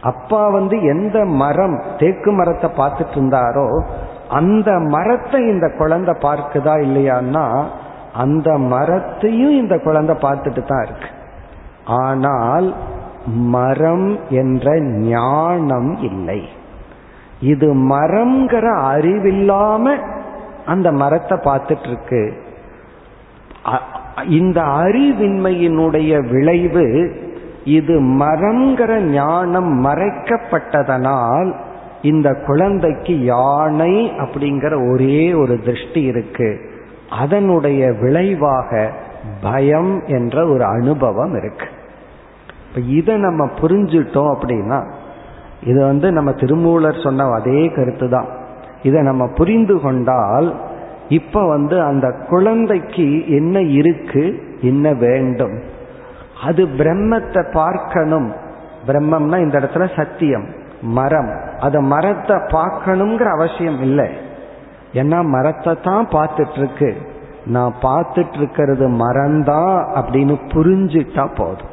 அப்பா 0.02 0.50
வந்து 0.50 0.82
எந்த 0.82 1.26
மரம் 1.26 1.84
தேக்கு 1.98 2.32
மரத்தை 2.32 2.70
பார்த்துட்டு 2.78 3.12
இருந்தாரோ 3.12 3.68
அந்த 4.30 4.80
மரத்தை 4.80 5.48
இந்த 5.48 5.72
குழந்தை 5.78 6.16
பார்க்குதா 6.22 6.76
இல்லையான்னா 6.82 7.66
அந்த 8.14 8.58
மரத்தையும் 8.58 9.52
இந்த 9.52 9.78
குழந்தை 9.78 10.16
பார்த்துட்டு 10.16 10.64
தான் 10.64 10.84
இருக்கு. 10.86 11.10
ஆனால் 11.86 12.76
மரம் 13.26 14.20
என்ற 14.30 14.80
ஞானம் 14.82 15.98
இல்லை. 16.02 16.42
இது 17.40 17.74
மரம்ங்கிற 17.74 18.66
அறிவில்லாம 18.82 19.96
அந்த 20.66 20.92
மரத்தை 20.92 21.38
பார்த்துட்டு 21.38 21.88
இருக்கு 21.88 22.42
இந்த 24.26 24.62
அறிவின்மையினுடைய 24.62 26.30
விளைவு 26.30 27.12
இது 27.64 28.02
மரங்கிற 28.02 29.00
ஞானம் 29.00 29.86
மறைக்கப்பட்டதனால் 29.86 31.56
இந்த 32.02 32.34
குழந்தைக்கு 32.34 33.24
யானை 33.24 34.12
அப்படிங்கிற 34.18 34.92
ஒரே 34.92 35.34
ஒரு 35.34 35.60
திருஷ்டி 35.60 36.02
இருக்கு. 36.02 36.72
அதனுடைய 37.10 37.92
விளைவாக 37.92 38.92
பயம் 39.42 40.04
என்ற 40.06 40.48
ஒரு 40.48 40.64
அனுபவம் 40.64 41.36
இருக்கு. 41.36 41.66
இப்ப 42.68 42.82
இதை 42.82 43.16
நம்ம 43.16 43.46
புரிஞ்சுட்டோம் 43.46 44.32
அப்படின்னா 44.34 44.92
இது 45.64 45.86
வந்து 45.86 46.12
நம்ம 46.12 46.32
திருமூலர் 46.32 47.04
சொன்ன 47.04 47.24
அதே 47.24 47.72
கருத்து 47.76 48.10
தான் 48.10 48.28
இதை 48.84 49.02
நம்ம 49.02 49.28
புரிந்து 49.28 49.80
கொண்டால் 49.80 50.56
இப்ப 51.10 51.48
வந்து 51.48 51.82
அந்த 51.82 52.08
குழந்தைக்கு 52.30 53.28
என்ன 53.28 53.62
இருக்கு 53.62 54.24
என்ன 54.62 54.94
வேண்டும்? 54.94 55.56
அது 56.44 56.66
பிரம்மத்தை 56.66 57.42
பார்க்கணும். 57.52 58.34
பிரம்மம்னா 58.88 59.38
இந்த 59.38 59.60
இடத்துல 59.60 59.96
சத்தியம் 59.96 60.46
மரம். 60.82 61.32
அத 61.60 61.82
மரத்தை 61.82 62.36
பார்க்கணுங்கிற 62.36 63.24
அவசியம் 63.24 63.82
இல்லை. 63.82 64.08
ஏன்னா 64.94 65.20
மரத்தை 65.26 65.74
தான் 65.84 66.08
பார்த்துட்டு 66.08 66.58
இருக்கு 66.58 66.98
நான் 67.46 67.74
பார்த்துட்டு 67.82 68.34
இருக்கிறது 68.34 68.88
மரம்தான் 68.90 69.78
அப்படின்னு 70.00 70.36
புரிஞ்சுட்டா 70.54 71.26
போதும். 71.36 71.72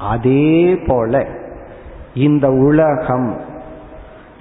அதே 0.00 0.78
போல 0.86 1.26
இந்த 2.14 2.46
உலகம் 2.48 3.36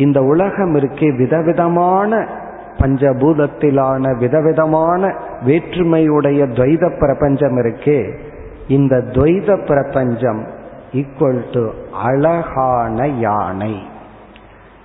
இந்த 0.03 0.19
உலகம் 0.23 0.73
இருக்கே 0.75 1.07
விதவிதமான 1.17 2.19
பஞ்சபூதத்திலான 2.77 4.03
விதவிதமான 4.17 5.01
வேற்றுமையுடைய 5.45 6.41
துவைத 6.57 6.85
பிரபஞ்சம் 6.99 7.57
இருக்கே. 7.57 7.99
இந்த 8.67 8.95
துவைத 9.15 9.49
பிரபஞ்சம் 9.65 10.41
ஈக்குவல் 10.93 11.43
டு 11.51 11.63
அழகான 12.03 13.07
யானை. 13.25 13.73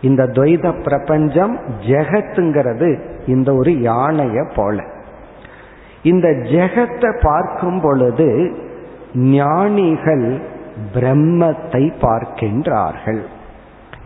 இந்த 0.00 0.22
துவைத 0.26 0.66
பிரபஞ்சம் 0.82 1.54
ஜெகத்துங்கிறது 1.86 2.90
இந்த 3.26 3.48
ஒரு 3.54 3.72
யானைய 3.90 4.40
போல. 4.56 4.76
இந்த 6.02 6.28
ஜெகத்தை 6.54 7.10
பார்க்கும் 7.22 7.80
பொழுது 7.80 8.28
ஞானிகள் 9.14 10.28
பிரம்மத்தை 10.94 11.84
பார்க்கின்றார்கள். 12.04 13.22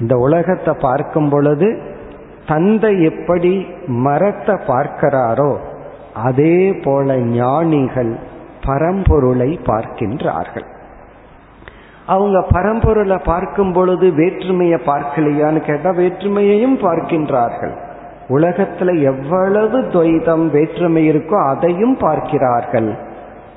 இந்த 0.01 0.15
உலகத்தை 0.17 0.75
பார்க்கும் 0.81 1.29
பொழுது 1.29 1.69
தந்தை 2.47 2.93
எப்படி 3.03 3.67
மரத்தை 3.87 4.55
பார்க்கிறாரோ 4.69 5.53
அதே 6.15 6.73
போல 6.85 7.17
ஞானிகள் 7.17 8.13
பரம்பொருளை 8.67 9.51
பார்க்கின்றார்கள். 9.67 10.67
அவங்க 12.07 12.39
பரம்பொருளை 12.53 13.19
பார்க்கும் 13.25 13.73
பொழுது 13.73 14.07
வேற்றுமையை 14.11 14.79
பார்க்கலையான்னு 14.87 15.61
கேட்டால் 15.61 15.97
வேற்றுமையையும் 15.97 16.77
பார்க்கின்றார்கள். 16.79 17.75
உலகத்துல 18.29 18.91
எவ்வளவு 19.03 19.79
துவைதம் 19.95 20.47
வேற்றுமை 20.51 21.03
இருக்கோ 21.13 21.37
அதையும் 21.53 21.97
பார்க்கிறார்கள். 21.97 22.91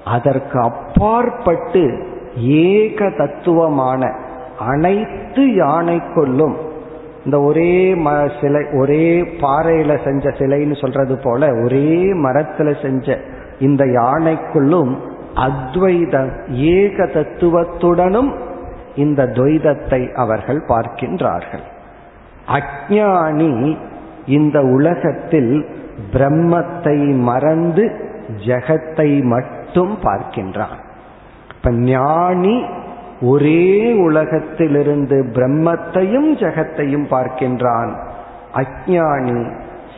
அதற்கு 0.06 0.58
அப்பாற்பட்டு 0.60 1.84
ஏக 2.68 3.10
தத்துவமான 3.18 4.02
அனைத்து 4.68 5.44
யானைக்குள்ளும் 5.64 6.56
இந்த 7.26 7.38
ஒரே 7.40 7.74
ம 8.06 8.10
சிலை 8.42 8.62
ஒரே 8.74 9.06
பாறையில 9.42 9.92
செஞ்ச 10.04 10.30
சிலைன்னு 10.30 10.78
சொல்றது 10.82 11.16
போல 11.24 11.52
ஒரே 11.64 11.90
மரத்துல 12.26 12.70
செஞ்ச 12.82 13.18
இந்த 13.60 13.84
யானைக்குள்ளும் 14.00 14.94
அத்வைத 15.46 16.16
ஏக 16.76 17.06
தத்துவத்துடனும் 17.06 18.32
இந்த 18.96 19.22
துவைதத்தை 19.36 20.02
அவர்கள் 20.14 20.62
பார்க்கின்றார்கள். 20.68 21.64
அஜானி 22.58 23.78
இந்த 24.28 24.58
உலகத்தில் 24.62 25.54
பிரம்மத்தை 26.14 26.98
மறந்து 27.22 27.84
ஜெகத்தை 28.46 29.10
மட்டும் 29.24 29.94
பார்க்கின்றான். 30.04 30.80
இப்ப 31.56 31.72
ஞானி 31.72 32.56
ஒரே 33.24 33.94
உலகத்திலிருந்து 33.94 35.26
பிரம்மத்தையும் 35.34 36.30
ஜெகத்தையும் 36.38 37.08
பார்க்கின்றான். 37.10 37.92
அஜானி 38.54 39.52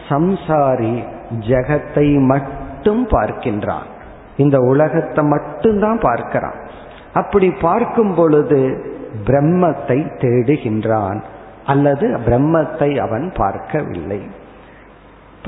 சம்சாரி 0.09 1.03
ஜெகத்தை 1.39 2.19
மட்டும் 2.19 3.07
பார்க்கின்றான். 3.07 3.87
இந்த 4.37 4.59
உலகத்தை 4.59 5.23
மட்டும்தான் 5.23 5.99
பார்க்கிறான். 5.99 6.59
அப்படி 7.13 7.51
பார்க்கும் 7.51 8.15
பொழுது 8.15 8.85
பிரம்மத்தை 9.25 9.99
தேடுகின்றான். 10.21 11.21
அல்லது 11.65 12.07
பிரம்மத்தை 12.07 12.99
அவன் 12.99 13.31
பார்க்கவில்லை. 13.35 14.21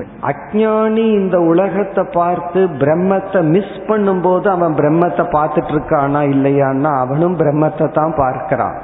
அஜானி 0.03 1.05
இந்த 1.19 1.39
உலகத்தை 1.39 2.03
பார்த்து 2.13 2.67
பிரம்மத்தை 2.67 3.41
மிஸ் 3.41 3.77
பண்ணும்போது 3.87 4.47
அவன் 4.47 4.73
பிரம்மத்தை 4.73 5.23
பார்த்துட்டு 5.31 5.73
இருக்கானா 5.73 6.21
இல்லையான்னா 6.33 6.91
அவனும் 6.99 7.37
பிரம்மத்தை 7.37 7.91
தான் 7.91 8.13
பார்க்கிறான். 8.17 8.77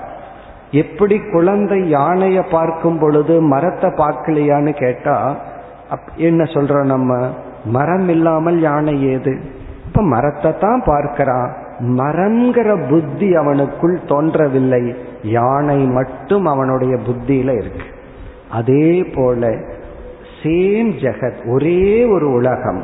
எப்படி 0.72 1.20
குழந்தை 1.20 1.94
யானைய 1.94 2.42
பார்க்கும் 2.52 3.00
பொழுது 3.00 3.42
மரத்தை 3.42 3.90
பார்க்கலையான்னு 3.90 4.74
கேட்டா 4.80 5.36
என்ன 6.16 6.44
சொல்றோம் 6.44 6.86
நம்ம? 6.86 7.30
மரம் 7.66 8.10
இல்லாமல் 8.10 8.60
யானை 8.60 9.12
ஏது? 9.12 9.34
இப்ப 9.86 10.02
மரத்தை 10.02 10.52
தான் 10.60 10.84
பார்க்கிறான். 10.86 11.50
மரங்கிற 11.80 12.90
புத்தி 12.90 13.36
அவனுக்குள் 13.36 14.08
தோன்றவில்லை. 14.08 14.96
யானை 15.24 15.78
மட்டும் 15.78 16.46
அவனுடைய 16.46 16.96
புத்தியில 16.96 17.58
இருக்கு. 17.58 17.86
அதே 18.50 19.04
போல 19.16 19.52
சேம் 20.44 20.92
ஜெகத் 21.04 21.52
ஒரே 21.52 22.06
ஒரு 22.06 22.32
உலகம். 22.32 22.84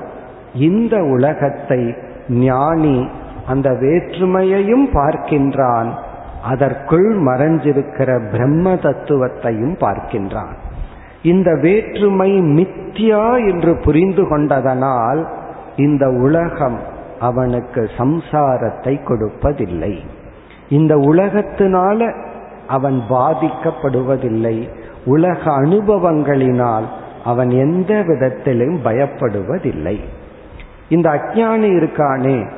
இந்த 0.53 1.03
உலகத்தை 1.03 1.93
ஞானி 2.29 3.09
அந்த 3.47 3.69
வேற்றுமையையும் 3.69 4.87
பார்க்கின்றான். 4.93 5.89
அதற்குள் 6.43 7.21
மறைஞ்சிருக்கிற 7.23 8.31
பிரம்ம 8.31 8.73
தத்துவத்தையும் 8.73 9.75
பார்க்கின்றான். 9.79 10.53
இந்த 11.21 11.55
வேற்றுமை 11.61 12.39
மித்யா 12.39 13.49
என்று 13.49 13.77
புரிந்து 13.77 14.27
கொண்டதனால் 14.27 15.27
இந்த 15.75 16.09
உலகம் 16.09 16.79
அவனுக்கு 17.19 17.89
சம்சாரத்தை 17.97 18.93
கொடுப்பதில்லை. 19.03 19.97
இந்த 20.69 20.95
உலகத்தினால 20.95 22.13
அவன் 22.67 23.01
பாதிக்கப்படுவதில்லை. 23.09 24.69
உலக 25.05 25.51
அனுபவங்களினால் 25.51 26.87
அவன் 27.23 27.49
எந்த 27.49 28.03
விதத்திலும் 28.07 28.79
பயப்படுவதில்லை. 28.85 29.99
இந்த 30.89 31.09
அஜானி 31.09 31.69
இருக்கானே 31.75 32.49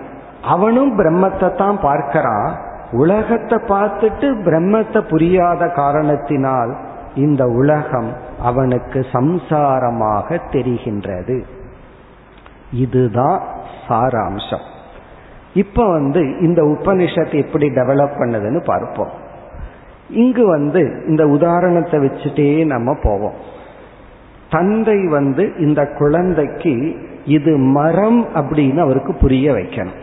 அவனும் 0.42 1.00
பிரம்மத்தை 1.00 1.56
தான் 1.56 1.80
பார்க்கிறான் 1.82 2.60
உலகத்தை 2.92 3.58
பார்த்துட்டு 3.58 4.28
பிரம்மத்தை 4.46 5.10
புரியாத 5.10 5.68
காரணத்தினால் 5.68 6.78
இந்த 7.16 7.46
உலகம் 7.46 8.14
அவனுக்கு 8.42 9.06
சம்சாரமாக 9.12 10.40
தெரிகின்றது. 10.52 11.44
இதுதான் 12.72 13.42
சாராம்சம். 13.88 14.66
இப்ப 15.54 15.92
வந்து 15.92 16.40
இந்த 16.40 16.62
உபனிஷத்து 16.62 17.34
எப்படி 17.34 17.70
டெவலப் 17.70 18.20
பண்ணுதுன்னு 18.20 18.66
பார்ப்போம். 18.66 19.10
இங்கு 20.10 20.48
வந்து 20.48 21.04
இந்த 21.08 21.28
உதாரணத்தை 21.28 22.00
வச்சுட்டே 22.00 22.66
நம்ம 22.66 22.96
போவோம். 23.04 23.60
தந்தை 24.52 25.08
வந்து 25.08 25.52
இந்த 25.60 25.88
குழந்தைக்கு 25.88 26.96
இது 27.26 27.58
மரம் 27.58 28.28
அப்படின்னு 28.36 28.78
அவருக்கு 28.78 29.14
புரிய 29.14 29.52
வைக்கணும். 29.52 30.00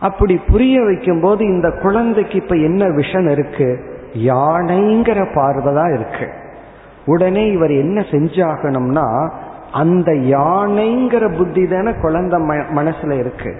அப்படி 0.00 0.40
புரிய 0.50 0.82
வைக்கும் 0.82 1.20
போது 1.20 1.44
இந்த 1.44 1.70
குழந்தைக்கு 1.70 2.42
இப்ப 2.42 2.54
என்ன 2.54 2.86
விஷன் 2.86 3.30
இருக்கு? 3.30 3.80
யானைங்கிற 4.14 5.34
பார்வை 5.34 5.74
தான் 5.74 5.94
இருக்கு. 5.94 6.28
உடனே 7.06 7.50
இவர் 7.50 7.70
என்ன 7.70 8.00
செஞ்சாகணும்னா 8.00 9.30
அந்த 9.72 10.12
யானைங்கிற 10.12 11.36
புத்தி 11.36 11.66
தானே 11.66 11.92
குழந்தை 12.00 12.40
மனசுல 12.76 13.18
இருக்கு. 13.18 13.56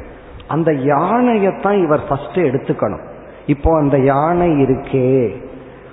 அந்த 0.49 0.73
யானையத்தான் 0.73 1.83
இவர் 1.83 2.07
ஃபர்ஸ்ட் 2.09 2.39
எடுத்துக்கணும். 2.39 3.05
இப்போ 3.47 3.79
அந்த 3.79 3.99
யானை 3.99 4.63
இருக்கே. 4.63 5.37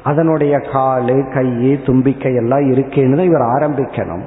அதனுடைய 0.04 0.60
காலு 0.74 1.18
கை 1.34 1.80
தும்பிக்கை 1.86 2.34
எல்லாம் 2.36 2.66
இருக்கேன்னு 2.72 3.18
தான் 3.18 3.32
இவர் 3.32 3.46
ஆரம்பிக்கணும். 3.56 4.24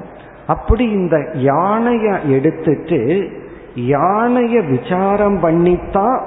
அப்படி 0.47 0.89
இந்த 0.89 1.17
யானைய 1.33 2.29
எடுத்துட்டு 2.29 2.99
யானைய 3.75 4.55
விசாரம் 4.69 5.39
பண்ணித்தான் 5.39 6.17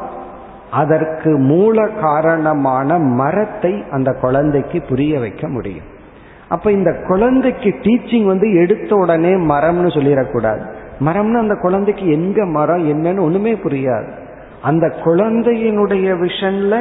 அதற்கு 0.71 1.31
மூல 1.39 1.87
காரணமான 1.87 2.99
மரத்தை 2.99 3.85
அந்த 3.91 4.11
குழந்தைக்கு 4.13 4.83
புரிய 4.83 5.19
வைக்க 5.19 5.49
முடியும். 5.49 5.89
அப்ப 6.49 6.73
இந்த 6.73 6.91
குழந்தைக்கு 7.09 7.71
டீச்சிங் 7.83 8.27
வந்து 8.27 8.47
எடுத்த 8.53 8.95
உடனே 8.95 9.33
மரம்னு 9.35 9.91
சொல்லிடக்கூடாது. 9.97 10.63
மரம்னு 11.01 11.39
அந்த 11.39 11.55
குழந்தைக்கு 11.55 12.07
எங்க 12.11 12.47
மரம் 12.47 12.85
என்னன்னு 12.93 13.21
ஒண்ணுமே 13.21 13.53
புரியாது. 13.53 14.09
அந்த 14.63 14.87
குழந்தையினுடைய 15.05 16.07
விஷன்ல 16.25 16.75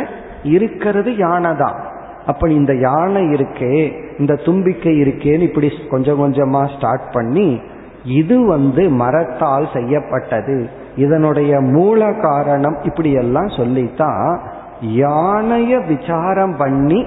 இருக்கிறது 0.44 1.16
யானை 1.16 1.52
தான் 1.56 1.78
அப்ப 2.26 2.50
இந்த 2.50 2.76
யானை 2.76 3.24
இருக்கே 3.24 3.94
இந்த 4.18 4.36
தும்பிக்கை 4.36 5.02
இருக்கேன்னு 5.02 5.40
இப்படி 5.40 5.72
கொஞ்சம் 5.90 6.22
கொஞ்சமா 6.22 6.78
ஸ்டார்ட் 6.78 7.12
பண்ணி 7.12 7.60
இது 8.04 8.46
வந்து 8.46 8.90
மரத்தால் 8.90 9.70
செய்யப்பட்டது. 9.74 10.70
இதனுடைய 10.96 11.60
மூல 11.60 12.14
காரணம் 12.14 12.78
இப்படி 12.84 13.12
எல்லாம் 13.12 13.48
சொல்லித்தான் 13.48 14.42
யானைய 14.82 15.88
விசாரம் 15.88 16.56
பண்ணி 16.58 17.06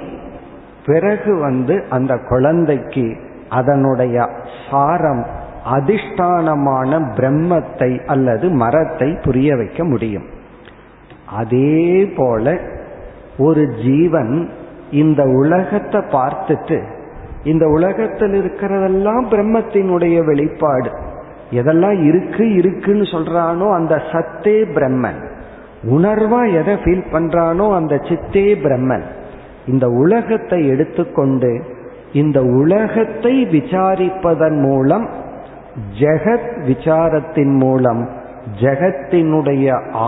பிறகு 0.87 1.37
வந்து 1.37 1.85
அந்த 1.89 2.19
குழந்தைக்கு 2.29 3.17
அதனுடைய 3.49 4.29
சாரம் 4.71 5.27
அதிஷ்டானமான 5.71 7.01
பிரம்மத்தை 7.17 8.05
அல்லது 8.07 8.51
மரத்தை 8.51 9.19
புரிய 9.23 9.57
வைக்க 9.57 9.85
முடியும். 9.85 10.25
அதே 11.27 12.05
போல 12.17 12.59
ஒரு 13.39 13.75
ஜீவன் 13.85 14.49
இந்த 14.93 15.23
உலகத்தை 15.25 16.01
பார்த்துட்டு 16.01 16.79
இந்த 17.45 17.65
உலகத்தில் 17.67 18.35
இருக்கிறதெல்லாம் 18.41 19.25
பிரம்மத்தினுடைய 19.31 20.17
வெளிப்பாடு. 20.25 20.91
எதெல்லாம் 21.51 21.99
இருக்கு 22.05 22.45
இருக்குன்னு 22.55 23.03
சொல்றானோ 23.03 23.67
அந்த 23.75 23.95
சத்தே 24.13 24.59
பிரம்மன். 24.77 25.21
உணர்வா 25.91 26.41
எதை 26.53 26.75
ஃபீல் 26.75 27.07
பண்றானோ 27.13 27.67
அந்த 27.75 27.95
சித்தே 28.09 28.47
பிரம்மன். 28.55 29.07
இந்த 29.67 29.87
உலகத்தை 30.03 30.69
எடுத்துக்கொண்டு 30.69 31.53
இந்த 32.13 32.39
உலகத்தை 32.43 33.35
விசாரிப்பதன் 33.47 34.59
மூலம் 34.61 35.09
ஜெகத் 36.01 36.53
விசாரத்தின் 36.67 37.55
மூலம் 37.57 38.03
ஜெகத்தினுடைய 38.61 39.67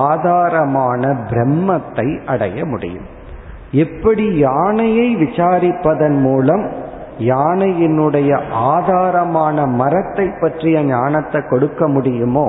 ஆதாரமான 0.08 1.02
பிரம்மத்தை 1.30 2.08
அடைய 2.26 2.64
முடியும். 2.64 3.08
எப்படி 3.74 4.24
யானையை 4.38 5.06
விசாரிப்பதன் 5.16 6.18
மூலம் 6.20 6.64
யானையினுடைய 7.18 8.30
ஆதாரமான 8.50 9.66
மரத்தை 9.66 10.26
பற்றிய 10.40 10.82
ஞானத்தை 10.82 11.40
கொடுக்க 11.50 11.88
முடியுமோ 11.88 12.48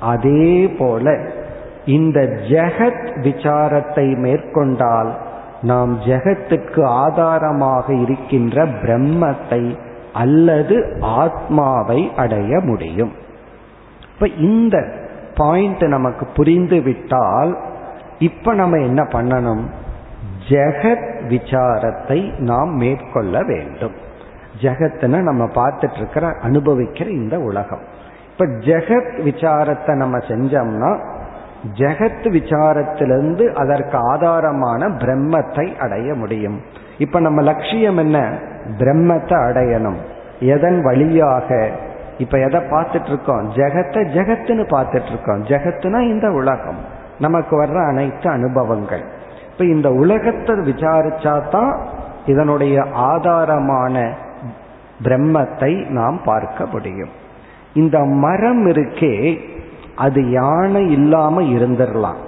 அதே 0.00 0.68
போல 0.78 1.16
இந்த 1.84 2.20
ஜெகத் 2.50 3.06
விசாரத்தை 3.22 4.06
மேற்கொண்டால் 4.16 5.10
நாம் 5.62 5.92
ஜெகத்துக்கு 6.00 6.82
ஆதாரமாக 6.84 7.86
இருக்கின்ற 7.94 8.66
பிரம்மத்தை 8.82 9.62
அல்லது 10.12 10.76
ஆத்மாவை 11.00 12.00
அடைய 12.16 12.60
முடியும். 12.60 13.12
இப்ப 14.12 14.26
இந்த 14.26 14.76
பாயிண்ட் 15.34 15.84
நமக்கு 15.84 16.26
புரிந்து 16.26 16.82
விட்டால் 16.82 17.52
இப்ப 18.18 18.54
நம்ம 18.54 18.76
என்ன 18.78 19.02
பண்ணணும்? 19.02 19.64
ஜெகத் 20.48 21.26
விசாரத்தை 21.28 22.38
நாம் 22.38 22.70
மேற்கொள்ள 22.70 23.42
வேண்டும். 23.42 23.94
ஜெகத்னா 24.60 25.22
நம்ம 25.22 25.44
பார்த்துட்டு 25.44 25.96
இருக்கிற 25.96 26.26
அனுபவிக்கிற 26.26 27.08
இந்த 27.08 27.38
உலகம். 27.38 27.82
இப்ப 28.32 28.46
ஜெகத் 28.46 29.22
விசாரத்தை 29.22 29.94
நம்ம 29.94 30.18
செஞ்சோம்னா 30.18 31.12
ஜெகத் 31.72 32.30
விசாரத்திலிருந்து 32.30 33.52
அதற்கு 33.52 33.98
ஆதாரமான 33.98 34.88
பிரம்மத்தை 34.88 35.76
அடைய 35.76 36.14
முடியும். 36.14 36.60
இப்ப 36.98 37.20
நம்ம 37.20 37.42
லட்சியம் 37.42 37.96
என்ன? 37.96 38.38
பிரம்மத்தை 38.78 39.34
அடையணும். 39.34 39.96
எதன் 40.40 40.82
வழியாக? 40.82 41.70
இப்ப 42.18 42.38
எதை 42.38 42.60
பார்த்துட்டு 42.60 43.06
இருக்கோம் 43.06 43.52
ஜெகத்தை 43.52 44.02
ஜெகத்துன்னு 44.16 44.66
பார்த்துட்டு 44.70 45.08
இருக்கோம் 45.08 45.44
ஜெகத்துனா 45.44 46.00
இந்த 46.00 46.30
உலகம். 46.30 46.78
நமக்கு 47.18 47.62
வர்ற 47.62 47.86
அனைத்து 47.86 48.30
அனுபவங்கள். 48.30 49.13
இப்ப 49.54 49.64
இந்த 49.64 49.90
உலகத்தை 49.90 50.54
விசாரிச்சா 50.54 51.48
தான் 51.48 51.80
இதனுடைய 52.26 52.82
ஆதாரமான 52.82 54.10
பிரம்மத்தை 55.02 55.88
நாம் 55.88 56.20
பார்க்க 56.24 56.66
முடியும். 56.66 57.08
இந்த 57.74 57.98
மரம் 58.04 58.66
இருக்கே 58.66 59.38
அது 59.96 60.30
யானை 60.30 60.90
இல்லாம 60.90 61.42
இருந்துடலாம். 61.42 62.20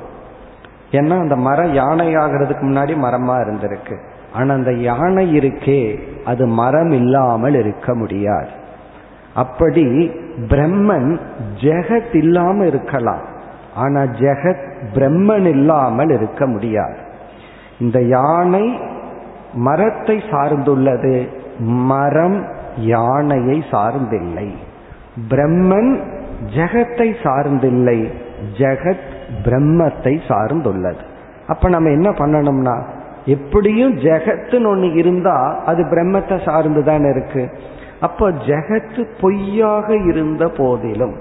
ஏன்னா 0.91 1.18
அந்த 1.18 1.37
மரம் 1.37 1.72
யானை 1.72 2.16
ஆகிறதுக்கு 2.16 2.64
முன்னாடி 2.66 2.95
மரமா 3.07 3.37
இருந்திருக்கு. 3.45 3.97
ஆனா 4.35 4.55
அந்த 4.55 4.72
யானை 4.72 5.39
இருக்கே 5.39 5.99
அது 6.24 6.47
மரம் 6.47 6.91
இல்லாமல் 6.91 7.55
இருக்க 7.55 7.95
முடியாது. 7.95 8.49
அப்படி 9.35 10.11
பிரம்மன் 10.49 11.20
ஜெகத் 11.61 12.16
இல்லாம 12.16 12.64
இருக்கலாம். 12.64 13.24
ஆனா 13.74 14.01
ஜெகத் 14.01 14.68
பிரம்மன் 14.95 15.47
இல்லாமல் 15.47 16.09
இருக்க 16.09 16.47
முடியாது. 16.47 17.05
இந்த 17.79 18.03
யானை 18.03 18.79
மரத்தை 19.55 20.16
சார்ந்துள்ளது. 20.16 21.29
மரம் 21.59 22.47
யானையை 22.77 23.64
சார்ந்தில்லை. 23.70 24.51
பிரம்மன் 25.29 26.01
ஜெகத்தை 26.57 27.14
சார்ந்தில்லை. 27.22 28.12
ஜெகத் 28.59 29.14
பிரம்மத்தை 29.45 30.20
சார்ந்துள்ளது. 30.29 31.05
அப்ப 31.47 31.68
நம்ம 31.68 31.91
என்ன 31.91 32.11
பண்ணணும்னா 32.11 32.83
எப்படியும் 33.24 33.97
ஜெகத்துன்னு 33.97 34.70
ஒண்ணு 34.74 34.95
இருந்தா 34.95 35.62
அது 35.66 35.85
பிரம்மத்தை 35.85 36.37
சார்ந்துதான் 36.45 37.11
இருக்கு. 37.11 37.59
அப்போ 38.01 38.31
ஜெகத்து 38.31 39.05
பொய்யாக 39.20 39.97
இருந்த 39.97 40.49
போதிலும் 40.49 41.14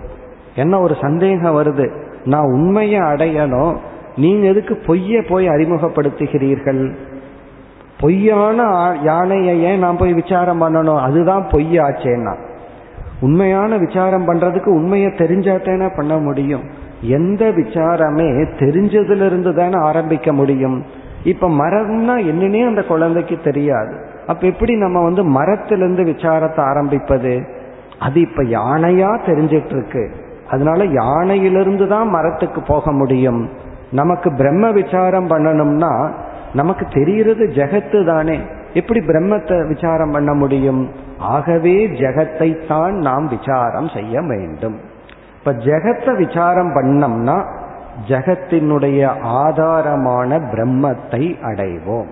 என்ன 0.55 0.79
ஒரு 0.79 0.95
சந்தேகம் 1.01 1.55
வருது? 1.55 1.91
நான் 2.25 2.43
உண்மையை 2.43 2.99
அடையணும். 2.99 3.77
நீங்க 4.15 4.47
எதுக்கு 4.47 4.73
பொய்ய 4.87 5.29
போய் 5.29 5.49
அறிமுகப்படுத்துகிறீர்கள்? 5.49 6.95
பொய்யான 7.99 8.59
யானையை 9.03 9.63
ஏன் 9.63 9.79
நான் 9.79 9.97
போய் 9.97 10.13
விசாரம் 10.13 10.61
பண்ணணும்? 10.61 10.99
அதுதான் 10.99 11.47
பொய்யாச்சேன்னா 11.51 12.35
உண்மையான 13.21 13.77
விசாரம் 13.77 14.27
பண்றதுக்கு 14.27 14.65
உண்மையை 14.65 15.11
தெரிஞ்சாத்தானே 15.11 15.95
பண்ண 15.95 16.17
முடியும். 16.17 16.63
எந்த 17.01 17.45
விசாரமே 17.45 18.47
தெரிஞ்சதுல 18.59 19.25
இருந்து 19.25 19.53
தானே 19.53 19.75
ஆரம்பிக்க 19.75 20.33
முடியும். 20.33 20.83
இப்ப 21.23 21.49
மரம்னா 21.49 22.15
என்னன்னே 22.25 22.67
அந்த 22.67 22.81
குழந்தைக்கு 22.81 23.37
தெரியாது. 23.43 23.93
அப்ப 24.27 24.47
எப்படி 24.47 24.75
நம்ம 24.75 25.03
வந்து 25.03 25.23
மரத்திலிருந்து 25.23 26.03
விசாரத்தை 26.03 26.59
ஆரம்பிப்பது? 26.59 27.47
அது 27.99 28.21
இப்ப 28.21 28.43
யானையா 28.43 29.19
தெரிஞ்சிட்டு 29.25 29.71
இருக்கு 29.71 30.11
அதனால 30.49 30.83
யானையிலிருந்து 30.83 31.87
தான் 31.87 32.09
மரத்துக்கு 32.09 32.61
போக 32.61 32.91
முடியும். 32.91 33.49
நமக்கு 33.91 34.33
பிரம்ம 34.33 34.71
விசாரம் 34.71 35.29
பண்ணணும்னா 35.29 36.11
நமக்கு 36.53 36.85
தெரிகிறது 36.85 37.45
ஜெகத்து 37.45 38.05
தானே. 38.05 38.39
எப்படி 38.73 38.99
பிரம்மத்தை 38.99 39.67
விசாரம் 39.67 40.11
பண்ண 40.11 40.33
முடியும்? 40.33 40.91
ஆகவே 41.17 41.87
ஜெகத்தை 41.87 42.67
தான் 42.67 42.95
நாம் 42.95 43.27
விசாரம் 43.27 43.87
செய்ய 43.87 44.21
வேண்டும். 44.21 44.79
இப்ப 45.37 45.53
ஜெகத்தை 45.53 46.17
விசாரம் 46.17 46.75
பண்ணோம்னா 46.75 47.45
ஜெகத்தினுடைய 48.07 49.09
ஆதாரமான 49.23 50.39
பிரம்மத்தை 50.39 51.35
அடைவோம். 51.43 52.07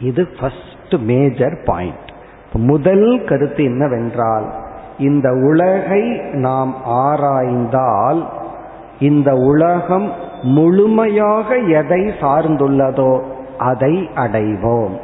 இது 0.00 0.28
ஃபர்ஸ்ட் 0.40 0.76
ஃபர்ஸ்ட் 0.88 1.02
மேஜர் 1.02 1.62
பாயிண்ட் 1.64 2.10
முதல் 2.52 3.24
கருத்து 3.24 3.64
என்னவென்றால் 3.64 4.44
இந்த 4.98 5.32
உலகை 5.32 6.20
நாம் 6.32 6.74
ஆராய்ந்தால் 6.84 8.28
இந்த 9.00 9.34
உலகம் 9.34 10.12
முழுமையாக 10.42 11.56
எதை 11.56 12.00
சார்ந்துள்ளதோ 12.20 13.20
அதை 13.58 14.08
அடைவோம். 14.16 14.96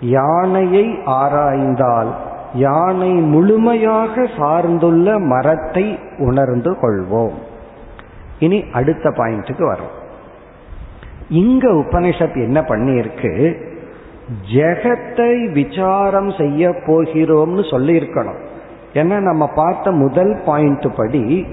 யானையை 0.00 0.98
ஆராய்ந்தால் 1.04 2.14
யானை 2.54 3.10
முழுமையாக 3.10 4.26
சார்ந்துள்ள 4.36 5.18
மரத்தை 5.18 5.98
உணர்ந்து 6.18 6.72
கொள்வோம். 6.72 7.32
இனி 8.38 8.64
அடுத்த 8.72 9.10
பாயிண்ட்டுக்கு 9.10 9.66
வரும். 9.66 10.00
இங்க 11.28 11.68
உபனிஷத் 11.68 12.42
என்ன 12.42 12.60
பண்ணியிருக்கு? 12.60 13.56
ஜெகத்தை 14.54 15.52
விசாரம் 15.52 16.30
செய்ய 16.30 16.68
போகிறோம்னு 16.68 17.62
சொல்லியிருக்கணும். 17.70 18.40
ஏன்னா 18.94 19.20
நம்ம 19.20 19.46
பார்த்த 19.46 19.90
முதல் 19.90 20.38
பாயிண்ட் 20.46 20.96
படி 20.96 21.46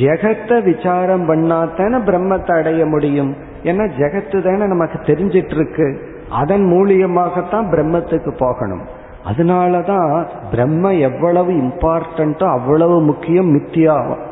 ஜெகத்தை 0.00 0.62
விசாரம் 0.62 1.28
பண்ணாதானே 1.28 1.98
பிரம்மத்தை 2.08 2.58
அடைய 2.58 2.86
முடியும். 2.86 3.36
ஏன்னா 3.62 3.84
ஜெகத்து 3.98 4.42
தானே 4.42 4.66
நமக்கு 4.66 4.98
தெரிஞ்சிட்டு 4.98 5.54
இருக்கு 5.54 6.02
அதன் 6.30 6.62
மூலியமாகத்தான் 6.62 7.66
பிரம்மத்துக்கு 7.70 8.36
போகணும். 8.38 8.84
அதனால 9.24 9.80
தான் 9.80 10.26
பிரம்ம 10.50 10.94
எவ்வளவு 10.94 11.52
இம்பார்ட்டண்ட்டோ 11.52 12.44
அவ்வளவு 12.50 13.00
முக்கியம் 13.00 13.58
மித்தியாவும் 13.58 14.22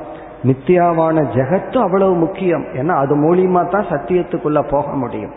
மித்தியாவான 0.44 1.24
ஜெகத்து 1.34 1.76
அவ்வளவு 1.76 2.14
முக்கியம். 2.14 2.62
ஏன்னா 2.62 2.88
அது 2.88 3.16
மூலியமா 3.16 3.70
தான் 3.70 3.90
சத்தியத்துக்குள்ள 3.90 4.68
போக 4.70 4.92
முடியும். 4.92 5.30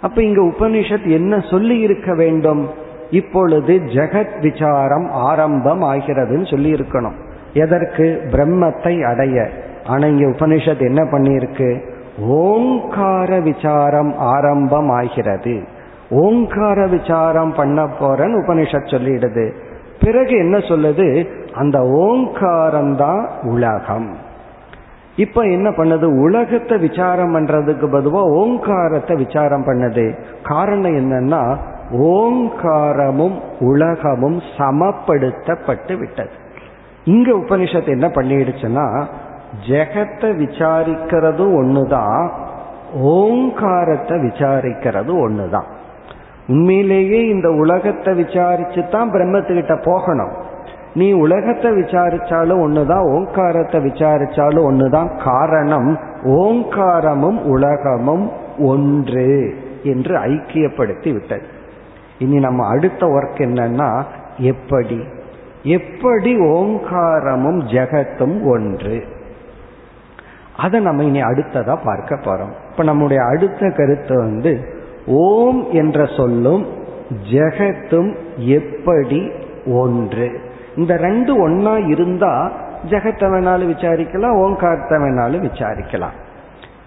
அப்ப 0.00 0.22
இங்க 0.22 0.40
உபனிஷத் 0.42 1.06
என்ன 1.10 1.40
சொல்லி 1.40 1.78
இருக்க 1.78 2.14
வேண்டும்? 2.14 2.68
இப்பொழுது 3.10 3.74
ஜெகத் 3.74 4.40
விசாரம் 4.40 5.10
ஆரம்பம் 5.12 5.82
ஆகிறதுன்னு 5.82 6.50
சொல்லி 6.50 6.74
இருக்கணும் 6.74 7.26
எதற்கு? 7.52 8.22
பிரம்மத்தை 8.30 9.02
அடைய. 9.02 9.48
ஆனா 9.86 10.06
இங்க 10.06 10.24
உபனிஷத் 10.24 10.80
என்ன 10.80 11.02
பண்ணியிருக்கு? 11.02 11.96
ஓங்கார 12.18 13.40
விசாரம் 13.40 14.14
ஆரம்பம் 14.18 14.88
ஆகிறது 14.88 15.62
ஓங்கார 16.10 16.86
விசாரம் 16.86 17.54
பண்ண 17.54 17.84
போறன்னு 17.84 18.42
உபனிஷத் 18.46 18.90
சொல்லிடுது. 18.90 19.52
பிறகு 20.00 20.38
என்ன 20.38 20.58
சொல்லுது? 20.58 21.26
அந்த 21.52 21.86
ஓங்காரம் 21.86 22.96
தான் 22.96 23.28
உலகம். 23.42 24.16
இப்ப 25.16 25.42
என்ன 25.42 25.70
பண்ணது? 25.70 26.02
உலகத்தை 26.02 26.78
விசாரம் 26.78 27.36
பண்றதுக்கு 27.36 27.88
பதுவா 27.88 28.22
ஓங்காரத்தை 28.22 29.16
விசாரம் 29.16 29.66
பண்ணது. 29.66 30.18
காரணம் 30.42 30.96
என்னன்னா 30.96 31.56
ஓங்காரமும் 31.92 33.40
உலகமும் 33.60 34.40
சமப்படுத்தப்பட்டு 34.56 35.98
விட்டது. 35.98 36.46
இங்க 37.10 37.28
உபனிஷத்து 37.32 37.90
என்ன 37.96 38.08
பண்ணிடுச்சுன்னா 38.08 38.86
ஜெகத்தை 39.68 40.30
விசாரிக்கிறதும் 40.44 41.54
ஒண்ணுதான் 41.60 42.22
ஓங்காரத்தை 43.16 44.16
விசாரிக்கிறது 44.18 45.12
ஒண்ணுதான். 45.26 45.68
உண்மையிலேயே 46.46 47.20
இந்த 47.28 47.48
உலகத்தை 47.62 48.12
விசாரிச்சு 48.14 48.82
தான் 48.90 49.10
பிரம்மத்துக்கிட்ட 49.12 49.74
போகணும். 49.84 50.34
நீ 50.94 51.08
உலகத்தை 51.24 51.70
விசாரிச்சாலும் 51.72 52.62
ஒண்ணுதான் 52.66 53.04
ஓங்காரத்தை 53.14 53.78
விசாரிச்சாலும் 53.80 54.66
ஒண்ணுதான் 54.70 55.10
காரணம் 55.24 55.90
ஓங்காரமும் 56.42 57.40
உலகமும் 57.54 58.26
ஒன்று 58.70 59.28
என்று 59.84 60.14
ஐக்கியப்படுத்தி 60.30 61.10
விட்டது. 61.12 61.46
இனி 62.18 62.38
நம்ம 62.38 62.66
அடுத்த 62.66 63.02
ஒர்க் 63.06 63.40
என்னன்னா 63.46 63.90
எப்படி? 64.52 64.98
எப்படி 65.68 66.32
ஓங்காரமும் 66.36 67.60
ஜெகத்தும் 67.74 68.36
ஒன்று? 68.44 68.98
அதை 70.56 70.80
நம்ம 70.80 71.02
இனி 71.02 71.20
அடுத்ததா 71.20 71.74
பார்க்க 71.84 72.14
போறோம். 72.16 72.52
இப்ப 72.70 72.82
நம்முடைய 72.82 73.22
அடுத்த 73.22 73.70
கருத்து 73.70 74.14
வந்து 74.16 74.52
ஓம் 75.06 75.60
என்ற 75.72 76.06
சொல்லும் 76.16 76.66
ஜெகத்தும் 77.30 78.10
எப்படி 78.36 79.20
ஒன்று? 79.66 80.28
இந்த 80.76 80.96
ரெண்டு 80.96 81.48
ஒன்னா 81.48 81.88
இருந்தா 81.88 82.32
ஜெகத்தை 82.90 83.26
வேணாலும் 83.34 83.72
விசாரிக்கலாம் 83.74 84.38
ஓங்காரத்தை 84.44 84.96
வேணாலும் 84.98 85.46
விசாரிக்கலாம். 85.48 86.16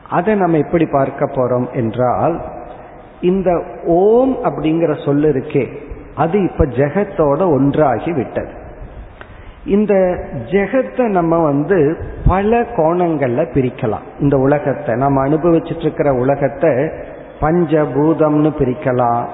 அதை 0.10 0.36
நம்ம 0.36 0.58
எப்படி 0.58 0.86
பார்க்க 0.86 1.26
போறோம் 1.26 1.68
என்றால் 1.72 2.36
இந்த 3.22 3.50
ஓம் 3.86 4.34
அப்படிங்கிற 4.44 5.06
சொல்லு 5.06 5.28
இருக்கே 5.30 5.66
அது 6.16 6.38
இப்ப 6.44 6.66
ஜெகத்தோட 6.66 7.42
ஒன்றாகி 7.52 8.12
விட்டது. 8.12 8.52
இந்த 9.66 10.18
ஜெகத்தை 10.52 11.08
நம்ம 11.08 11.40
வந்து 11.40 11.98
பல 12.28 12.62
கோணங்கள்ல 12.62 13.46
பிரிக்கலாம். 13.54 14.06
இந்த 14.20 14.38
உலகத்தை 14.38 14.96
நம்ம 14.96 15.28
அனுபவிச்சுட்டு 15.28 15.80
இருக்கிற 15.80 16.14
உலகத்தை 16.14 16.70
பஞ்சபூதம்னு 17.42 18.52
பிரிக்கலாம். 18.60 19.26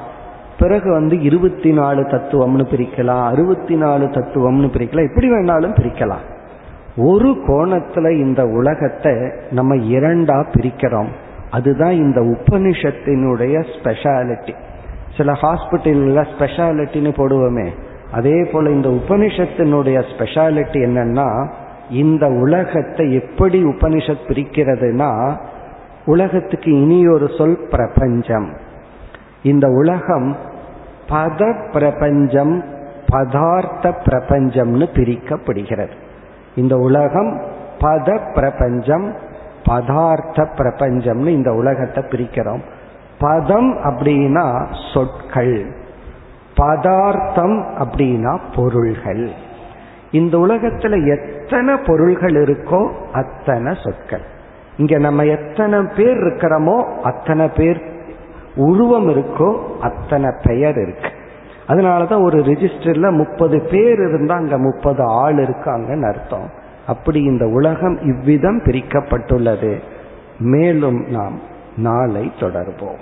பிறகு 0.59 0.91
வந்து 0.91 1.21
இருபத்தி 1.21 1.71
நாலு 1.71 2.01
தத்துவம்னு 2.01 2.65
பிரிக்கலாம். 2.71 3.23
அறுபத்தி 3.23 3.75
நாலு 3.75 4.05
தத்துவம்னு 4.05 4.69
பிரிக்கலாம். 4.77 5.09
எப்படி 5.09 5.31
வேணாலும் 5.31 5.77
பிரிக்கலாம். 5.77 6.25
ஒரு 6.97 7.29
கோணத்துல 7.47 8.09
இந்த 8.09 8.43
உலகத்தை 8.43 9.13
நம்ம 9.51 9.75
இரண்டா 9.75 10.45
பிரிக்கிறோம். 10.51 11.07
அதுதான் 11.51 11.91
இந்த 11.91 12.21
உபனிஷத்தினுடைய 12.21 13.65
ஸ்பெஷாலிட்டி 13.75 14.53
சில 15.17 15.31
ஹாஸ்பிட்டல்ல 15.31 16.25
ஸ்பெஷாலிட்டின்னு 16.37 17.11
போடுவோமே. 17.17 17.67
அதே 18.11 18.43
போல 18.43 18.69
இந்த 18.69 18.89
உபனிஷத்தினுடைய 18.89 20.03
ஸ்பெஷாலிட்டி 20.11 20.71
என்னன்னா 20.71 21.51
இந்த 21.89 22.27
உலகத்தை 22.27 23.13
எப்படி 23.13 23.63
உபனிஷத் 23.63 24.27
பிரிக்கிறதுனா 24.27 25.37
உலகத்துக்கு 26.05 26.81
இனி 26.81 27.07
ஒரு 27.07 27.29
சொல் 27.37 27.67
பிரபஞ்சம். 27.69 28.53
இந்த 29.43 29.67
உலகம் 29.67 30.35
பத 31.09 31.71
பிரபஞ்சம் 31.71 32.63
பதார்த்த 33.09 33.93
பிரபஞ்சம்னு 34.05 34.87
பிரிக்கப்படுகிறது. 34.93 35.91
இந்த 36.55 36.77
உலகம் 36.77 37.41
பத 37.79 38.33
பிரபஞ்சம் 38.33 39.15
பதார்த்த 39.65 40.47
பிரபஞ்சம்னு 40.57 41.27
இந்த 41.27 41.53
உலகத்தை 41.53 42.03
பிரிக்கிறோம். 42.03 42.61
பதம் 43.19 43.77
அப்படின்னா 43.77 44.75
சொற்கள். 44.93 45.85
பதார்த்தம் 46.57 47.57
அப்படின்னா 47.79 48.39
பொருள்கள். 48.55 49.31
இந்த 50.11 50.37
உலகத்துல 50.37 50.95
எத்தனை 51.17 51.75
பொருள்கள் 51.87 52.33
இருக்கோ 52.33 52.91
அத்தனை 53.11 53.77
சொற்கள். 53.83 54.25
இங்க 54.77 54.97
நம்ம 54.97 55.23
எத்தனை 55.23 55.79
பேர் 55.97 56.17
இருக்கிறோமோ 56.17 56.77
அத்தனை 57.01 57.47
பேர் 57.47 57.81
உருவம் 58.55 59.07
இருக்கோ 59.09 59.57
அத்தனை 59.81 60.29
பெயர் 60.43 60.77
இருக்கு. 60.81 61.11
அதனாலதான் 61.67 62.23
ஒரு 62.23 62.37
ரிஜிஸ்டர்ல 62.39 63.11
முப்பது 63.11 63.61
பேர் 63.71 63.99
இருந்தா 64.07 64.35
அங்க 64.35 64.57
முப்பது 64.57 65.03
ஆள் 65.03 65.35
இருக்காங்கன்னு 65.35 66.07
அர்த்தம். 66.07 66.49
அப்படி 66.87 67.19
இந்த 67.21 67.45
உலகம் 67.47 67.97
இவ்விதம் 68.01 68.61
பிரிக்கப்பட்டுள்ளது. 68.61 69.77
மேலும் 70.39 71.05
நாம் 71.07 71.39
நாளை 71.77 72.31
தொடர்போம் 72.39 73.01